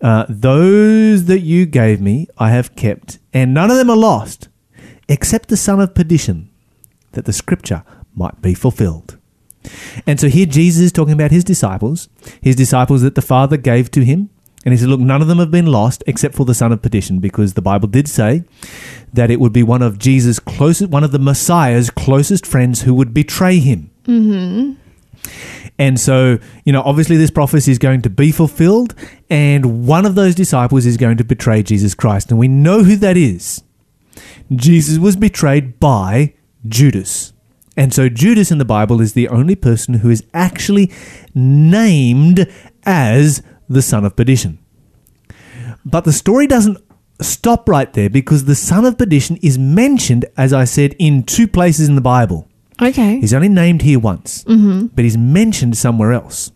Uh, 0.01 0.27
those 0.29 1.27
that 1.27 1.41
you 1.41 1.65
gave 1.67 2.01
me, 2.01 2.27
I 2.39 2.51
have 2.51 2.75
kept, 2.75 3.19
and 3.33 3.55
none 3.55 3.71
of 3.71 3.77
them 3.77 3.91
are 3.91 3.97
lost, 3.97 4.49
except 5.09 5.49
the 5.49 5.57
son 5.57 5.81
of 5.81 5.95
perdition, 5.95 6.51
that 7.13 7.25
the 7.25 7.33
scripture 7.33 7.85
might 8.15 8.43
be 8.43 8.55
fulfilled. 8.55 9.19
And 10.07 10.19
so 10.19 10.29
here 10.29 10.47
Jesus 10.47 10.83
is 10.83 10.93
talking 10.93 11.15
about 11.15 11.31
his 11.31 11.45
disciples, 11.45 12.09
his 12.41 12.57
disciples 12.57 13.03
that 13.03 13.15
the 13.15 13.23
Father 13.23 13.57
gave 13.57 13.91
to 13.93 14.05
him. 14.05 14.31
And 14.65 14.73
he 14.73 14.79
said, 14.79 14.89
Look, 14.89 15.01
none 15.01 15.23
of 15.23 15.29
them 15.29 15.39
have 15.39 15.51
been 15.51 15.67
lost 15.67 16.05
except 16.07 16.35
for 16.35 16.45
the 16.45 16.55
son 16.55 16.73
of 16.73 16.83
perdition, 16.83 17.19
because 17.19 17.55
the 17.55 17.63
Bible 17.63 17.89
did 17.89 18.09
say 18.09 18.45
that 19.13 19.31
it 19.31 19.41
would 19.41 19.53
be 19.53 19.63
one 19.63 19.83
of 19.83 19.99
Jesus' 19.99 20.39
closest, 20.39 20.91
one 20.91 21.05
of 21.05 21.13
the 21.13 21.19
Messiah's 21.19 21.91
closest 21.91 22.47
friends 22.47 22.83
who 22.83 22.95
would 22.95 23.13
betray 23.13 23.59
him. 23.59 23.91
Mm-hmm. 24.05 24.73
And 25.79 25.99
so, 25.99 26.39
you 26.65 26.73
know, 26.73 26.83
obviously 26.83 27.17
this 27.17 27.31
prophecy 27.31 27.73
is 27.73 27.79
going 27.79 28.03
to 28.03 28.11
be 28.11 28.31
fulfilled, 28.31 28.95
and 29.29 29.87
one 29.87 30.07
of 30.07 30.15
those 30.15 30.35
disciples 30.35 30.87
is 30.87 30.97
going 30.97 31.17
to 31.17 31.25
betray 31.25 31.63
Jesus 31.63 31.95
Christ. 31.95 32.31
And 32.31 32.39
we 32.39 32.49
know 32.49 32.85
who 32.85 32.97
that 32.97 33.17
is. 33.17 33.63
Jesus 34.55 34.99
was 34.99 35.17
betrayed 35.17 35.81
by 35.81 36.35
Judas. 36.67 37.33
And 37.77 37.95
so 37.95 38.09
Judas 38.09 38.51
in 38.51 38.59
the 38.59 38.67
Bible 38.67 39.01
is 39.01 39.15
the 39.15 39.29
only 39.29 39.57
person 39.57 39.95
who 39.95 40.11
is 40.11 40.23
actually 40.35 40.93
named 41.35 42.47
as 42.85 43.43
the 43.73 43.83
son 43.83 44.05
of 44.05 44.17
perdition. 44.17 44.59
But 45.85 46.05
the 46.05 46.13
story 46.13 46.47
doesn't 46.47 46.79
stop 47.21 47.69
right 47.69 47.93
there 47.93 48.11
because 48.11 48.45
the 48.45 48.55
son 48.55 48.85
of 48.85 48.99
perdition 48.99 49.37
is 49.43 49.59
mentioned, 49.59 50.27
as 50.37 50.53
I 50.53 50.65
said, 50.65 50.95
in 50.99 51.25
two 51.25 51.49
places 51.49 51.89
in 51.89 51.95
the 51.95 52.01
Bible. 52.01 52.49
Okay. 52.81 53.21
He's 53.21 53.35
only 53.35 53.49
named 53.49 53.83
here 53.83 53.99
once, 53.99 54.45
mm-hmm. 54.45 54.87
but 54.87 55.05
he's 55.05 55.17
mentioned 55.17 55.77
somewhere 55.77 56.13
else. 56.13 56.53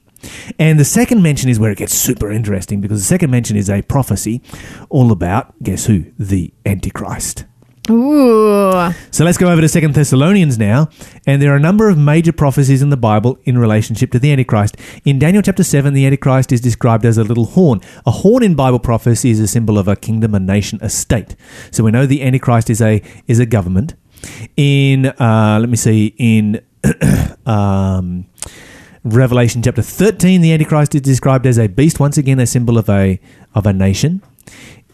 And 0.59 0.79
the 0.79 0.85
second 0.85 1.23
mention 1.23 1.49
is 1.51 1.61
where 1.61 1.71
it 1.71 1.79
gets 1.79 1.95
super 1.95 2.31
interesting 2.31 2.81
because 2.81 3.01
the 3.01 3.07
second 3.07 3.31
mention 3.31 3.57
is 3.57 3.71
a 3.71 3.83
prophecy 3.83 4.43
all 4.89 5.13
about, 5.13 5.63
guess 5.63 5.87
who? 5.87 6.07
The 6.19 6.53
Antichrist. 6.65 7.45
Ooh. 7.91 8.93
So 9.11 9.25
let's 9.25 9.39
go 9.39 9.49
over 9.49 9.61
to 9.61 9.69
Second 9.69 9.95
Thessalonians 9.95 10.59
now, 10.59 10.89
and 11.27 11.41
there 11.41 11.53
are 11.53 11.57
a 11.57 11.61
number 11.61 11.89
of 11.89 11.97
major 11.97 12.33
prophecies 12.33 12.83
in 12.83 12.91
the 12.91 12.97
Bible 12.97 13.39
in 13.45 13.59
relationship 13.59 14.11
to 14.13 14.19
the 14.19 14.33
Antichrist. 14.33 14.77
In 15.05 15.19
Daniel 15.19 15.43
chapter 15.43 15.63
seven, 15.63 15.95
the 15.95 16.05
Antichrist 16.05 16.53
is 16.53 16.61
described 16.61 17.05
as 17.05 17.17
a 17.17 17.25
little 17.25 17.45
horn. 17.47 17.81
A 18.05 18.11
horn 18.11 18.43
in 18.43 18.55
Bible 18.55 18.81
prophecy 18.81 19.31
is 19.31 19.41
a 19.41 19.47
symbol 19.47 19.79
of 19.79 19.87
a 19.87 19.95
kingdom, 19.95 20.35
a 20.35 20.41
nation, 20.41 20.79
a 20.83 20.91
state. 20.91 21.37
So 21.71 21.85
we 21.85 21.91
know 21.93 22.07
the 22.07 22.23
Antichrist 22.23 22.71
is 22.71 22.83
a 22.83 23.03
is 23.27 23.39
a 23.39 23.47
government. 23.47 23.95
In 24.57 25.07
uh, 25.07 25.59
let 25.61 25.69
me 25.69 25.77
see 25.77 26.15
in 26.19 26.61
um, 27.47 28.27
Revelation 29.05 29.63
chapter 29.63 29.83
thirteen, 29.83 30.41
the 30.41 30.53
Antichrist 30.53 30.95
is 30.97 31.03
described 31.03 31.47
as 31.47 31.59
a 31.59 31.69
beast. 31.69 32.01
Once 32.01 32.19
again, 32.19 32.41
a 32.41 32.47
symbol 32.47 32.79
of 32.79 32.89
a 32.89 33.21
of 33.55 33.67
a 33.67 33.73
nation. 33.73 34.23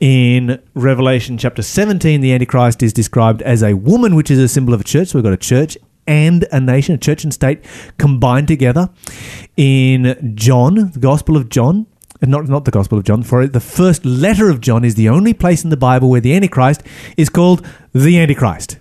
In 0.03 0.61
Revelation 0.75 1.39
chapter 1.39 1.63
17, 1.63 2.23
the 2.23 2.33
Antichrist 2.33 2.83
is 2.83 2.93
described 2.93 3.41
as 3.43 3.63
a 3.63 3.75
woman, 3.75 4.17
which 4.17 4.33
is 4.33 4.39
a 4.41 4.49
symbol 4.49 4.75
of 4.75 4.81
a 4.81 4.85
church. 4.85 5.11
So 5.11 5.19
we've 5.19 5.23
got 5.23 5.33
a 5.33 5.37
church 5.37 5.79
and 6.09 6.45
a 6.51 6.59
nation, 6.59 6.97
a 6.97 6.99
church 6.99 7.23
and 7.23 7.33
state 7.33 7.65
combined 7.99 8.49
together. 8.49 8.91
In 9.57 10.33
John, 10.35 10.91
the 10.91 10.99
Gospel 10.99 11.37
of 11.37 11.49
John, 11.51 11.87
not, 12.21 12.49
not 12.49 12.65
the 12.65 12.73
Gospel 12.73 12.99
of 12.99 13.05
John, 13.05 13.23
for 13.23 13.47
the 13.47 13.61
first 13.61 14.05
letter 14.05 14.51
of 14.51 14.61
John 14.61 14.85
is 14.85 14.97
the 14.97 15.09
only 15.09 15.35
place 15.35 15.63
in 15.63 15.71
the 15.71 15.77
Bible 15.77 16.11
where 16.11 16.21
the 16.21 16.35
Antichrist 16.35 16.83
is 17.17 17.29
called 17.29 17.65
the 17.93 18.19
Antichrist. 18.19 18.81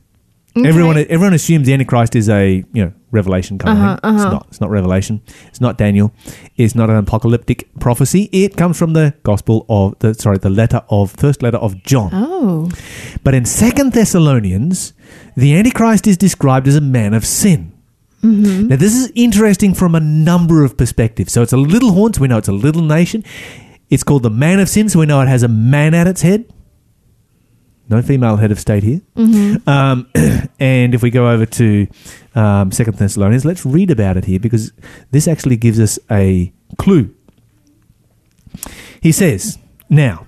Everyone, 0.56 0.98
everyone 0.98 1.36
assumes 1.36 1.68
the 1.68 1.74
Antichrist 1.74 2.16
is 2.16 2.30
a 2.30 2.66
you 2.74 2.86
know 2.86 2.94
revelation 3.12 3.58
kind 3.58 3.78
of 3.78 3.84
thing. 3.84 3.94
It's 4.16 4.24
uh-huh. 4.24 4.32
not. 4.32 4.48
It's 4.48 4.62
not 4.62 4.70
Revelation. 4.70 5.22
It's 5.48 5.62
not 5.62 5.78
Daniel. 5.78 6.14
It's 6.58 6.76
not 6.76 6.90
an 6.90 6.96
apocalyptic 6.96 7.68
prophecy. 7.80 8.30
It 8.32 8.58
comes 8.58 8.78
from 8.78 8.94
the 8.94 9.14
Gospel 9.24 9.66
of 9.70 9.98
the 10.00 10.14
sorry 10.14 10.38
the 10.38 10.50
letter 10.50 10.82
of 10.90 11.12
first 11.12 11.42
letter 11.44 11.58
of 11.58 11.84
John. 11.84 12.10
Oh. 12.14 12.70
But 13.24 13.34
in 13.34 13.46
Second 13.46 13.94
Thessalonians, 13.94 14.94
the 15.36 15.56
Antichrist 15.56 16.08
is 16.08 16.18
described 16.18 16.68
as 16.68 16.76
a 16.76 16.82
man 16.82 17.14
of 17.14 17.26
sin. 17.26 17.74
Mm-hmm. 18.24 18.68
Now 18.68 18.76
this 18.76 18.96
is 18.96 19.12
interesting 19.16 19.74
from 19.74 19.96
a 19.96 20.00
number 20.00 20.64
of 20.64 20.78
perspectives. 20.78 21.34
So 21.34 21.42
it's 21.42 21.54
a 21.54 21.58
little 21.58 21.92
horn, 21.92 22.14
so 22.14 22.22
we 22.22 22.28
know 22.28 22.38
it's 22.38 22.48
a 22.48 22.54
little 22.54 22.84
nation. 22.84 23.24
It's 23.90 24.04
called 24.04 24.24
the 24.24 24.30
man 24.30 24.60
of 24.60 24.70
sin, 24.70 24.90
so 24.90 25.00
we 25.00 25.06
know 25.06 25.22
it 25.22 25.28
has 25.28 25.44
a 25.44 25.48
man 25.48 25.94
at 25.94 26.08
its 26.08 26.22
head. 26.22 26.46
No 27.92 28.02
female 28.02 28.38
head 28.38 28.52
of 28.52 28.60
state 28.60 28.84
here. 28.84 29.02
Um, 29.68 30.10
and 30.60 30.96
if 30.96 31.04
we 31.04 31.12
go 31.12 31.30
over 31.30 31.46
to 31.46 31.88
um, 32.36 32.72
Second 32.72 32.98
Thessalonians, 32.98 33.44
let's 33.44 33.66
read 33.66 33.92
about 33.92 34.16
it 34.16 34.24
here 34.24 34.40
because 34.40 34.72
this 35.12 35.28
actually 35.28 35.58
gives 35.58 35.78
us 35.78 36.00
a 36.10 36.54
clue. 36.78 37.14
He 39.02 39.12
says, 39.12 39.60
Now, 39.90 40.26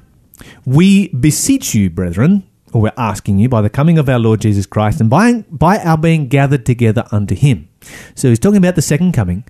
we 0.66 1.08
beseech 1.08 1.74
you, 1.74 1.90
brethren, 1.90 2.44
or 2.74 2.82
we're 2.82 2.92
asking 2.98 3.40
you, 3.40 3.48
by 3.48 3.62
the 3.62 3.70
coming 3.70 3.98
of 3.98 4.10
our 4.10 4.20
Lord 4.20 4.42
Jesus 4.42 4.66
Christ 4.66 5.00
and 5.00 5.10
by, 5.10 5.46
by 5.52 5.78
our 5.80 5.98
being 5.98 6.28
gathered 6.28 6.66
together 6.66 7.06
unto 7.12 7.36
him. 7.36 7.70
So 8.16 8.30
he's 8.30 8.40
talking 8.40 8.58
about 8.58 8.76
the 8.76 8.82
second 8.82 9.14
coming, 9.14 9.44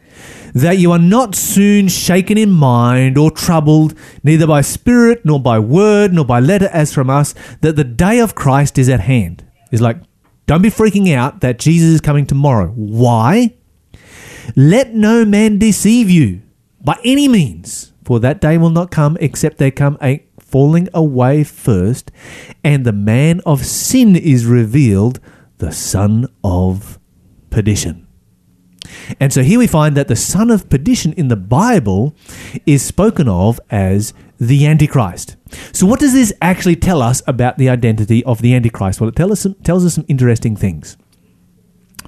that 0.53 0.77
you 0.77 0.91
are 0.91 0.99
not 0.99 1.35
soon 1.35 1.87
shaken 1.87 2.37
in 2.37 2.51
mind 2.51 3.17
or 3.17 3.31
troubled, 3.31 3.95
neither 4.23 4.45
by 4.45 4.61
spirit, 4.61 5.23
nor 5.23 5.39
by 5.39 5.59
word, 5.59 6.13
nor 6.13 6.25
by 6.25 6.39
letter 6.39 6.69
as 6.73 6.93
from 6.93 7.09
us, 7.09 7.33
that 7.61 7.75
the 7.75 7.83
day 7.83 8.19
of 8.19 8.35
Christ 8.35 8.77
is 8.77 8.89
at 8.89 8.99
hand. 8.99 9.45
He's 9.71 9.81
like, 9.81 9.97
don't 10.45 10.61
be 10.61 10.69
freaking 10.69 11.13
out 11.15 11.39
that 11.39 11.59
Jesus 11.59 11.89
is 11.89 12.01
coming 12.01 12.25
tomorrow. 12.25 12.67
Why? 12.75 13.55
Let 14.55 14.93
no 14.93 15.23
man 15.23 15.57
deceive 15.57 16.09
you 16.09 16.41
by 16.81 16.99
any 17.05 17.29
means, 17.29 17.93
for 18.03 18.19
that 18.19 18.41
day 18.41 18.57
will 18.57 18.69
not 18.69 18.91
come 18.91 19.17
except 19.21 19.57
there 19.57 19.71
come 19.71 19.97
a 20.01 20.25
falling 20.53 20.87
away 20.93 21.43
first, 21.43 22.11
and 22.63 22.85
the 22.85 22.93
man 22.93 23.41
of 23.43 23.65
sin 23.65 24.15
is 24.15 24.45
revealed, 24.45 25.19
the 25.57 25.71
son 25.71 26.27
of 26.43 26.99
perdition. 27.49 28.05
And 29.19 29.33
so 29.33 29.41
here 29.41 29.57
we 29.57 29.65
find 29.65 29.97
that 29.97 30.09
the 30.09 30.15
son 30.15 30.51
of 30.51 30.69
perdition 30.69 31.11
in 31.13 31.27
the 31.29 31.35
Bible 31.35 32.15
is 32.67 32.85
spoken 32.85 33.27
of 33.27 33.59
as 33.71 34.13
the 34.39 34.67
Antichrist. 34.67 35.37
So, 35.71 35.87
what 35.87 35.99
does 35.99 36.13
this 36.13 36.31
actually 36.39 36.75
tell 36.75 37.01
us 37.01 37.23
about 37.25 37.57
the 37.57 37.69
identity 37.69 38.23
of 38.23 38.43
the 38.43 38.53
Antichrist? 38.53 39.01
Well, 39.01 39.09
it 39.09 39.19
us 39.19 39.39
some, 39.39 39.55
tells 39.55 39.83
us 39.83 39.95
some 39.95 40.05
interesting 40.07 40.55
things. 40.55 40.97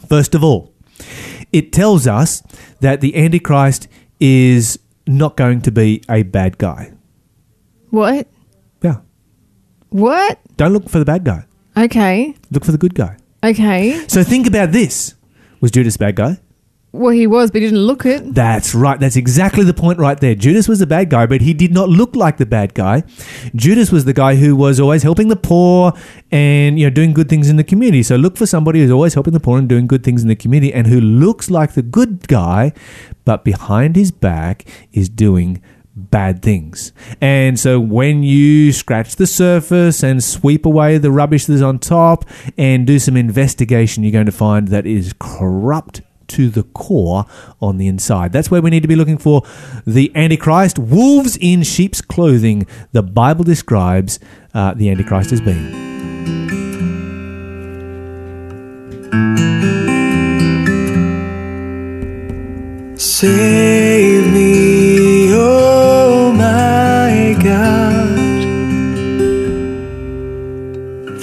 First 0.08 0.36
of 0.36 0.43
all, 0.43 0.72
it 1.52 1.74
tells 1.74 2.06
us 2.06 2.43
that 2.82 3.02
the 3.02 3.16
Antichrist 3.16 3.88
is 4.20 4.78
not 5.08 5.36
going 5.36 5.62
to 5.62 5.72
be 5.72 6.04
a 6.08 6.22
bad 6.22 6.60
guy. 6.60 6.93
What? 7.89 8.28
What? 9.96 10.39
Don't 10.58 10.74
look 10.74 10.89
for 10.89 11.00
the 11.00 11.06
bad 11.06 11.24
guy, 11.24 11.46
Okay. 11.78 12.36
look 12.52 12.66
for 12.66 12.74
the 12.74 12.78
good 12.78 12.96
guy. 12.96 13.16
Okay. 13.41 14.04
So, 14.10 14.24
think 14.24 14.46
about 14.46 14.74
this. 14.74 15.14
Was 15.62 15.72
Judas 15.72 15.96
a 15.96 16.00
bad 16.00 16.16
guy? 16.18 16.39
Well, 16.91 17.12
he 17.12 17.28
was, 17.28 17.52
but 17.52 17.62
he 17.62 17.68
didn't 17.68 17.86
look 17.86 18.06
it. 18.06 18.34
That's 18.34 18.74
right. 18.76 19.00
That's 19.00 19.16
exactly 19.16 19.64
the 19.66 19.74
point 19.74 20.00
right 20.00 20.18
there. 20.20 20.34
Judas 20.36 20.68
was 20.68 20.80
the 20.80 20.88
bad 20.88 21.10
guy, 21.10 21.26
but 21.26 21.41
he 21.41 21.54
did 21.54 21.74
not 21.74 21.88
look 21.89 22.16
like 22.16 22.38
the 22.38 22.46
bad 22.46 22.74
guy. 22.74 23.04
Judas 23.54 23.91
was 23.91 24.04
the 24.06 24.14
guy 24.14 24.36
who 24.36 24.54
was 24.56 24.80
always 24.80 25.04
helping 25.04 25.28
the 25.30 25.36
poor 25.36 25.91
and 26.32 26.80
you 26.80 26.86
know 26.86 26.89
doing 26.89 27.14
good 27.14 27.28
things 27.30 27.50
in 27.50 27.56
the 27.58 27.64
community. 27.66 28.02
So 28.04 28.16
look 28.16 28.36
for 28.38 28.46
somebody 28.46 28.80
who's 28.80 28.91
always 28.91 29.14
helping 29.14 29.34
the 29.34 29.39
poor 29.41 29.58
and 29.60 29.68
doing 29.68 29.88
good 29.88 30.04
things 30.04 30.22
in 30.24 30.28
the 30.30 30.36
community 30.38 30.74
and 30.74 30.88
who 30.88 31.00
looks 31.02 31.50
like 31.50 31.74
the 31.74 31.82
good 31.82 32.28
guy, 32.30 32.72
but 33.26 33.43
behind 33.43 33.96
his 33.98 34.12
back 34.12 34.66
is 34.93 35.10
doing 35.10 35.62
bad 35.96 36.41
things. 36.41 36.91
And 37.22 37.60
so 37.60 37.80
when 37.80 38.24
you 38.24 38.74
scratch 38.74 39.16
the 39.16 39.28
surface 39.28 40.04
and 40.04 40.24
sweep 40.24 40.66
away 40.66 40.98
the 40.98 41.12
rubbish 41.12 41.46
that's 41.46 41.62
on 41.62 41.80
top 41.80 42.26
and 42.58 42.86
do 42.86 43.00
some 43.00 43.16
investigation, 43.16 44.04
you're 44.04 44.12
going 44.12 44.26
to 44.26 44.32
find 44.32 44.68
that 44.70 44.86
is 44.86 45.14
corrupt 45.20 46.02
to 46.28 46.50
the 46.50 46.64
core 46.64 47.26
on 47.62 47.78
the 47.78 47.88
inside. 47.88 48.32
That's 48.34 48.50
where 48.50 48.62
we 48.62 48.70
need 48.70 48.82
to 48.82 48.88
be 48.88 48.96
looking 48.96 49.18
for 49.18 49.43
the 49.86 50.12
Antichrist. 50.16 50.80
Wolves 50.80 51.38
in 51.39 51.64
sheep's 51.64 52.02
clothing. 52.02 52.68
The 52.91 53.04
Bible 53.04 53.43
describes 53.43 54.20
uh, 54.54 54.74
the 54.74 54.89
Antichrist 54.89 55.32
as 55.32 55.41
being. 55.41 55.84
Save 62.98 64.05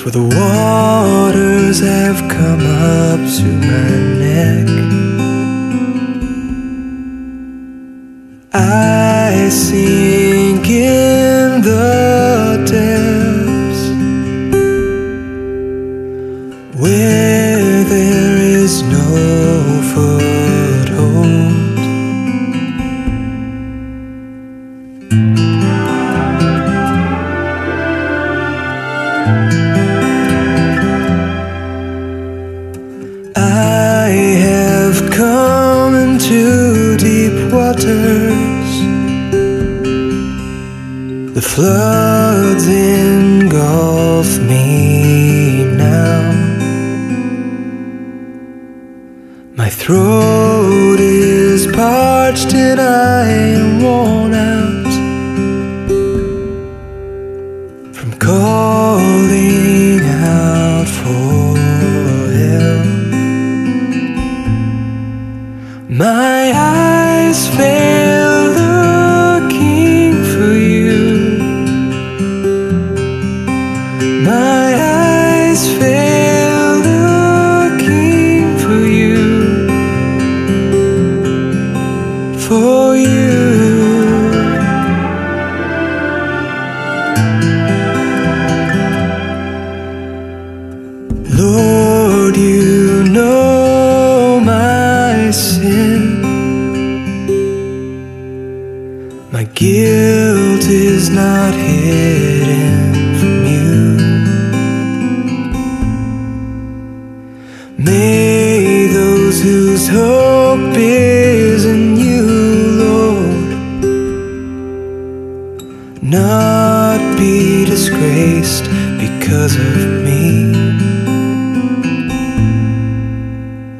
For 0.03 0.11
the 0.11 0.20
waters 0.20 1.78
have 1.78 2.28
come 2.28 2.61
up 2.61 3.20
to 3.36 3.44
my 3.70 3.90
neck. 4.18 4.66
I 8.53 9.48
sink 9.48 10.68
in 10.68 11.62
the 11.62 12.01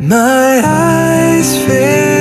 My 0.05 0.61
eyes 0.65 1.65
fail 1.65 2.12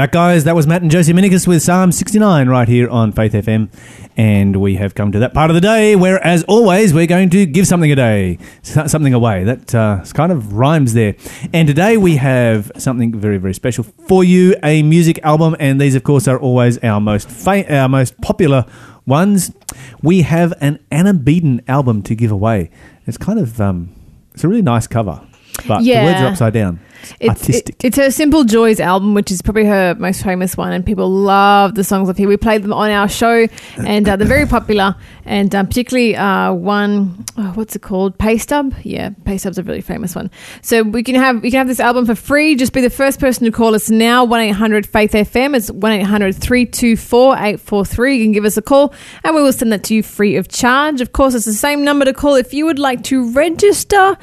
back, 0.00 0.12
guys. 0.12 0.44
That 0.44 0.56
was 0.56 0.66
Matt 0.66 0.80
and 0.80 0.90
Josie 0.90 1.12
Minikus 1.12 1.46
with 1.46 1.62
Psalm 1.62 1.92
69 1.92 2.48
right 2.48 2.66
here 2.66 2.88
on 2.88 3.12
Faith 3.12 3.34
FM. 3.34 3.68
And 4.16 4.56
we 4.56 4.76
have 4.76 4.94
come 4.94 5.12
to 5.12 5.18
that 5.18 5.34
part 5.34 5.50
of 5.50 5.54
the 5.54 5.60
day 5.60 5.94
where, 5.94 6.24
as 6.26 6.42
always, 6.44 6.94
we're 6.94 7.06
going 7.06 7.28
to 7.28 7.44
give 7.44 7.66
something 7.66 7.92
a 7.92 7.96
day, 7.96 8.38
something 8.62 9.12
away. 9.12 9.44
That 9.44 9.74
uh, 9.74 10.02
kind 10.14 10.32
of 10.32 10.54
rhymes 10.54 10.94
there. 10.94 11.16
And 11.52 11.68
today 11.68 11.98
we 11.98 12.16
have 12.16 12.72
something 12.78 13.12
very, 13.12 13.36
very 13.36 13.52
special 13.52 13.84
for 13.84 14.24
you 14.24 14.54
a 14.62 14.82
music 14.82 15.20
album. 15.22 15.54
And 15.60 15.78
these, 15.78 15.94
of 15.94 16.02
course, 16.02 16.26
are 16.26 16.40
always 16.40 16.78
our 16.78 16.98
most, 16.98 17.28
fa- 17.28 17.70
our 17.70 17.88
most 17.90 18.18
popular 18.22 18.64
ones. 19.04 19.52
We 20.02 20.22
have 20.22 20.54
an 20.62 20.82
Anna 20.90 21.12
Beeden 21.12 21.62
album 21.68 22.00
to 22.04 22.14
give 22.14 22.30
away. 22.30 22.70
It's 23.06 23.18
kind 23.18 23.38
of, 23.38 23.60
um, 23.60 23.94
it's 24.32 24.44
a 24.44 24.48
really 24.48 24.62
nice 24.62 24.86
cover. 24.86 25.26
But 25.66 25.82
the 25.82 25.90
words 25.94 26.20
are 26.20 26.22
Yeah. 26.24 26.28
upside 26.28 26.52
down. 26.54 26.80
It's, 27.18 27.30
Artistic. 27.30 27.76
it- 27.78 27.84
it's 27.86 27.96
her 27.96 28.10
Simple 28.10 28.44
Joys 28.44 28.78
album, 28.78 29.14
which 29.14 29.30
is 29.32 29.40
probably 29.40 29.64
her 29.64 29.96
most 29.98 30.22
famous 30.22 30.54
one, 30.56 30.72
and 30.74 30.84
people 30.84 31.10
love 31.10 31.74
the 31.74 31.82
songs 31.82 32.10
of 32.10 32.18
here. 32.18 32.28
We 32.28 32.36
played 32.36 32.62
them 32.62 32.74
on 32.74 32.90
our 32.90 33.08
show, 33.08 33.46
and 33.78 34.06
uh, 34.06 34.16
they're 34.16 34.28
very 34.28 34.46
popular. 34.46 34.94
And 35.24 35.54
um, 35.54 35.66
particularly 35.66 36.14
uh, 36.14 36.52
one, 36.52 37.24
oh, 37.38 37.52
what's 37.54 37.74
it 37.74 37.80
called? 37.82 38.18
Pay 38.18 38.36
Stub? 38.36 38.74
Yeah, 38.82 39.10
Pay 39.24 39.38
Stub's 39.38 39.56
a 39.56 39.62
really 39.62 39.80
famous 39.80 40.14
one. 40.14 40.30
So 40.60 40.82
we 40.82 41.02
can 41.02 41.14
have 41.14 41.36
you 41.42 41.50
can 41.50 41.58
have 41.58 41.68
this 41.68 41.80
album 41.80 42.04
for 42.04 42.14
free. 42.14 42.54
Just 42.54 42.74
be 42.74 42.82
the 42.82 42.90
first 42.90 43.18
person 43.18 43.44
to 43.46 43.50
call 43.50 43.74
us 43.74 43.88
now. 43.88 44.24
One 44.24 44.40
eight 44.42 44.50
hundred 44.50 44.86
Faith 44.86 45.12
FM. 45.12 45.56
It's 45.56 45.70
1 45.70 45.92
800 45.92 46.34
324 46.36 47.34
843. 47.34 48.16
You 48.18 48.24
can 48.24 48.32
give 48.32 48.44
us 48.44 48.56
a 48.58 48.62
call, 48.62 48.92
and 49.24 49.34
we 49.34 49.42
will 49.42 49.52
send 49.54 49.72
that 49.72 49.84
to 49.84 49.94
you 49.94 50.02
free 50.02 50.36
of 50.36 50.48
charge. 50.48 51.00
Of 51.00 51.12
course, 51.12 51.34
it's 51.34 51.46
the 51.46 51.54
same 51.54 51.82
number 51.82 52.04
to 52.04 52.12
call 52.12 52.34
if 52.34 52.52
you 52.52 52.66
would 52.66 52.78
like 52.78 53.02
to 53.04 53.30
register 53.32 54.18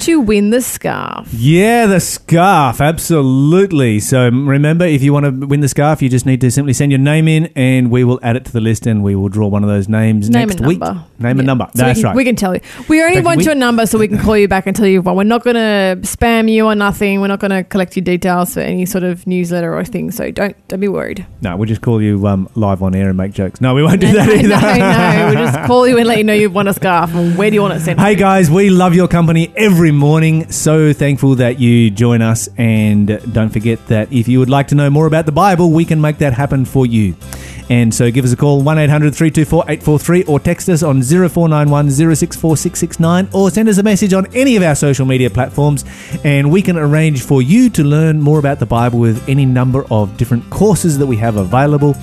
to 0.00 0.20
win 0.20 0.50
the 0.50 0.60
scarf. 0.70 1.28
Yeah, 1.32 1.86
the 1.86 2.00
scarf, 2.00 2.80
absolutely. 2.80 4.00
So 4.00 4.28
remember, 4.28 4.84
if 4.86 5.02
you 5.02 5.12
want 5.12 5.26
to 5.40 5.46
win 5.46 5.60
the 5.60 5.68
scarf, 5.68 6.00
you 6.02 6.08
just 6.08 6.26
need 6.26 6.40
to 6.40 6.50
simply 6.50 6.72
send 6.72 6.92
your 6.92 6.98
name 6.98 7.28
in, 7.28 7.46
and 7.56 7.90
we 7.90 8.04
will 8.04 8.18
add 8.22 8.36
it 8.36 8.44
to 8.46 8.52
the 8.52 8.60
list, 8.60 8.86
and 8.86 9.02
we 9.02 9.14
will 9.14 9.28
draw 9.28 9.48
one 9.48 9.62
of 9.62 9.68
those 9.68 9.88
names 9.88 10.30
Name 10.30 10.48
next 10.48 10.60
week. 10.60 10.78
number. 10.80 11.04
Name 11.18 11.38
Yeah. 11.38 11.44
number. 11.44 11.68
So 11.74 11.82
That's 11.82 11.98
we 11.98 12.02
can, 12.02 12.08
right. 12.08 12.16
We 12.16 12.24
can 12.24 12.36
tell 12.36 12.54
you. 12.54 12.60
We 12.88 13.02
only 13.02 13.16
you. 13.18 13.22
want 13.22 13.38
We- 13.38 13.44
your 13.44 13.54
number 13.54 13.86
so 13.86 13.98
we 13.98 14.08
can 14.08 14.18
call 14.18 14.36
you 14.36 14.48
back 14.48 14.66
and 14.66 14.74
tell 14.74 14.86
you 14.86 15.02
one. 15.02 15.16
We're 15.16 15.24
not 15.24 15.44
going 15.44 15.56
to 15.56 15.98
spam 16.02 16.50
you 16.50 16.66
or 16.66 16.74
nothing. 16.74 17.20
We're 17.20 17.26
not 17.28 17.40
going 17.40 17.50
to 17.50 17.64
collect 17.64 17.96
your 17.96 18.04
details 18.04 18.54
for 18.54 18.60
any 18.60 18.86
sort 18.86 19.04
of 19.04 19.26
newsletter 19.26 19.74
or 19.74 19.84
thing. 19.84 20.10
So 20.10 20.30
don't 20.30 20.56
don't 20.68 20.80
be 20.80 20.88
worried. 20.88 21.26
no, 21.42 21.56
we'll 21.56 21.66
just 21.66 21.80
call 21.82 22.00
you 22.00 22.26
um, 22.26 22.48
live 22.54 22.82
on 22.82 22.94
air 22.94 23.08
and 23.08 23.16
make 23.18 23.32
jokes. 23.32 23.60
No, 23.60 23.74
we 23.74 23.82
won't 23.82 24.00
do 24.00 24.06
no, 24.06 24.12
that 24.14 24.26
no, 24.28 24.34
either. 24.34 24.48
no, 24.48 25.34
We'll 25.40 25.46
just 25.52 25.66
call 25.66 25.86
you 25.88 25.98
and 25.98 26.06
let 26.06 26.18
you 26.18 26.24
know 26.24 26.32
you 26.34 26.50
want 26.50 26.68
a 26.68 26.74
scarf. 26.74 27.14
And 27.14 27.36
where 27.36 27.50
do 27.50 27.54
you 27.54 27.62
want 27.62 27.74
it 27.74 27.80
sent? 27.80 27.98
Hey 28.00 28.14
guys, 28.14 28.50
we 28.50 28.70
love 28.70 28.94
your 28.94 29.08
company 29.08 29.52
every 29.56 29.90
morning. 29.90 30.50
So 30.60 30.92
thankful 30.92 31.36
that 31.36 31.58
you 31.58 31.90
join 31.90 32.20
us. 32.20 32.46
And 32.58 33.18
don't 33.32 33.48
forget 33.48 33.86
that 33.86 34.12
if 34.12 34.28
you 34.28 34.38
would 34.40 34.50
like 34.50 34.68
to 34.68 34.74
know 34.74 34.90
more 34.90 35.06
about 35.06 35.24
the 35.24 35.32
Bible, 35.32 35.70
we 35.70 35.86
can 35.86 36.02
make 36.02 36.18
that 36.18 36.34
happen 36.34 36.66
for 36.66 36.84
you. 36.84 37.16
And 37.70 37.94
so 37.94 38.10
give 38.10 38.26
us 38.26 38.32
a 38.32 38.36
call 38.36 38.60
1 38.60 38.78
800 38.78 39.14
324 39.14 39.62
843 39.62 40.24
or 40.24 40.38
text 40.38 40.68
us 40.68 40.82
on 40.82 41.02
0491 41.02 41.90
064 42.14 42.58
669 42.58 43.30
or 43.32 43.50
send 43.50 43.70
us 43.70 43.78
a 43.78 43.82
message 43.82 44.12
on 44.12 44.26
any 44.34 44.54
of 44.56 44.62
our 44.62 44.74
social 44.74 45.06
media 45.06 45.30
platforms. 45.30 45.82
And 46.24 46.52
we 46.52 46.60
can 46.60 46.76
arrange 46.76 47.22
for 47.22 47.40
you 47.40 47.70
to 47.70 47.82
learn 47.82 48.20
more 48.20 48.38
about 48.38 48.58
the 48.58 48.66
Bible 48.66 48.98
with 48.98 49.26
any 49.30 49.46
number 49.46 49.86
of 49.90 50.14
different 50.18 50.50
courses 50.50 50.98
that 50.98 51.06
we 51.06 51.16
have 51.16 51.36
available, 51.36 51.94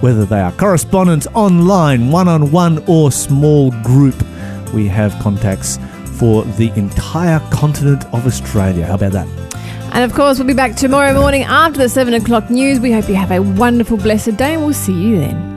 whether 0.00 0.24
they 0.24 0.40
are 0.40 0.52
correspondence, 0.52 1.26
online, 1.34 2.12
one 2.12 2.28
on 2.28 2.52
one, 2.52 2.84
or 2.86 3.10
small 3.10 3.72
group 3.82 4.14
we 4.74 4.86
have 4.86 5.12
contacts 5.20 5.78
for 6.18 6.44
the 6.44 6.70
entire 6.76 7.40
continent 7.50 8.04
of 8.06 8.26
Australia. 8.26 8.86
How 8.86 8.94
about 8.94 9.12
that? 9.12 9.28
And 9.92 10.04
of 10.04 10.14
course, 10.14 10.38
we'll 10.38 10.46
be 10.46 10.54
back 10.54 10.76
tomorrow 10.76 11.14
morning 11.14 11.42
after 11.42 11.78
the 11.78 11.88
seven 11.88 12.14
o'clock 12.14 12.50
news. 12.50 12.80
We 12.80 12.92
hope 12.92 13.08
you 13.08 13.14
have 13.14 13.30
a 13.30 13.40
wonderful, 13.40 13.96
blessed 13.96 14.36
day, 14.36 14.54
and 14.54 14.62
we'll 14.64 14.74
see 14.74 14.92
you 14.92 15.18
then. 15.18 15.55